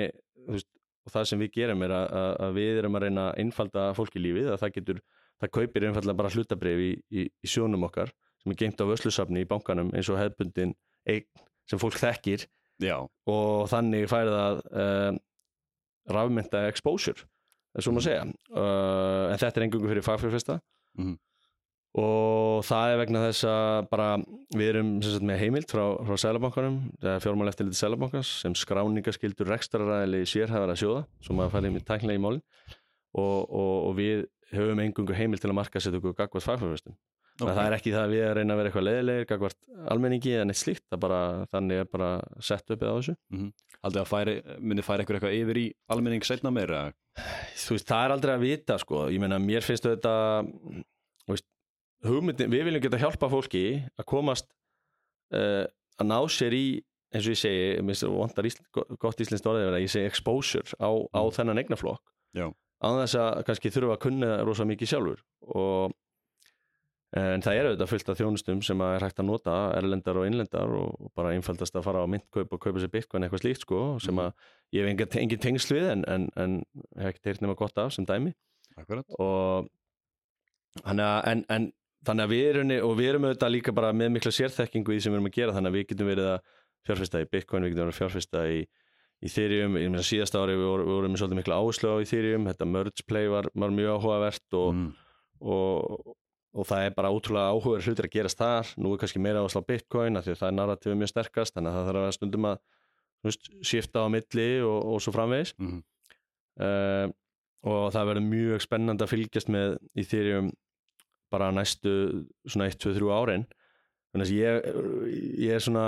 veist, 0.50 0.68
og 1.04 1.12
það 1.12 1.28
sem 1.30 1.42
við 1.42 1.52
gerum 1.58 1.84
er 1.84 1.94
að, 1.94 2.06
að, 2.20 2.30
að 2.46 2.58
við 2.58 2.80
erum 2.80 2.98
að 2.98 3.06
reyna 3.06 3.26
að 3.30 3.40
einfalda 3.42 3.86
fólki 3.96 4.22
lífið 4.22 4.52
að 4.52 4.60
það 4.62 4.74
getur, 4.78 5.00
það 5.42 5.52
kaupir 5.58 5.88
einfalda 5.88 6.16
bara 6.20 6.32
hlutabrif 6.32 6.84
í, 6.84 6.90
í, 7.12 7.26
í 7.28 7.50
sjónum 7.50 7.88
okkar 7.88 8.12
sem 8.42 8.54
er 8.54 8.60
geimt 8.60 8.80
á 8.80 8.84
vöslusafni 8.88 9.44
í 9.44 9.48
bankanum 9.48 9.90
eins 9.96 10.10
og 10.12 10.20
hefðbundin 10.20 10.74
eign 11.08 11.44
sem 11.68 11.80
fólk 11.80 11.96
þekkir. 12.00 12.46
Já, 12.82 12.96
og 13.30 13.68
þannig 13.70 14.08
færi 14.10 14.32
það 14.34 14.62
um, 14.84 15.20
rafmynda 16.10 16.66
exposure 16.68 17.24
svo 17.80 17.90
má 17.96 18.00
segja. 18.04 18.22
Uh, 18.54 19.32
en 19.32 19.38
þetta 19.40 19.58
er 19.58 19.64
engungu 19.66 19.88
fyrir 19.90 20.04
fagfjörfesta 20.06 20.60
Mhm. 20.94 21.16
og 21.98 22.62
það 22.66 22.92
er 22.92 22.98
vegna 23.00 23.22
þess 23.28 23.44
að 23.50 23.88
bara 23.90 24.08
við 24.54 24.68
erum 24.72 24.90
sagt, 25.02 25.22
með 25.26 25.38
heimild 25.42 25.66
frá, 25.70 25.82
frá 26.06 26.14
Sælabankanum 26.22 26.76
fjármál 27.22 27.50
eftir 27.50 27.66
litið 27.66 27.80
Sælabankans 27.80 28.30
sem 28.42 28.54
skráningaskildur 28.54 29.50
rekstraræðili 29.50 30.22
sérhæðara 30.26 30.74
sjóða 30.78 31.04
sem 31.22 31.36
maður 31.38 31.54
færi 31.56 31.72
með 31.74 31.84
tæknilega 31.90 32.18
í 32.18 32.22
málin. 32.22 32.42
Og, 33.14 33.46
og, 33.50 33.74
og 33.88 33.92
við 33.98 34.24
höfum 34.54 34.80
engungu 34.82 35.14
heimild 35.14 35.42
til 35.42 35.50
að 35.50 35.58
marka 35.58 35.82
setja 35.82 35.98
okkur 35.98 36.14
gagvart 36.18 36.46
fagfjörfestum 36.46 36.94
okay. 37.40 37.54
það 37.54 37.66
er 37.66 37.76
ekki 37.78 37.92
það 37.94 38.04
að 38.04 38.14
við 38.14 38.24
reyna 38.38 38.54
að 38.54 38.60
vera 38.60 38.70
eitthvað 38.70 38.86
leðilegir 38.88 39.24
almenningi 39.94 40.34
eða 40.34 40.48
neitt 40.48 40.60
slíkt 40.60 40.98
þannig 41.54 41.80
er 41.82 41.90
bara 41.90 42.10
sett 42.38 42.74
upp 42.74 42.84
eða 42.84 42.94
á 42.94 42.98
þessu 43.00 43.16
Haldið 43.84 44.00
að 44.00 44.08
færi, 44.08 44.34
myndi 44.64 44.84
færi 44.86 45.04
ykkur 45.04 45.18
eitthvað 45.18 45.34
yfir 45.40 45.60
í 45.60 45.64
almenning 45.92 46.24
setna 46.24 46.52
meira 46.54 46.84
þú 47.60 47.76
veist, 47.76 47.88
það 47.90 48.04
er 48.04 48.14
aldrei 48.14 48.34
að 48.34 48.44
vita 48.46 48.78
sko. 48.80 49.04
ég 49.12 49.20
meina, 49.22 49.38
mér 49.38 49.66
finnst 49.66 49.84
þetta 49.86 50.14
veist, 51.28 51.46
hugmyndin, 52.06 52.50
við 52.52 52.64
viljum 52.68 52.84
geta 52.86 53.02
hjálpa 53.02 53.30
fólki 53.32 53.64
að 53.98 54.08
komast 54.08 54.48
uh, 55.34 55.66
að 56.00 56.10
ná 56.10 56.18
sér 56.32 56.56
í 56.56 56.66
eins 57.14 57.28
og 57.28 57.34
ég 57.36 57.38
segi, 57.38 57.66
mér 57.84 57.98
finnst 57.98 58.40
ísl, 58.50 58.62
gott 58.98 59.20
íslenskt 59.22 59.46
orðið 59.46 59.78
ég 59.84 59.92
segi 59.92 60.10
exposure 60.10 60.78
á, 60.82 60.90
á 60.90 61.22
Mm. 61.22 61.34
þennan 61.36 61.60
eignaflokk 61.62 62.02
á 62.34 62.88
þess 63.04 63.14
að 63.20 63.44
kannski 63.46 63.70
þurfa 63.70 63.94
að 63.94 64.02
kunna 64.02 64.30
rosa 64.44 64.66
mikið 64.66 64.90
sjálfur 64.90 65.20
og 65.54 65.94
en 67.14 67.44
það 67.44 67.58
er 67.58 67.68
auðvitað 67.68 67.90
fullt 67.92 68.08
af 68.10 68.18
þjónustum 68.18 68.60
sem 68.66 68.80
að 68.82 68.96
er 68.96 69.04
hægt 69.06 69.20
að 69.22 69.28
nota 69.28 69.54
erlendar 69.78 70.18
og 70.18 70.26
innlendar 70.26 70.72
og, 70.80 71.10
bara 71.14 71.34
einfaldast 71.36 71.76
að 71.78 71.86
fara 71.86 72.02
á 72.02 72.10
myndkaup 72.10 72.56
og 72.56 72.62
kaupa 72.64 72.82
sér 72.82 72.90
bitcoin 72.90 73.26
eitthvað 73.26 73.44
slíkt 73.44 73.66
sko 73.66 73.80
sem 74.02 74.14
Mhm. 74.14 74.24
að 74.24 74.32
ég 74.74 74.82
hef 74.82 74.90
engin, 74.90 75.22
engin 75.22 75.44
tengsl 75.44 75.74
við 75.76 75.90
en, 75.92 76.04
en, 76.08 76.28
en 76.36 76.58
hef 76.98 77.12
ekki 77.12 77.22
teirt 77.22 77.40
nema 77.44 77.54
gott 77.54 77.78
af 77.78 77.92
sem 77.92 78.06
dæmi 78.06 78.34
og 79.18 79.68
þannig 80.82 81.06
að, 81.06 81.20
en, 81.30 81.44
en, 81.48 81.72
þannig 82.04 82.24
að 82.24 82.34
við 82.34 82.44
erum 82.50 82.74
og 82.90 82.96
við 82.98 83.08
erum 83.12 83.28
auðvitað 83.28 83.54
líka 83.54 83.72
bara 83.72 83.92
með 83.92 84.10
mikla 84.16 84.32
sérþekkingu 84.34 84.90
í 84.90 84.98
því 84.98 85.04
sem 85.04 85.12
við 85.12 85.20
erum 85.20 85.30
að 85.30 85.38
gera 85.38 85.54
þannig 85.54 85.70
að 85.70 85.78
við 85.78 85.86
getum 85.92 86.10
verið 86.10 86.30
að 86.32 86.40
fjárfesta 86.84 87.20
í 87.22 87.28
bitcoin, 87.30 87.62
við 87.62 87.70
getum 87.70 87.84
verið 87.84 87.94
að 87.94 88.00
fjárfesta 88.00 88.42
í, 88.50 88.64
Ethereum, 89.24 89.78
ég 89.80 89.88
meina 89.88 90.04
síðasta 90.04 90.42
ári 90.42 90.56
við 90.58 90.66
vorum, 90.68 90.88
við 90.88 90.96
vorum 90.98 91.14
með 91.14 91.20
svolítið 91.22 91.38
mikla 91.38 91.58
áherslu 91.62 91.92
á 91.94 91.96
Ethereum 92.02 92.48
þetta 92.50 92.66
merge 92.68 93.04
play 93.08 93.30
var, 93.32 93.48
var 93.54 93.72
mjög 93.72 93.94
áhugavert 93.94 94.56
og, 94.58 94.74
mm. 94.74 94.88
og, 95.54 96.10
og 96.54 96.68
það 96.68 96.86
er 96.86 96.94
bara 96.94 97.10
ótrúlega 97.10 97.50
áhugaður 97.50 97.88
hlutir 97.88 98.06
að 98.06 98.14
gerast 98.14 98.38
þar. 98.38 98.70
Nú 98.78 98.94
er 98.94 99.00
kannski 99.02 99.22
meira 99.22 99.42
á 99.42 99.60
Bitcoin 99.66 100.18
af 100.18 100.26
því 100.26 100.34
að 100.34 100.40
það 100.40 100.50
er 100.50 100.56
narratífið 100.58 100.98
mjög 101.00 101.10
sterkast 101.10 101.56
þannig 101.56 101.70
að 101.70 101.76
það 101.78 101.88
þarf 101.88 102.04
að 102.04 102.14
stundum 102.16 102.48
að 102.50 102.58
veist, 103.26 103.50
skipta 103.66 104.04
á 104.06 104.08
milli 104.14 104.48
og, 104.62 104.78
og 104.92 105.02
svo 105.02 105.14
framvegis. 105.16 105.54
Mm. 105.58 105.80
uh, 106.62 107.06
og 107.64 107.86
það 107.94 108.10
verður 108.10 108.26
mjög 108.28 108.62
spennandi 108.62 109.04
að 109.06 109.12
fylgjast 109.14 109.50
með 109.50 109.76
Ethereum 109.98 110.50
bara 111.32 111.50
næstu 111.50 111.94
svona 112.44 112.68
1, 112.70 112.78
2, 112.84 112.92
3 113.00 113.14
árin. 113.16 113.46
Þannig 114.14 114.28
að 114.28 114.34
ég, 114.38 114.68
ég 115.48 115.56
er 115.56 115.64
svona 115.64 115.86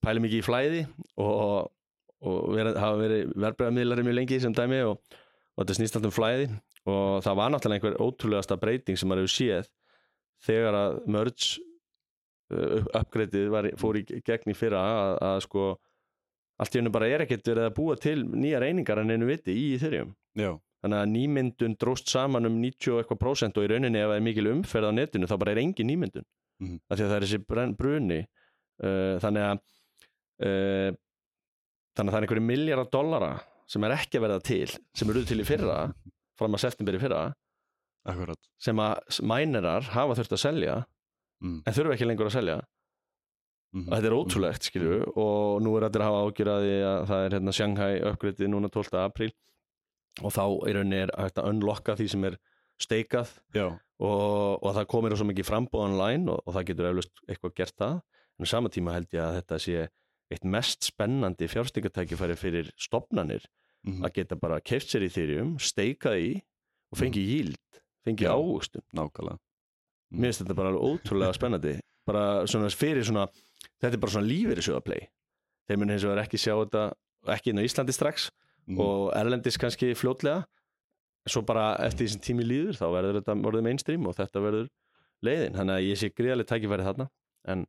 pæli 0.00 0.22
mikið 0.24 0.40
í 0.40 0.46
flæði 0.46 0.84
og, 1.20 1.68
og 2.22 2.54
verið, 2.54 2.78
hafa 2.80 3.00
verið 3.02 3.34
verbreyðamiðlari 3.34 4.06
mjög 4.06 4.18
lengi 4.20 4.40
sem 4.40 4.54
dæmi 4.56 4.80
og, 4.86 5.18
og 5.52 5.64
þetta 5.64 5.76
snýst 5.80 5.98
allt 5.98 6.08
um 6.08 6.14
flæði 6.14 6.48
og 6.86 7.22
það 7.24 7.38
var 7.40 7.52
náttúrulega 7.52 7.80
einhver 7.80 8.02
ótrúlegasta 8.02 8.58
breyting 8.60 8.98
sem 8.98 9.10
maður 9.10 9.26
hefur 9.26 9.34
séð 9.36 9.70
þegar 10.46 10.78
að 10.78 10.98
merge 11.16 11.48
uh, 12.52 12.84
uppgreitið 13.00 13.48
var, 13.52 13.70
fór 13.80 13.98
í 14.00 14.04
gegn 14.06 14.52
í 14.52 14.56
fyrra 14.58 14.84
að, 14.92 15.16
að 15.30 15.40
sko 15.46 15.66
allt 16.62 16.76
í 16.76 16.80
hennu 16.80 16.92
bara 16.94 17.08
er 17.12 17.24
ekkert 17.24 17.50
verið 17.50 17.68
að 17.68 17.74
búa 17.76 17.96
til 18.00 18.20
nýja 18.24 18.60
reyningar 18.62 19.02
en 19.02 19.12
einu 19.12 19.28
viti 19.28 19.56
í 19.56 19.66
Já, 20.36 20.52
þannig 20.84 21.00
að 21.00 21.12
nýmyndun 21.12 21.76
dróst 21.80 22.10
saman 22.12 22.48
um 22.48 22.56
90 22.60 22.92
og 22.92 23.00
eitthvað 23.00 23.20
prósent 23.22 23.56
og 23.56 23.64
í 23.64 23.70
rauninni 23.72 24.00
ef 24.00 24.10
það 24.10 24.18
er 24.18 24.26
mikil 24.26 24.50
umferð 24.52 24.88
á 24.88 24.92
netinu 24.92 25.28
þá 25.30 25.36
bara 25.40 25.54
er 25.54 25.62
engin 25.62 25.88
nýmyndun. 25.90 26.26
Mhm. 26.56 26.76
af 26.88 26.96
því 26.96 27.04
að 27.04 27.10
það 27.10 27.16
er 27.16 27.26
þessi 27.26 27.74
bruni 27.76 28.20
uh, 28.22 29.16
þannig 29.20 29.42
að 29.44 29.58
uh, 30.46 30.90
þannig 31.96 32.08
að 32.08 32.14
það 32.14 32.18
er 32.18 32.26
einhverju 32.26 32.44
miljardar 32.46 32.90
dollara 32.92 33.32
sem 33.68 33.84
er 33.84 33.94
ekki 33.96 34.16
að 34.16 34.24
verða 34.24 34.44
til 34.46 34.70
sem 34.70 35.10
eru 35.12 35.24
til 35.28 35.40
í 35.42 35.48
fyrra 35.48 35.78
fram 36.38 36.56
að 36.56 36.64
september 36.66 36.96
í 36.96 37.02
fyrra. 37.02 37.20
Akkurat. 38.06 38.48
Sem 38.62 38.78
að 38.82 39.20
mænerar 39.26 39.90
hafa 39.94 40.16
þurft 40.18 40.36
að 40.36 40.42
selja 40.42 40.76
mm. 41.42 41.60
en 41.66 41.76
þurfa 41.76 41.96
ekki 41.96 42.08
lengur 42.08 42.30
að 42.30 42.36
selja. 42.38 42.58
Mm. 43.74 43.88
og 43.90 43.92
þetta 43.92 44.08
er 44.08 44.14
ótrúlegt 44.14 44.66
skilju 44.68 44.98
og 45.20 45.56
nú 45.60 45.72
er 45.76 45.84
allir 45.88 46.04
að 46.04 46.06
hafa 46.08 46.20
ágjörði 46.24 46.76
að 46.86 47.00
það 47.10 47.24
er 47.24 47.34
hérna 47.36 47.54
Shanghai 47.56 47.96
uppgriðið 48.08 48.52
núna 48.52 48.70
12. 48.72 49.00
apríl. 49.02 49.32
Og 50.24 50.32
þá 50.32 50.44
er 50.70 50.78
hægt 50.86 51.40
að 51.42 51.50
unlocka 51.50 51.96
því 51.98 52.06
sem 52.08 52.24
er 52.24 52.38
steikað 52.80 53.34
og, 53.58 54.62
og 54.62 54.70
það 54.70 54.88
komir 54.92 55.16
svo 55.18 55.26
mikið 55.28 55.48
frambóð 55.48 55.84
online 55.90 56.32
og, 56.32 56.40
og 56.44 56.56
það 56.56 56.66
getur 56.70 56.88
eflust 56.92 57.22
eitthvað 57.26 57.56
gert 57.58 57.76
það. 57.82 57.98
En 58.36 58.48
á 58.48 58.52
sama 58.52 58.72
tíma 58.72 58.94
held 58.96 59.12
ég 59.16 59.24
að 59.24 59.36
þetta 59.40 59.60
sé 59.66 59.84
eitt 60.32 60.48
mest 60.56 60.88
spennandi 60.88 61.48
fjárstingatækifæri 61.50 62.36
fyrir 62.38 62.72
stopnanir 62.80 63.44
mm. 63.86 64.04
að 64.04 64.14
geta 64.20 64.38
bara 64.40 64.60
keft 64.60 64.92
sér 64.92 65.06
í 65.06 65.10
þyrjum, 65.12 65.56
steikað 65.62 66.20
í 66.22 66.30
og 66.92 67.00
fengi 67.00 67.22
yield, 67.22 67.82
fengi 68.06 68.26
Já. 68.26 68.34
ávöxtun 68.34 68.84
nákvæmlega 68.94 69.40
Mm. 70.06 70.20
mér 70.22 70.30
finnst 70.30 70.42
þetta 70.44 70.54
bara 70.54 70.70
ótrúlega 70.78 71.34
spennandi 71.34 71.72
bara 72.06 72.46
svona 72.46 72.70
fyrir 72.70 73.02
svona 73.02 73.26
þetta 73.82 73.96
er 73.96 74.02
bara 74.02 74.14
svona 74.14 74.30
lífeyrisjóðaplay 74.30 75.08
þeir 75.66 75.80
mun 75.80 75.90
hins 75.90 76.04
vegar 76.06 76.22
ekki 76.22 76.38
sjá 76.38 76.54
þetta 76.54 76.82
ekki 77.34 77.50
inn 77.50 77.58
á 77.58 77.66
Íslandi 77.66 77.94
strax 77.94 78.28
mm. 78.70 78.78
og 78.78 79.10
Erlendis 79.18 79.58
kannski 79.58 79.96
fljótlega 79.98 80.44
svo 81.26 81.42
bara 81.42 81.72
eftir 81.82 82.06
því 82.06 82.12
sem 82.12 82.22
tími 82.22 82.46
líður 82.46 82.78
þá 82.78 82.86
verður 82.94 83.18
þetta 83.18 83.36
orðið 83.50 83.66
mainstream 83.66 84.06
og 84.06 84.14
þetta 84.14 84.42
verður 84.44 84.68
leiðin, 85.26 85.56
þannig 85.58 85.74
að 85.74 85.86
ég 85.88 85.98
sé 85.98 86.12
gríðarlega 86.14 86.50
tækifæri 86.52 86.86
þarna 86.86 87.08
en, 87.50 87.66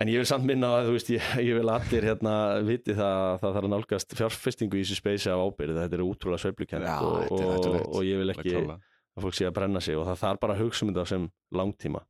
en 0.00 0.08
ég 0.10 0.18
vil 0.22 0.26
samt 0.26 0.44
minna 0.48 0.70
að 0.80 0.88
þú 0.88 0.94
veist, 0.96 1.10
ég, 1.14 1.28
ég 1.48 1.54
vil 1.60 1.68
allir 1.70 2.06
hérna 2.08 2.34
viti 2.66 2.96
það 2.96 3.20
að 3.20 3.38
það 3.44 3.54
þarf 3.54 3.68
að 3.68 3.72
nálgast 3.74 4.16
fjárfestingu 4.18 4.80
í 4.80 4.82
þessu 4.84 4.98
speysi 4.98 5.30
af 5.30 5.44
ábyrði, 5.46 5.78
þetta 5.84 5.98
er 6.00 6.04
útrúlega 6.06 6.42
sveiflukent 6.44 6.88
Já, 6.88 6.96
og, 6.98 7.30
og, 7.30 7.44
hættulegt. 7.54 7.88
og 7.94 8.04
ég 8.08 8.18
vil 8.22 8.34
ekki 8.34 8.56
að 8.64 9.22
fólk 9.22 9.36
sé 9.38 9.46
að 9.46 9.54
brenna 9.60 9.80
sig 9.84 9.94
og 10.00 10.06
það 10.10 10.22
þarf 10.24 10.40
bara 10.42 10.56
að 10.56 10.62
hugsa 10.64 10.84
um 10.86 10.90
þetta 10.94 11.06
sem 11.12 11.28
langtíma, 11.54 12.00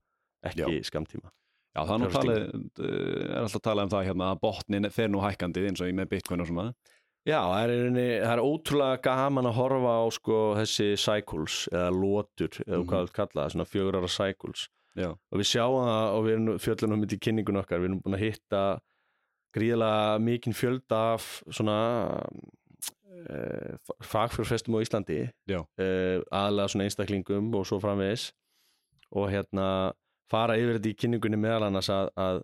ekki 0.48 0.64
Já. 0.64 0.88
skamtíma 0.90 1.28
Já, 1.74 1.80
það 1.88 1.94
er 1.94 2.02
nú 2.04 2.08
talið, 2.14 2.42
uh, 2.78 2.90
er 3.34 3.38
alltaf 3.42 3.62
talað 3.66 3.84
um 3.88 3.92
það 3.96 4.04
hérna 4.08 4.26
að 4.32 4.40
botnin 4.46 4.90
fer 4.94 5.08
nú 5.10 5.20
hækkandi 5.24 5.64
eins 5.68 5.80
og 5.82 5.88
í 5.90 5.96
með 5.98 6.12
Bitcoin 6.14 6.44
og 6.44 6.48
svona 6.52 6.68
Já, 7.24 7.38
það 7.40 7.60
er, 7.64 7.70
rauninni, 7.72 8.06
það 8.20 8.32
er 8.34 8.42
ótrúlega 8.44 9.00
gaman 9.06 9.46
að 9.48 9.54
horfa 9.58 9.92
á 9.96 10.04
sko, 10.12 10.38
þessi 10.58 10.86
cycles 11.00 11.54
eða 11.72 11.88
lótur, 11.96 12.58
eða 12.66 12.78
Mhm. 12.82 12.88
hvað 12.90 13.06
við 13.06 13.12
kalla 13.16 13.38
það, 13.42 13.52
svona 13.54 13.68
fjögrara 13.72 14.10
cycles 14.12 14.64
Já, 14.94 15.08
og 15.10 15.40
við 15.40 15.48
sjáum 15.50 15.80
það 15.88 16.16
og 16.16 16.24
við 16.26 16.34
erum 16.36 16.58
fjöllunum 16.62 17.06
í 17.06 17.18
kynningun 17.18 17.60
okkar, 17.60 17.80
við 17.82 17.88
erum 17.90 18.02
búin 18.04 18.14
að 18.18 18.24
hitta 18.28 18.60
gríðlega 19.54 20.20
mikinn 20.22 20.54
fjölda 20.54 21.00
af 21.14 21.26
svona 21.50 21.78
uh, 23.30 23.74
fagfjörfestum 24.02 24.76
á 24.78 24.84
Íslandi 24.84 25.18
Já. 25.50 25.60
uh, 25.62 26.18
aðlega 26.30 26.70
svona 26.72 26.88
einstaklingum 26.88 27.52
og 27.58 27.66
svo 27.68 27.80
framvegis 27.82 28.28
og 29.14 29.30
hérna 29.30 29.68
fara 30.30 30.56
yfir 30.58 30.78
þetta 30.78 30.90
í 30.90 30.98
kynningunni 30.98 31.38
meðal 31.38 31.68
annars 31.68 31.90
að, 31.92 32.10
að 32.18 32.40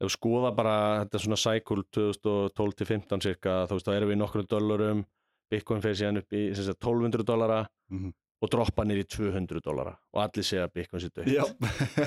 ef 0.00 0.06
við 0.08 0.14
skoða 0.16 0.52
bara 0.56 0.76
þetta 1.02 1.22
svona 1.24 1.40
cycle 1.40 1.84
2012 1.96 2.76
til 2.78 2.88
15 2.88 3.24
cirka 3.26 3.56
þá 3.68 3.74
erum 3.94 4.12
við 4.12 4.16
í 4.16 4.20
nokkru 4.22 4.46
dollarum 4.48 5.04
Bitcoin 5.50 5.82
fer 5.82 5.96
síðan 5.98 6.20
upp 6.22 6.32
í 6.36 6.46
sagt, 6.54 6.78
1200 6.78 7.26
dollara 7.26 7.64
Mhm. 7.90 8.12
Og 8.40 8.48
droppa 8.50 8.84
nýr 8.88 9.02
í 9.02 9.06
200 9.06 9.60
dollara 9.60 9.96
og 10.14 10.22
allir 10.22 10.44
segja 10.46 10.64
að 10.66 10.72
Bitcoin 10.78 11.02
sér 11.02 11.12
dögt 11.12 11.28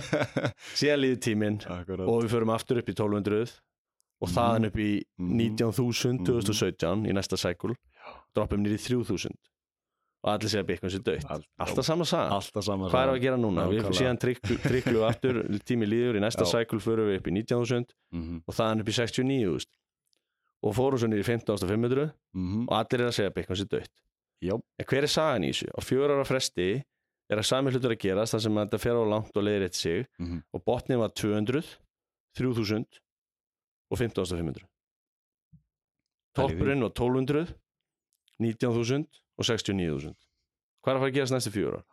síðan 0.79 1.01
líður 1.03 1.21
tíminn 1.27 1.59
og 1.69 2.23
við 2.23 2.29
förum 2.33 2.53
aftur 2.55 2.81
upp 2.81 2.89
í 2.89 2.95
1200 2.95 3.59
og 4.23 4.29
Mhm. 4.29 4.35
þaðan 4.37 4.65
upp 4.69 4.77
í 4.79 4.91
Mhm. 5.19 5.37
19.000 5.37 6.19
Mhm. 6.19 6.25
2017 6.25 7.05
í 7.05 7.13
næsta 7.13 7.37
cycle 7.37 7.75
droppum 8.35 8.63
nýr 8.63 8.73
í 8.77 8.81
3000 8.81 9.35
og 10.23 10.29
allir 10.33 10.49
segja 10.49 10.63
að 10.63 10.67
Bitcoin 10.71 10.91
sér 10.93 11.03
dögt 11.03 11.25
Allt- 11.29 11.47
alltaf 11.59 11.85
sama 11.85 12.05
saga 12.05 12.29
hvað 12.89 13.03
er 13.03 13.13
að 13.13 13.21
gera 13.21 13.37
núna? 13.37 13.67
Við 13.67 13.81
Nákvæmlega. 13.83 13.99
síðan 13.99 14.19
við 14.95 15.03
aftur 15.11 15.59
tími 15.67 15.85
líður 15.85 16.15
í 16.17 16.21
næsta 16.23 16.45
cycle 16.45 16.79
förum 16.79 17.09
við 17.11 17.17
upp 17.19 17.27
í 17.27 17.31
19.000 17.31 17.85
mm 18.13 18.41
og 18.47 18.55
þaðan 18.55 18.79
upp 18.81 18.87
í 18.87 18.93
69.000 18.93 19.67
og 20.63 20.73
fórum 20.73 20.97
svo 20.97 21.07
nýr 21.11 21.19
í 21.19 21.27
15.500 21.27 22.13
-hmm. 22.33 22.65
og 22.69 22.73
allir 22.73 23.01
er 23.03 23.07
að 23.11 23.15
segja 23.19 23.29
að 23.29 23.35
Bitcoin 23.35 23.57
sér 23.59 23.67
dögt 23.69 23.91
Já, 24.43 24.55
En 24.79 24.85
hver 24.89 25.05
er 25.07 25.11
sagan 25.11 25.45
í 25.47 25.51
þessu? 25.53 25.69
Á 25.71 25.79
fjör 25.85 26.11
ára 26.13 26.25
fresti 26.27 26.67
er 27.31 27.39
að 27.39 27.47
sami 27.47 27.71
hlutur 27.71 27.93
að 27.95 28.01
gerast 28.03 28.35
þar 28.35 28.43
sem 28.43 28.57
þetta 28.59 28.79
fer 28.83 28.99
á 28.99 29.03
langt 29.07 29.37
og 29.39 29.43
leiðir 29.47 29.63
eitt 29.69 29.77
sig 29.79 30.05
Mhm. 30.19 30.41
og 30.53 30.63
botnin 30.67 30.99
var 30.99 31.13
200, 31.15 31.63
3000 32.37 32.99
og 33.91 33.97
15.500 33.99 34.65
Toppurinn 36.35 36.81
var 36.81 36.89
1200 36.91 37.53
19.000 38.41 39.05
og 39.37 39.45
69.000 39.45 40.13
Hvað 40.83 40.91
er 40.91 40.97
að 40.97 41.03
fara 41.03 41.11
að 41.11 41.15
gerast 41.15 41.33
næstu 41.35 41.51
fjör 41.53 41.77
ár? 41.79 41.83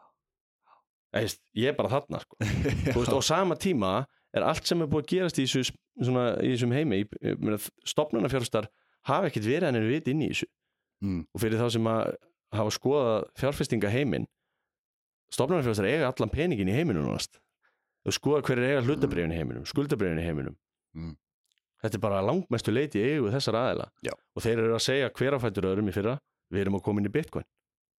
Eist, 1.21 1.41
ég 1.59 1.71
er 1.71 1.75
bara 1.75 1.91
þarna 1.91 2.21
sko. 2.23 2.37
Veist, 2.95 3.13
og 3.15 3.23
sama 3.27 3.57
tíma 3.59 4.05
er 4.35 4.45
allt 4.47 4.67
sem 4.67 4.81
er 4.83 4.87
búið 4.91 5.05
að 5.05 5.11
gerast 5.13 5.39
í, 5.43 5.47
þessu, 5.47 5.75
svona, 5.99 6.25
í 6.43 6.53
þessum 6.55 6.75
heimi 6.75 7.01
stopnarnafjárstar 7.91 8.69
hafa 9.11 9.31
ekkert 9.31 9.47
verið 9.49 9.69
en 9.71 9.79
er 9.81 9.89
vit 9.91 10.11
inn 10.13 10.23
í 10.23 10.29
þessu 10.31 10.47
mm. 11.03 11.23
og 11.35 11.43
fyrir 11.43 11.59
þá 11.61 11.67
sem 11.75 11.89
að 11.91 12.13
hafa 12.57 12.73
skoðað 12.75 13.27
fjárfestinga 13.41 13.91
heiminn 13.93 14.27
stofnarnarfjárfestar 15.35 15.89
eiga 15.91 16.11
allan 16.11 16.33
peningin 16.33 16.71
í 16.71 16.75
heiminum 16.75 17.07
núnast 17.07 17.39
þú 18.07 18.15
skoða 18.17 18.43
hver 18.49 18.63
er 18.63 18.71
eiga 18.73 18.85
hlutabriðin 18.87 19.35
í 19.35 19.38
heiminum 19.40 19.67
skuldabriðin 19.69 20.23
í 20.23 20.27
heiminum. 20.27 20.57
Mm. 20.96 21.15
þetta 21.85 21.98
er 21.98 22.03
bara 22.03 22.23
langmestu 22.25 22.73
leiti 22.75 22.98
í 22.98 23.13
eigu 23.15 23.31
þessar 23.31 23.59
aðila. 23.61 23.87
Já. 24.03 24.15
og 24.35 24.42
þeir 24.42 24.59
eru 24.65 24.75
að 24.75 24.85
segja 24.87 25.13
hver 25.15 25.37
að 25.37 25.44
fættur 25.44 25.69
öðrum 25.71 25.90
í 25.92 25.94
fyrra 25.94 26.17
við 26.51 26.65
erum 26.65 26.79
að 26.81 26.85
koma 26.88 27.01
inn 27.01 27.07
í 27.11 27.15
Bitcoin. 27.15 27.46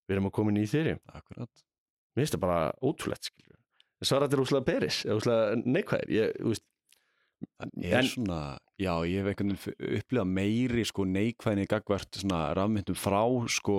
Við 0.09 0.15
erum 0.17 0.27
að 0.27 0.33
koma 0.35 0.51
inn 0.51 0.59
í 0.59 0.65
Ethereum. 0.65 0.99
Akkurat. 1.07 1.63
Mér 2.11 2.25
finnst 2.25 2.35
það 2.35 2.43
bara 2.43 2.59
ótrúlegt 2.83 3.31
svo 4.01 4.17
er 4.17 4.41
úslega 4.41 4.65
beris 4.65 5.03
úslega 5.05 5.57
neikvæðir 5.61 6.11
ég, 6.15 6.35
veist, 6.41 6.65
Það 7.41 7.85
er 7.89 7.95
En- 7.97 8.05
svona, 8.09 8.39
já, 8.77 8.91
ég 9.09 9.17
hef 9.23 9.27
einhvern 9.31 9.55
veginn 9.57 9.97
upplifað 9.97 10.27
meiri 10.29 10.83
sko 10.85 11.05
neikvæðinni 11.09 11.67
gagvart 11.69 12.19
svona 12.21 12.41
rafmyndum 12.57 12.97
frá 12.97 13.21
sko 13.49 13.77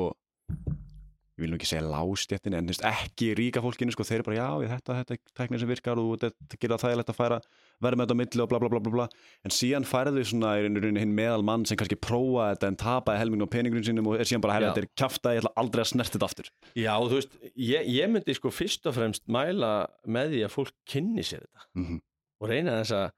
ég 1.42 1.46
vil 1.46 1.50
nú 1.52 1.58
ekki 1.58 1.68
segja 1.68 1.82
lástjettin 1.90 2.54
en 2.54 2.70
ekki 2.70 3.32
ríka 3.38 3.60
fólkinu 3.64 3.92
sko, 3.92 4.04
þeir 4.06 4.20
eru 4.20 4.26
bara 4.28 4.36
já, 4.38 4.70
þetta, 4.76 4.96
þetta 5.00 5.14
er 5.16 5.20
tæknir 5.40 5.60
sem 5.62 5.70
virkar 5.72 6.00
og 6.00 6.12
þetta 6.22 6.58
gera 6.62 6.78
þægilegt 6.78 7.10
að 7.12 7.18
færa 7.18 7.38
verða 7.82 7.98
með 7.98 8.06
þetta 8.06 8.14
á 8.14 8.20
milli 8.22 8.42
og 8.44 8.48
bla 8.52 8.60
bla 8.62 8.70
bla 8.72 8.80
bla 8.84 8.92
bla. 8.94 9.06
En 9.44 9.54
síðan 9.54 9.86
færðu 9.88 10.24
svona 10.24 10.52
í 10.58 10.62
rauninni 10.64 11.02
hinn 11.02 11.14
meðal 11.18 11.42
mann 11.44 11.66
sem 11.66 11.76
kannski 11.80 11.98
prófa 11.98 12.48
þetta 12.54 12.70
en 12.72 12.78
tapaði 12.80 13.22
helmingin 13.22 13.46
á 13.46 13.54
peningunum 13.56 13.86
sínum 13.88 14.10
og 14.12 14.20
er 14.22 14.30
síðan 14.30 14.44
bara 14.46 14.58
þetta 14.62 14.84
er 14.84 14.88
kjafta, 14.94 15.34
ég 15.34 15.42
ætla 15.42 15.54
aldrei 15.60 15.82
að 15.82 15.90
snerta 15.92 16.16
þetta 16.18 16.28
aftur. 16.30 16.52
Já 16.78 16.94
þú 17.02 17.18
veist 17.18 17.36
ég, 17.56 17.88
ég 17.98 18.12
myndi 18.14 18.34
sko 18.38 18.52
fyrst 18.54 18.86
og 18.86 18.94
fremst 18.96 19.26
mæla 19.26 19.72
með 20.06 20.36
því 20.36 20.44
að 20.46 20.54
fólk 20.54 20.72
kynni 20.86 21.26
sér 21.26 21.42
þetta. 21.48 21.66
Mm 21.74 21.86
-hmm. 21.88 22.00
og 22.40 22.48
reyna 22.48 22.78
þess 22.82 22.92
að 23.00 23.10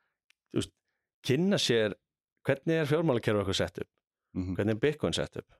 veist, 0.54 0.72
kynna 1.24 1.56
sér 1.58 1.94
hvernig 2.44 2.80
er 2.80 2.86
fjármálakerfi 2.88 3.40
okkur 3.44 3.54
sett 3.54 3.78
upp 3.84 3.88
Mhm. 4.34 4.54
hvernig 4.56 4.74
er 4.74 4.80
Bitcoin 4.82 5.12
sett 5.14 5.36
upp 5.36 5.54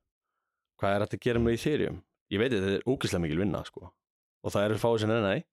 hvað 0.80 0.94
er 0.96 1.00
hægt 1.04 1.14
að 1.14 1.20
gera 1.20 1.38
með 1.38 1.54
Ethereum 1.54 2.02
ég 2.34 2.40
veit 2.42 2.52
að 2.52 2.64
þetta 2.64 2.78
er 2.80 2.86
ógeðslega 2.90 3.22
mikil 3.24 3.40
vinna 3.44 3.64
sko. 3.68 3.90
og 4.44 4.52
það 4.52 4.66
eru 4.68 4.80
fáið 4.82 5.00
sem 5.04 5.10
enn 5.14 5.44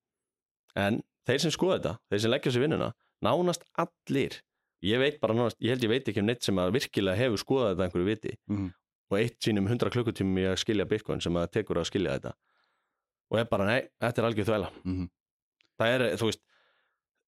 en 0.82 1.02
þeir 1.28 1.40
sem 1.44 1.52
skoða 1.54 1.78
þetta, 1.80 1.94
þeir 2.12 2.22
sem 2.26 2.32
leggja 2.34 2.52
sér 2.56 2.64
vinnuna 2.66 2.92
nánast 3.24 3.64
allir 3.80 4.38
ég 4.84 4.98
veit 5.00 5.20
bara 5.22 5.34
náttúrulega, 5.38 5.62
ég 5.62 5.70
held 5.76 5.84
ég 5.86 5.92
veit 5.92 6.08
ekki 6.10 6.20
um 6.24 6.26
neitt 6.32 6.44
sem 6.44 6.58
að 6.58 6.72
virkilega 6.76 7.20
hefur 7.20 7.42
skoðað 7.44 7.74
þetta 7.76 7.86
einhverju 7.88 8.08
viti 8.08 8.32
Mhm. 8.50 8.70
og 9.12 9.18
eitt 9.20 9.40
sínum 9.44 9.68
100 9.68 9.92
klukkutímum 9.94 10.40
í 10.40 10.46
að 10.50 10.58
skilja 10.64 10.86
bitcoin 10.88 11.22
sem 11.22 11.34
að 11.36 11.52
tekur 11.52 11.78
að 11.78 11.86
skilja 11.92 12.16
þetta 12.20 12.34
og 13.32 13.40
er 13.40 13.46
bara, 13.46 13.66
nei, 13.66 13.82
þetta 14.02 14.18
er 14.24 14.28
algjör 14.30 14.48
þvæla 14.50 14.70
Mhm. 14.86 15.10
það 15.80 15.88
er, 15.96 16.02
þú 16.18 16.26
veist 16.32 16.42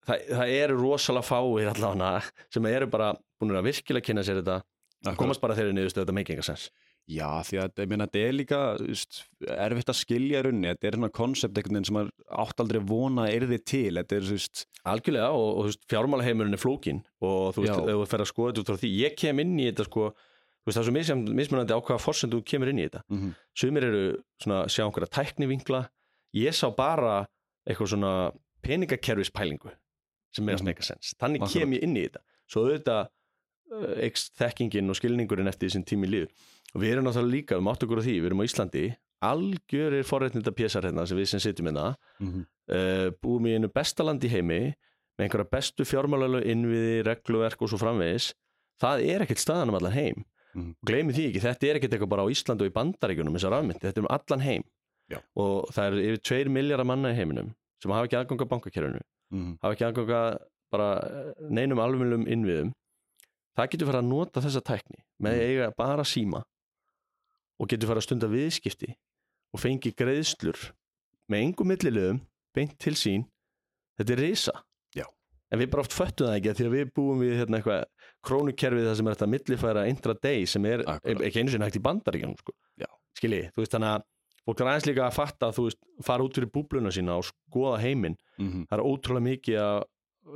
það, 0.06 0.26
það 0.28 0.48
eru 0.64 0.76
rosalega 0.80 1.28
fáir 1.30 1.68
allavega 1.74 2.22
sem 2.50 2.66
eru 2.66 2.86
bara 2.86 3.14
búin 3.40 3.52
að 3.56 3.64
virkilega 3.70 4.04
kynna 4.04 4.22
sér 4.24 4.42
þetta 4.42 4.62
Akkurat. 5.04 5.16
komast 5.18 5.40
bara 5.40 5.54
þeirri 5.54 5.72
niðurstöðu 5.76 6.04
þetta 6.06 6.14
making 6.14 6.38
a 6.38 6.42
sense 6.42 6.70
Já, 7.06 7.28
því 7.44 7.58
að 7.60 7.80
ég 7.82 7.88
meina, 7.90 8.06
þetta 8.08 8.20
er 8.24 8.32
líka 8.32 8.58
erfitt 9.60 9.90
að 9.92 9.96
skilja 9.98 10.40
runni 10.46 10.70
þetta 10.70 10.86
er 10.88 10.94
svona 10.96 11.10
konsept 11.12 11.58
einhvern 11.58 11.76
veginn 11.76 11.84
sem 11.90 11.96
maður 11.98 12.12
átt 12.44 12.62
aldrei 12.64 12.80
vona 12.80 13.26
að 13.26 13.34
yrði 13.36 13.58
til. 13.68 13.90
Þetta 13.98 14.16
er, 14.16 14.28
veist, 14.32 14.62
algjörlega 14.88 15.26
og, 15.36 15.48
og 15.50 15.58
þú 15.66 15.68
veist, 15.68 15.82
fjármálaheimurinn 15.92 16.56
er 16.56 16.62
flókin 16.62 17.02
og 17.20 17.50
þú 17.54 17.64
veist, 17.66 17.82
ef 17.92 17.98
þú 18.00 18.06
fer 18.14 18.24
að 18.24 18.30
skoða 18.32 18.52
þetta 18.54 18.62
út 18.64 18.70
frá 18.72 18.80
því 18.80 18.92
ég 19.02 19.16
kem 19.20 19.38
inn 19.44 19.52
í 19.60 19.66
þetta 19.68 19.84
sko 19.90 20.06
þú 20.14 20.70
veist, 20.70 20.78
það 20.78 20.80
er 20.80 21.04
svo 21.04 21.18
mismunandi 21.42 21.76
á 21.76 21.80
hvaða 21.84 22.00
forsend 22.06 22.32
þú 22.32 22.40
kemur 22.48 22.72
inn 22.72 22.80
í 22.80 22.86
þetta. 22.88 23.02
Mm 23.10 23.18
-hmm. 23.20 23.34
sumir 23.60 23.84
eru 23.84 24.04
svona 24.40 24.64
sjá 24.72 24.84
einhverja 24.86 25.12
tæknivingla 25.12 25.82
ég 26.34 26.52
sá 26.56 26.70
bara 26.74 27.26
eitthvað 27.68 27.88
svona 27.92 28.32
peningakerfispælingu 28.64 29.70
sem 30.34 30.48
er 30.48 30.54
að 30.54 30.58
Mhm. 30.58 30.64
smeka 30.64 30.82
sens. 30.82 31.14
Þannig 31.20 31.52
kem 31.52 31.70
ég 31.72 31.82
inn 31.82 31.96
í 31.96 32.08
þetta. 32.08 32.20
Svo 32.48 32.64
auðvitað 32.64 33.08
uh, 33.72 33.94
eikst 34.04 34.34
þekkingin 34.38 34.90
og 34.90 34.96
skilningurinn 34.96 35.48
eftir 35.48 35.68
því 35.68 35.72
sem 35.72 35.84
tími 35.84 36.06
líður 36.08 36.30
og 36.74 36.82
við 36.82 36.94
erum 36.94 37.08
náttúrulega 37.08 37.34
líka, 37.36 37.58
við 37.58 37.66
máttu 37.68 37.86
okkur 37.86 38.02
á 38.02 38.06
því 38.06 38.14
við 38.18 38.28
erum 38.30 38.42
á 38.42 38.48
Íslandi, 38.48 38.84
algjörir 39.24 40.06
forréttinda 40.08 40.52
pjessar 40.52 40.84
hérna 40.88 41.06
sem 41.08 41.18
við 41.18 41.30
sem 41.32 41.42
sitjum 41.42 41.70
hérna. 41.70 41.94
Mm 42.20 42.44
uh, 42.70 43.10
búum 43.22 43.46
í 43.46 43.54
einu 43.56 43.68
besta 43.72 44.04
land 44.04 44.24
í 44.24 44.30
heimi 44.32 44.60
með 45.14 45.26
einhverja 45.26 45.50
bestu 45.50 45.84
fjármálalega 45.86 46.48
innviði, 46.50 47.02
regluverk 47.06 47.60
og 47.62 47.70
svo 47.70 47.78
framvegis. 47.78 48.32
Það 48.80 49.04
er 49.12 49.24
ekkert 49.24 49.42
staðan 49.42 49.70
um 49.70 49.78
allan 49.78 49.94
heim. 49.94 50.24
Mhm. 50.54 50.70
og 50.70 50.86
gleymi 50.86 51.12
því 51.12 51.24
ekki, 51.28 51.40
þetta 51.42 51.66
er 51.66 51.76
ekkert 51.80 51.94
eitthvað 51.94 52.12
bara 52.14 52.22
á 52.22 52.30
Ísland 52.30 52.60
og 52.62 52.68
í 52.68 52.74
bandaríkunum 52.74 53.34
þessar 53.34 53.50
rafmyndi, 53.56 53.82
þetta 53.82 53.98
er 53.98 54.04
um 54.04 54.12
allan 54.14 54.44
heim. 54.44 54.64
Já. 55.12 55.18
og 55.36 55.68
það 55.74 55.86
eru 55.90 56.04
yfir 56.08 56.20
2 56.24 56.48
miljardar 56.48 56.86
manna 56.88 57.10
í 57.12 57.16
heiminum 57.18 57.50
sem 57.82 57.92
hafa 57.92 58.06
ekki 58.08 58.16
aðganga 58.16 58.46
bankakerfinu 58.48 59.00
-hmm. 59.02 59.58
hafa 59.60 59.74
ekki 59.74 59.84
aðganga 59.84 60.20
bara 60.72 60.88
eh, 61.04 61.32
neinum 61.50 61.78
alvegum 61.78 62.24
innviðum. 62.24 62.72
Það 63.54 63.70
getur 63.70 63.90
fara 63.90 64.00
að 64.00 64.08
nota 64.08 64.40
þessa 64.40 64.62
tækni 64.64 65.04
með 65.20 65.42
eiga 65.44 65.70
bara 65.76 66.04
síma 66.04 66.40
og 67.60 67.70
getur 67.70 67.90
fara 67.90 68.02
að 68.02 68.06
stunda 68.08 68.30
viðskipti 68.30 68.94
og 69.54 69.62
fengi 69.62 69.92
greiðslur 69.96 70.60
með 71.30 71.44
engum 71.46 71.70
millilegum 71.70 72.22
beint 72.54 72.76
til 72.82 72.94
sín 72.98 73.26
þetta 73.98 74.16
er 74.16 74.24
Já. 74.94 75.04
en 75.50 75.60
við 75.60 75.70
bara 75.70 75.84
oft 75.84 75.94
föttum 75.94 76.28
það 76.28 76.38
ekki 76.38 76.50
af 76.50 76.58
því 76.58 76.66
að 76.68 76.74
við 76.78 76.90
búum 76.96 77.22
við 77.22 77.36
hérna 77.40 77.60
eitthvað 77.60 77.84
krónukerfið 78.24 78.88
það 78.88 78.96
sem 78.98 79.06
er 79.08 79.16
þetta 79.16 79.30
millifæra 79.34 79.86
intraday 79.90 80.46
sem 80.46 80.66
er 80.66 80.84
Akkurat. 80.86 81.22
ekki 81.28 81.40
einu 81.40 81.52
sinni 81.54 81.68
hægt 81.68 81.78
í 81.78 81.84
bandaríkjum 81.84 82.36
sko. 82.40 82.52
Já. 82.80 82.88
skilji, 83.14 83.48
þú 83.54 83.62
veist 83.62 83.74
þannig 83.76 83.94
að 83.94 84.04
fólk 84.44 84.60
er 84.60 84.70
aðeins 84.70 84.86
líka 84.90 85.06
að 85.06 85.16
fatta 85.16 85.48
að 85.48 85.58
þú 85.58 85.66
veist 85.68 85.80
fara 86.04 86.24
út 86.26 86.38
fyrir 86.38 86.50
búbluna 86.52 86.92
sína 86.92 87.18
og 87.20 87.28
skoða 87.30 87.80
heiminn 87.80 88.16
Mm 88.34 88.48
-hmm. 88.50 88.66
það 88.66 88.78
er 88.78 88.84
ótrúlega 88.84 89.24
mikið 89.24 89.56
að 89.62 89.84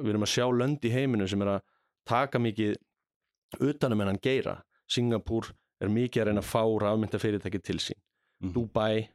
við 0.03 0.09
erum 0.09 0.23
að 0.23 0.35
sjá 0.35 0.45
lönd 0.55 0.85
í 0.85 0.91
heiminu 0.91 1.29
sem 1.29 1.43
er 1.43 1.49
að 1.49 1.61
taka 2.07 2.39
mikið 2.39 2.77
utanum 3.61 4.01
en 4.01 4.07
hann 4.07 4.21
geira 4.23 4.63
Singapúr 4.87 5.53
er 5.83 5.93
mikið 5.95 6.23
að 6.23 6.29
reyna 6.31 6.43
að 6.43 6.51
fá 6.51 6.63
rafmynda 6.83 7.21
fyrirtæki 7.23 7.63
til 7.63 7.79
sín. 7.83 7.99
Mhm. 8.43 8.53
Dubai 8.55 9.09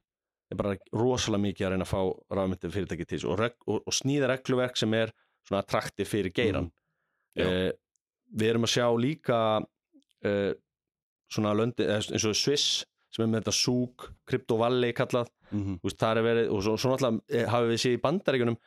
er 0.51 0.59
bara 0.59 0.76
rosalega 0.93 1.43
mikið 1.47 1.68
að 1.68 1.74
reyna 1.76 1.88
að 1.88 1.93
fá 1.93 2.01
rafmynda 2.38 2.74
fyrirtæki 2.74 3.07
til 3.07 3.20
sín 3.20 3.32
og, 3.34 3.39
reg, 3.39 3.55
og, 3.68 3.82
og 3.86 3.93
snýða 3.93 4.32
regluverk 4.34 4.80
sem 4.80 4.93
er 4.93 5.14
svona 5.47 5.64
attrakti 5.64 6.05
fyrir 6.07 6.32
geiran 6.36 6.72
Já. 7.36 7.43
eh, 7.43 7.72
við 8.32 8.49
erum 8.53 8.68
að 8.68 8.74
sjá 8.76 8.88
líka 8.95 9.38
eh, 10.24 10.53
svona 11.32 11.53
löndi 11.57 11.84
eða 11.88 12.14
eins 12.14 12.28
og 12.30 12.36
Swiss 12.38 12.84
sem 13.14 13.26
er 13.26 13.30
með 13.30 13.43
þetta 13.43 13.55
SÚK, 13.59 14.05
Crypto 14.26 14.57
Valley 14.57 14.93
kallað. 14.97 15.30
Mm 15.51 15.76
Þú 15.82 15.89
veist, 15.89 16.03
er 16.03 16.22
verið, 16.26 16.47
og 16.49 16.64
svo, 16.66 16.78
svo 16.82 16.93
náttúrulega 16.93 17.49
hafið 17.51 17.74
við 17.74 17.82
séð 17.84 17.97
í 17.97 18.01
bandaríkunum 18.01 18.57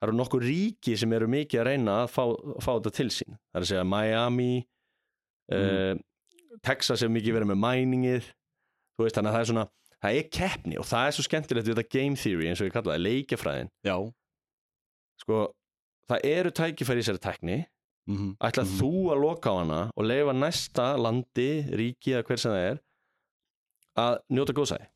það 0.00 0.08
eru 0.08 0.16
nokkur 0.16 0.44
ríki 0.46 0.96
sem 0.96 1.12
eru 1.12 1.28
mikið 1.28 1.60
að 1.60 1.66
reyna 1.68 1.96
að 2.02 2.12
fá, 2.14 2.22
fá 2.64 2.70
þetta 2.78 2.92
til 2.96 3.10
sín. 3.12 3.34
Það 3.36 3.58
er 3.58 3.66
að 3.66 3.70
segja 3.70 3.84
Miami 3.84 4.52
uh, 5.52 5.94
Texas 6.62 7.00
hefur 7.02 7.14
mikið 7.14 7.36
verið 7.38 7.50
með 7.52 7.60
mæningið. 7.64 8.24
Þú 8.98 9.04
veist, 9.06 9.16
þannig 9.16 9.30
að 9.30 9.34
það 9.36 9.40
er 9.44 9.50
svona 9.52 9.66
það 10.00 10.16
er 10.18 10.28
keppni 10.32 10.78
og 10.80 10.86
það 10.88 11.06
er 11.06 11.14
svo 11.16 11.22
skemmtilegt 11.26 11.66
við 11.68 11.74
þetta 11.76 11.92
game 11.98 12.16
theory 12.16 12.46
eins 12.48 12.60
og 12.60 12.66
ég 12.68 12.72
kalla 12.72 12.94
það, 12.94 13.02
leikjafræðin. 13.06 13.70
Já. 13.84 13.96
Sko, 15.20 15.40
það 16.08 16.24
eru 16.24 16.50
tækifæri 16.50 17.00
í 17.00 17.04
þessari 17.04 17.20
tekni 17.26 17.56
mm 18.08 18.16
-hmm. 18.16 18.30
ætla 18.40 18.64
Mhm. 18.64 18.78
þú 18.80 18.92
að 19.12 19.20
loka 19.24 19.50
á 19.50 19.54
hana 19.60 19.80
og 19.96 20.04
leifa 20.04 20.32
næsta 20.32 20.86
landi, 20.96 21.50
ríki 21.70 22.14
eða 22.16 22.24
hver 22.26 22.38
sem 22.38 22.52
það 22.52 22.70
er 22.70 22.78
að 23.96 24.18
njóta 24.30 24.52
góðsæði 24.56 24.86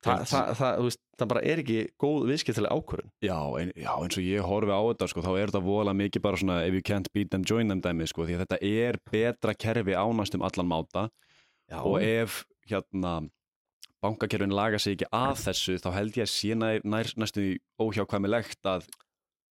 Þa, 0.00 0.12
Ég- 0.16 0.28
það, 0.30 0.54
það, 0.56 0.76
þú 0.78 0.84
veist, 0.88 1.00
það 1.20 1.30
bara 1.32 1.42
er 1.52 1.60
ekki 1.62 1.78
góð 2.00 2.28
viðskiptilega 2.30 2.76
ákvörðun 2.78 3.10
Já, 3.26 3.36
ein, 3.60 3.72
já, 3.76 3.90
eins 4.00 4.16
og 4.20 4.24
ég 4.26 4.46
horfi 4.48 4.72
á 4.74 4.80
þetta 4.90 5.08
sko, 5.12 5.24
þá 5.26 5.30
er 5.36 5.50
þetta 5.52 5.62
vola 5.66 5.94
mikið 5.96 6.24
bara 6.24 6.40
svona 6.40 6.60
if 6.66 6.76
you 6.78 6.84
can't 6.86 7.10
beat 7.16 7.30
them, 7.34 7.44
join 7.46 7.68
them 7.72 7.82
dæmi 7.84 8.08
sko, 8.10 8.24
því 8.28 8.38
að 8.38 8.44
þetta 8.46 8.60
er 8.70 8.98
betra 9.12 9.54
kerfi 9.54 9.96
ánast 10.00 10.36
um 10.38 10.46
allan 10.48 10.70
máta 10.72 11.06
Já, 11.70 11.78
og 11.86 12.00
ef 12.02 12.40
hérna 12.70 13.18
bankakerfin 14.00 14.54
laga 14.56 14.78
sig 14.80 14.96
ekki 14.96 15.10
að 15.12 15.34
þessu 15.44 15.76
þá 15.84 15.90
held 15.98 16.16
ég 16.16 16.24
að 16.24 16.32
sé 16.32 16.54
nær, 16.56 17.10
næstu 17.20 17.44
óhjákvæmilegt 17.84 18.64
að 18.70 18.86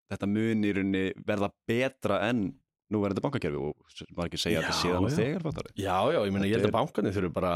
þetta 0.10 0.30
mun 0.32 0.66
í 0.66 0.72
rauninni 0.74 1.04
verða 1.28 1.52
betra 1.70 2.18
en 2.32 2.48
nú 2.90 3.04
verður 3.04 3.20
þetta 3.20 3.26
bankakerfi 3.28 3.60
og 3.62 4.08
maður 4.18 4.32
ekki 4.32 4.42
segja 4.42 4.64
að 4.64 4.66
þetta 4.66 4.74
Já, 4.74 4.82
sé 4.82 4.94
þannig 4.96 5.12
já. 5.14 5.18
þegar 5.22 5.44
fattari. 5.46 5.74
já, 5.78 5.98
já, 6.16 6.20
ég 6.26 6.34
meina 6.34 6.50
ég 6.50 6.58
held 6.58 6.70
að 6.72 6.76
bankarnir 6.80 7.14
þurfu 7.20 7.32
bara 7.36 7.52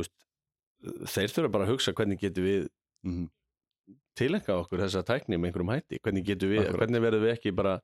veist, 0.00 0.14
þeir 1.14 1.34
þurfu 1.36 1.52
bara 1.54 1.68
að 1.68 1.72
hugsa 1.76 1.94
hvernig 1.94 2.18
getum 2.24 2.48
við 2.48 2.66
mm 3.04 3.12
-hmm. 3.14 3.28
tilenga 4.14 4.56
okkur 4.62 4.78
þessa 4.84 5.02
tækni 5.06 5.36
með 5.38 5.50
einhverjum 5.50 5.72
hætti 5.74 5.98
hvernig 6.02 6.24
getum 6.26 6.50
við, 6.50 6.60
Akkurat. 6.64 6.78
hvernig 6.80 7.00
verðum 7.06 7.22
við 7.24 7.32
ekki 7.36 7.54
bara 7.56 7.80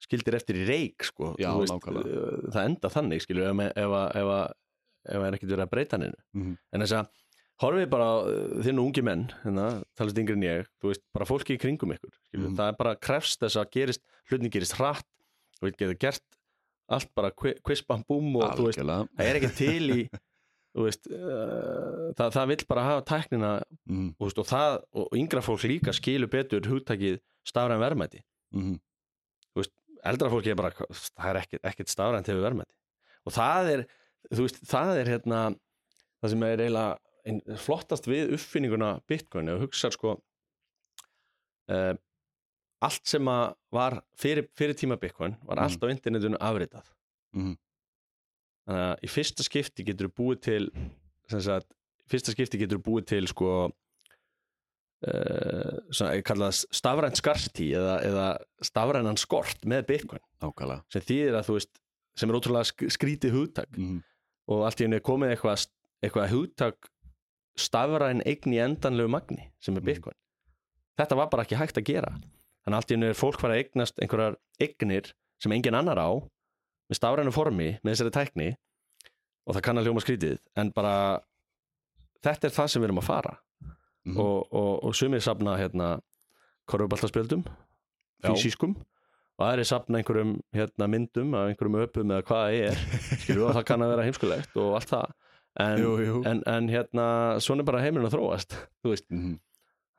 skildir 0.00 0.34
eftir 0.38 0.56
í 0.56 0.66
reik 0.66 1.02
sko, 1.04 1.34
Já, 1.38 1.50
Þú 1.52 1.66
nákvæmlega. 1.68 2.06
uh, 2.16 2.50
það 2.54 2.64
enda 2.70 2.88
þannig 2.88 3.20
skilur 3.22 3.50
ef, 3.50 3.60
ef, 3.60 3.76
ef, 3.76 4.14
ef, 4.16 4.52
ef 5.04 5.16
það 5.20 5.26
er 5.26 5.34
ekkert 5.36 5.50
verið 5.52 5.66
að 5.66 5.70
breyta 5.74 5.98
hann 5.98 6.14
Mhm. 6.34 6.56
en 6.72 6.80
þess 6.80 6.92
að 6.92 7.06
horfið 7.60 7.90
bara 7.90 8.08
uh, 8.24 8.62
þinn 8.64 8.78
ungi 8.80 9.02
menn 9.04 9.26
hérna, 9.44 9.82
talast 9.96 10.16
yngri 10.18 10.32
en 10.32 10.42
ég 10.42 10.66
þú 10.80 10.88
veist, 10.88 11.02
bara 11.12 11.26
fólki 11.28 11.54
í 11.56 11.60
kringum 11.60 11.92
ykkur 11.92 12.10
skilur, 12.30 12.48
Mhm. 12.48 12.56
það 12.56 12.68
er 12.68 12.76
bara 12.78 12.94
krefst 12.96 13.40
þess 13.40 13.56
að 13.60 13.70
gerist 13.70 14.00
hlutin 14.30 14.50
gerist 14.50 14.72
hratt 14.80 15.04
og 15.60 15.68
við 15.68 15.76
getum 15.76 15.98
gert 16.00 16.22
allt 16.88 17.14
bara 17.14 17.30
quiz 17.30 17.82
bam 17.86 18.02
búm 18.08 18.36
og 18.36 18.56
þú 18.56 18.64
veist, 18.66 18.78
Algjörlega 18.80 19.08
það 19.18 19.26
er 19.26 19.36
ekki 19.36 19.56
til 19.56 19.90
í 19.90 20.08
þú 20.08 20.18
veist, 20.78 21.08
uh, 21.10 22.10
það, 22.18 22.34
það 22.36 22.50
vill 22.52 22.66
bara 22.70 22.86
hafa 22.86 23.06
tæknina 23.10 23.52
mm 23.90 24.12
og, 24.18 24.26
veist, 24.26 24.38
og 24.38 24.46
það, 24.46 24.76
og 24.94 25.16
yngra 25.18 25.42
fólk 25.42 25.66
líka 25.66 25.94
skilur 25.96 26.30
betur 26.30 26.68
hugtakið 26.70 27.20
stafræn 27.46 27.82
verðmæti. 27.82 28.22
-hmm. 28.54 28.78
eldra 30.04 30.30
fólki 30.30 30.50
er 30.50 30.56
bara, 30.56 30.70
það 30.70 31.30
er 31.30 31.40
ekkert, 31.42 31.64
ekkert 31.64 31.88
stafrænt 31.88 32.26
hefur 32.26 32.46
verðmæti. 32.46 32.74
Og 33.26 33.32
það 33.32 33.72
er, 33.72 33.86
veist, 34.30 34.60
það 34.64 35.00
er 35.00 35.06
hérna 35.06 35.40
það 36.20 36.30
sem 36.30 36.42
er 36.42 36.60
eiginlega 36.60 36.98
ein, 37.28 37.40
flottast 37.56 38.08
við 38.08 38.34
uppfinninguna 38.36 39.00
Bitcoin. 39.08 39.48
Þú 39.48 39.64
hugsa 39.64 39.90
sko 39.94 40.14
uh, 41.70 41.94
allt 42.80 43.08
sem 43.08 43.32
var 43.74 44.00
fyrir, 44.18 44.48
fyrir 44.56 44.76
tíma 44.78 44.98
Bitcoin 45.00 45.36
var 45.48 45.64
allt 45.64 45.82
á 45.84 45.86
internetinu 45.92 46.40
afritað. 46.40 46.86
Mhm. 47.36 47.58
Þannig 48.66 48.86
að 48.90 49.04
í 49.06 49.10
fyrsta 49.10 49.42
skipti 49.46 49.84
getur 49.88 50.08
þú 50.08 50.14
búið 50.20 50.40
til 50.46 50.64
sem 51.30 51.40
sagt, 51.40 51.68
fyrsta 52.10 52.32
skipti 52.34 52.58
getur 52.60 52.78
þú 52.80 52.84
búið 52.90 53.04
til 53.14 53.26
sko 53.30 53.50
uh, 55.06 56.52
stafrænt 56.74 57.16
skarti 57.20 57.70
eða, 57.76 57.96
eða 58.06 58.26
stafrænan 58.66 59.16
skort 59.20 59.64
með 59.68 59.86
Bitcoin. 59.88 60.22
Nákvæmlega. 60.42 60.84
Sem 60.92 61.02
þýðir 61.08 61.38
að 61.40 61.48
þú 61.48 61.56
veist 61.58 61.80
sem 62.20 62.30
er 62.32 62.36
ótrúlega 62.40 62.68
sk- 62.68 62.90
skrítið 62.96 63.36
hugtak. 63.36 63.70
Mm 63.78 63.86
-hmm. 63.88 64.02
og 64.50 64.64
allt 64.66 64.80
í 64.80 64.84
henni 64.84 64.96
er 64.96 65.00
komið 65.06 65.30
eitthvað 65.30 65.66
eitthvað 66.02 66.30
hugtak 66.30 66.90
stafræn 67.56 68.22
eign 68.26 68.52
í 68.52 68.58
endanlegu 68.58 69.08
magni 69.08 69.52
sem 69.60 69.76
er 69.76 69.80
Mhm. 69.80 69.86
Bitcoin. 69.86 70.16
Þetta 70.98 71.16
var 71.16 71.28
bara 71.28 71.42
ekki 71.44 71.56
hægt 71.56 71.78
að 71.78 71.84
gera. 71.84 72.10
Þannig 72.64 72.74
að 72.74 72.76
allt 72.76 72.90
í 72.90 72.94
henni 72.94 73.06
er 73.06 73.14
fólk 73.14 73.40
fara 73.40 73.54
að 73.54 73.64
eignast 73.64 73.98
einhverjar 74.02 74.36
eignir 74.60 75.12
sem 75.40 75.52
engin 75.52 75.74
annar 75.74 75.96
á 75.98 76.10
með 76.90 76.98
stafrænu 76.98 77.32
formi, 77.34 77.70
með 77.84 77.94
þessari 77.94 78.14
tækni 78.18 78.48
og 79.46 79.54
það 79.56 79.62
kann 79.66 79.78
að 79.80 79.86
hljóma 79.88 80.02
skrítið 80.04 80.38
en 80.60 80.72
bara 80.74 80.94
þetta 82.24 82.50
er 82.50 82.56
það 82.58 82.68
sem 82.72 82.82
við 82.82 82.90
erum 82.90 83.02
að 83.02 83.08
fara 83.10 83.36
Mhm. 84.06 84.16
og, 84.16 84.46
og, 84.52 84.84
og 84.84 84.94
sumir 84.96 85.20
safna 85.20 85.58
hérna 85.60 86.00
korfubaltaspjöldum 86.70 87.42
Já. 88.24 88.30
fysiskum 88.32 88.76
og 89.38 89.44
aðri 89.44 89.66
safna 89.68 90.00
einhverjum 90.00 90.38
hérna, 90.56 90.88
myndum 90.88 91.34
af 91.36 91.50
einhverjum 91.50 91.76
öpum 91.82 92.14
eða 92.14 92.24
hvað 92.24 92.44
það 92.46 92.70
er 92.70 92.80
skilur 93.20 93.48
og 93.50 93.54
það 93.58 93.66
kann 93.68 93.84
að 93.84 93.92
vera 93.92 94.06
heimskulegt 94.08 94.56
og 94.56 94.74
allt 94.78 94.92
það 94.94 95.12
en, 95.60 95.82
Jú, 95.82 95.92
jú 96.06 96.22
en, 96.30 96.42
en 96.48 96.68
hérna 96.72 97.06
svona 97.44 97.64
er 97.64 97.68
bara 97.68 97.82
heimurinn 97.84 98.08
að 98.08 98.16
þróast 98.16 98.56
þú 98.80 98.94
veist, 98.94 99.06
mm 99.10 99.20
-hmm. 99.20 99.38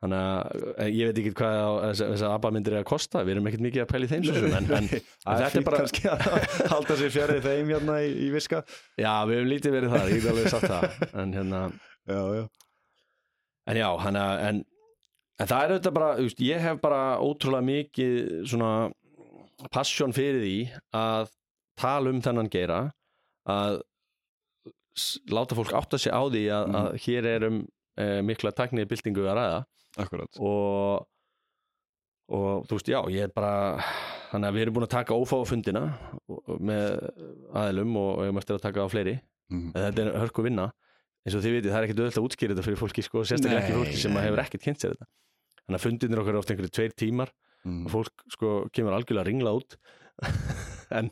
Þannig 0.02 0.18
að 0.18 0.64
eh, 0.82 0.88
ég 0.98 1.08
veit 1.10 1.18
ekki 1.22 1.32
hvað 1.38 1.56
á- 1.62 1.82
þessar 1.92 2.08
þessar 2.14 2.32
abamyndir 2.36 2.74
er 2.74 2.80
að 2.82 2.88
kosta 2.90 3.22
við 3.22 3.36
erum 3.36 3.46
ekkert 3.50 3.64
mikið 3.68 3.82
að 3.84 3.90
pæla 3.92 4.08
í 4.08 4.10
þeim 4.12 4.24
svo 4.26 4.34
sem 4.40 4.56
en, 4.58 4.66
en, 4.78 4.88
Það 5.22 5.42
þetta 5.44 5.60
er 5.60 5.66
bara 5.68 5.80
kannski 5.82 6.08
að 6.10 6.24
halda 6.72 6.96
sér 7.02 7.12
fjarið 7.14 7.46
þeim 7.46 7.70
hérna 7.76 7.98
í, 8.02 8.10
í 8.26 8.28
viska. 8.34 8.62
Já, 8.98 9.12
við 9.30 9.38
hefum 9.38 9.52
lítið 9.52 9.76
verið 9.76 9.94
þar, 9.94 10.10
ég 10.10 10.24
get 10.24 10.32
alveg 10.32 10.50
sagt 10.50 10.68
það 10.72 11.16
en 11.22 11.36
hérna, 11.38 11.62
Já, 12.10 12.20
já. 12.40 12.44
En 13.70 13.78
já 13.78 13.86
hann 14.02 14.16
að, 14.18 14.40
en, 14.48 14.56
en 15.38 15.46
það 15.52 15.62
er 15.68 15.72
auðvitað 15.76 15.94
bara, 16.00 16.10
veist, 16.18 16.40
ég 16.42 16.64
hef 16.66 16.80
bara 16.82 17.02
ótrúlega 17.22 17.62
mikið 17.68 18.16
svona 18.50 18.72
passion 19.70 20.10
fyrir 20.16 20.42
því 20.42 20.56
að 20.98 21.30
tala 21.78 22.10
um 22.10 22.18
þennan 22.26 22.50
geira 22.50 22.80
að 23.46 23.78
láta 25.32 25.56
fólk 25.56 25.72
átta 25.78 25.98
sig 25.98 26.12
á 26.12 26.20
því 26.26 26.42
að, 26.52 26.66
Mhm. 26.66 26.74
að 26.80 26.98
hér 27.06 27.26
er 27.36 27.46
um 27.48 27.62
e, 27.96 28.04
mikla 28.24 28.50
takniði 28.56 28.88
byltingu 28.90 29.22
að 29.28 29.36
ræða 29.38 29.62
Akkurat. 30.00 30.38
Og 30.40 31.06
og 32.32 32.64
þú 32.68 32.76
veist, 32.78 32.88
já, 32.88 33.00
ég 33.12 33.26
er 33.26 33.32
bara 33.34 33.82
þannig 34.30 34.48
að 34.48 34.54
við 34.56 34.62
erum 34.64 34.74
búin 34.78 34.86
að 34.86 34.94
taka 34.94 35.16
ófáa 35.18 35.44
fundina 35.46 35.82
og- 36.30 36.42
og 36.48 36.60
með 36.64 37.10
aðilum 37.52 37.96
og 38.00 38.22
eigum 38.24 38.38
eftir 38.40 38.56
að 38.56 38.62
taka 38.62 38.80
á 38.80 38.88
fleiri. 38.88 39.20
Mm. 39.52 39.72
þetta 39.74 39.98
er 40.06 40.12
hörku 40.22 40.42
vinna. 40.46 40.70
Eins 41.26 41.34
og 41.36 41.42
þið 41.44 41.52
vitið, 41.58 41.70
það 41.72 41.78
er 41.78 41.84
ekkert 41.86 42.00
auðvitað 42.00 42.20
að 42.22 42.26
útskýra 42.28 42.54
þetta 42.54 42.64
fyrir 42.64 42.80
fólki 42.80 43.02
sko, 43.04 43.18
sérstaklega 43.28 43.60
ekki 43.62 43.74
fólki 43.76 43.96
sem 44.00 44.12
hefur 44.16 44.40
ekkert 44.42 44.62
kynnt 44.64 44.80
sér 44.80 44.94
þetta. 44.94 45.06
Þannig 45.66 45.78
að 45.78 45.84
fundinir 45.84 46.18
okkar 46.22 46.32
er 46.34 46.38
ofta 46.40 46.54
einhverju 46.54 46.72
tveir 46.72 46.94
tímar 46.96 47.30
Mm. 47.64 47.84
og 47.86 47.90
fólk 47.92 48.24
sko 48.32 48.48
kemur 48.72 48.96
algjörlega 48.96 49.26
ringla 49.28 49.52
út. 49.54 49.76
En 50.90 51.10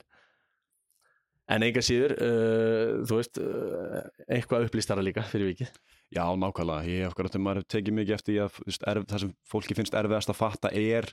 en 1.50 1.64
enga 1.66 1.82
síður 1.82 2.12
uh, 2.16 3.00
þú 3.08 3.16
veist, 3.20 3.40
uh, 3.42 4.04
eitthvað 4.30 4.68
upplýstara 4.68 5.02
líka 5.04 5.24
fyrir 5.26 5.50
vikið. 5.52 5.72
Já, 6.14 6.24
nákvæmlega, 6.38 6.86
ég 6.90 7.04
hef 7.04 7.12
akkurat 7.14 7.36
maður 7.42 7.60
hefur 7.62 7.72
tekið 7.76 7.96
mikið 8.00 8.14
eftir 8.18 8.38
að 8.44 8.60
veist, 8.66 8.86
erf, 8.90 9.04
það 9.10 9.24
sem 9.24 9.34
fólki 9.50 9.76
finnst 9.78 9.94
erfiðast 9.98 10.32
að 10.32 10.38
fatta 10.40 10.70
er 10.74 11.10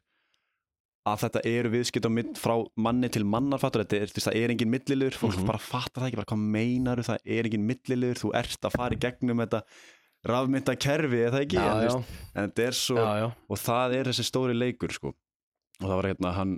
að 1.08 1.22
þetta 1.24 1.42
eru 1.48 1.70
viðskipt 1.72 2.08
á 2.10 2.12
mitt 2.12 2.40
frá 2.42 2.56
manni 2.84 3.08
til 3.14 3.24
mannar 3.24 3.62
fattur, 3.62 3.86
þetta 3.86 4.00
er, 4.04 4.12
það 4.12 4.40
er 4.42 4.52
engin 4.52 4.72
millilur 4.74 5.16
fólk 5.16 5.38
Mhm. 5.38 5.46
bara 5.48 5.62
fattar 5.64 6.02
það 6.04 6.10
ekki, 6.10 6.20
bara 6.20 6.32
hvað 6.34 6.42
meinar 6.58 7.00
það 7.08 7.22
er 7.38 7.48
engin 7.48 7.68
millilur, 7.70 8.20
þú 8.20 8.32
ert 8.36 8.68
að 8.68 8.76
fara 8.76 8.98
í 8.98 9.00
gegnum 9.06 9.40
þetta 9.46 9.62
rafmynda 10.28 10.76
kerfi 10.76 11.22
eða 11.30 11.44
ekki, 11.46 11.58
en, 11.62 11.70
þú 11.78 11.86
já, 11.86 11.94
veist, 11.94 12.18
en 12.36 12.50
þetta 12.52 12.66
er 12.68 12.76
svo 12.82 12.98
já, 13.00 13.14
já, 13.22 13.28
og 13.48 13.58
það 13.64 13.96
er 14.02 14.10
þessi 14.12 14.26
stóri 14.28 14.58
leikur 14.58 14.92
sko. 14.98 15.14
og 15.80 15.86
það 15.88 15.96
var 16.02 16.10
hérna 16.12 16.34
hann, 16.34 16.58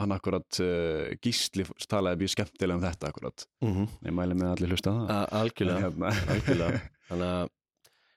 hann 0.00 0.12
akkurat 0.14 0.58
uh, 0.64 1.10
gísli 1.22 1.64
talaði 1.90 2.22
mjög 2.22 2.32
skemmtilega 2.34 2.78
um 2.78 2.84
þetta 2.86 3.10
akkurat. 3.10 3.46
Mm 3.64 3.88
ég 4.08 4.14
mæli 4.16 4.34
með 4.38 4.52
allir 4.54 4.72
hlusta 4.72 4.92
á 4.92 4.94
það. 4.96 5.24
Algjörlega 5.40 5.82
hérna, 5.86 6.12
algjörlega. 6.32 6.80
Þannig 7.08 7.50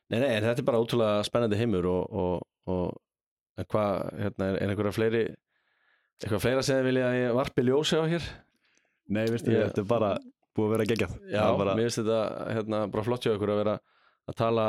nei, 0.09 0.19
nei, 0.21 0.29
þetta 0.45 0.61
er 0.61 0.67
bara 0.69 0.79
ótrúlega 0.83 1.25
spennandi 1.27 1.57
heimur 1.59 1.87
og, 1.91 2.15
og, 2.15 2.45
og 2.71 3.65
hvað, 3.71 3.99
hérna, 4.21 4.47
er, 4.53 4.59
er 4.61 4.69
einhverja 4.71 4.95
fleiri 4.95 5.23
eitthvað 6.21 6.43
fleira 6.45 6.61
sem 6.63 6.77
þið 6.79 6.87
vilja 6.87 7.07
að 7.09 7.17
ég 7.19 7.33
varpi 7.35 7.65
ljósi 7.67 7.97
á 7.99 8.03
hér? 8.07 8.29
Nei, 9.11 9.25
veistu, 9.29 9.51
Ég- 9.51 9.65
þetta 9.67 9.83
er 9.83 9.89
bara 9.89 10.13
búið 10.55 10.65
að 10.69 10.71
vera 10.77 10.85
geggjað. 10.93 11.15
Já, 11.33 11.43
bara, 11.59 11.73
mér 11.75 11.89
finnst 11.89 11.99
þetta 11.99 12.19
hérna, 12.55 12.79
bara 12.93 13.03
flott 13.05 13.25
hjá 13.27 13.33
ykkur 13.35 13.51
að 13.51 13.59
vera 13.63 13.73
að 14.31 14.37
tala 14.39 14.63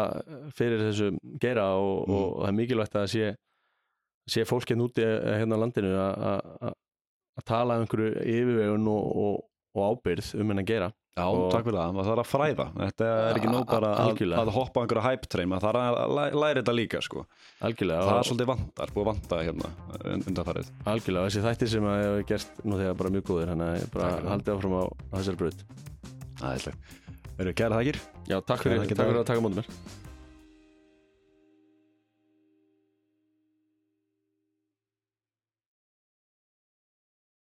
fyrir 0.58 0.82
þessu 0.88 1.12
geira 1.40 1.68
og, 1.78 2.02
Mm. 2.08 2.16
og 2.16 2.32
það 2.42 2.48
er 2.50 2.56
mikilvægt 2.58 2.98
að 2.98 3.06
sé 3.14 3.28
sé 4.26 4.42
fólk 4.44 4.66
hérna 4.72 4.88
úti 4.88 5.04
eh, 5.06 5.36
hérna 5.38 5.54
á 5.54 5.62
landinu 5.62 5.92
að- 5.94 6.74
að 7.36 7.42
að- 7.42 7.42
að 7.42 7.48
tala 7.52 7.74
um 7.76 7.84
einhverju 7.86 8.12
yfirvegun 8.24 8.86
og, 8.88 9.16
og, 9.16 9.44
og 9.76 9.90
ábyrð 10.00 10.34
um 10.40 10.48
hennan 10.54 10.66
geira 10.66 10.92
Já, 11.16 11.24
og- 11.32 11.46
takk 11.48 11.64
fyrir 11.64 11.78
það, 11.80 11.92
maður 11.96 12.08
þarf 12.10 12.20
að 12.20 12.28
fræða. 12.28 12.64
Þetta 12.76 13.06
er 13.30 13.38
ekki 13.38 13.48
nóg 13.48 13.62
bara 13.70 13.90
að, 14.04 14.18
að 14.36 14.50
hoppa 14.52 14.82
einhverja 14.82 15.04
hype 15.06 15.28
train, 15.32 15.48
maður 15.48 15.64
þarf 15.64 15.78
að 15.80 16.10
læ- 16.12 16.34
læra 16.36 16.60
þetta 16.60 16.74
líka 16.76 17.00
sko. 17.00 17.22
algjörlega, 17.64 18.02
Það 18.04 18.18
er 18.20 18.28
svolítið 18.28 18.50
vantar, 18.50 18.92
búið 18.92 19.00
að 19.00 19.08
vanta 19.08 19.38
hérna 19.46 19.70
undanfarið. 20.28 20.68
Algjörlega 20.92 21.30
þessi 21.30 21.44
þættir 21.46 21.68
sem 21.72 21.88
að 21.88 22.02
hefur 22.04 22.26
gert 22.28 22.60
nú 22.68 22.76
þegar 22.76 22.98
bara 23.00 23.10
mjög 23.16 23.24
góðir 23.30 23.48
þannig 23.54 23.66
að 23.72 23.80
ég 23.80 23.90
bara 23.96 24.10
haldið 24.28 24.52
áfram 24.58 24.76
á, 24.76 24.84
á 24.92 25.14
þessari 25.16 25.40
bröð 25.40 25.64
Æðislega 26.36 26.76
Eru 27.38 27.52
kæra 27.52 27.80
þakkir. 27.80 27.96
Já, 28.28 28.36
takk 28.44 28.60
fyrir, 28.64 28.84
takk 28.92 29.00
fyrir 29.08 29.20
að 29.22 29.26
taka 29.32 29.40
mótum 29.40 29.62
mér 29.62 29.72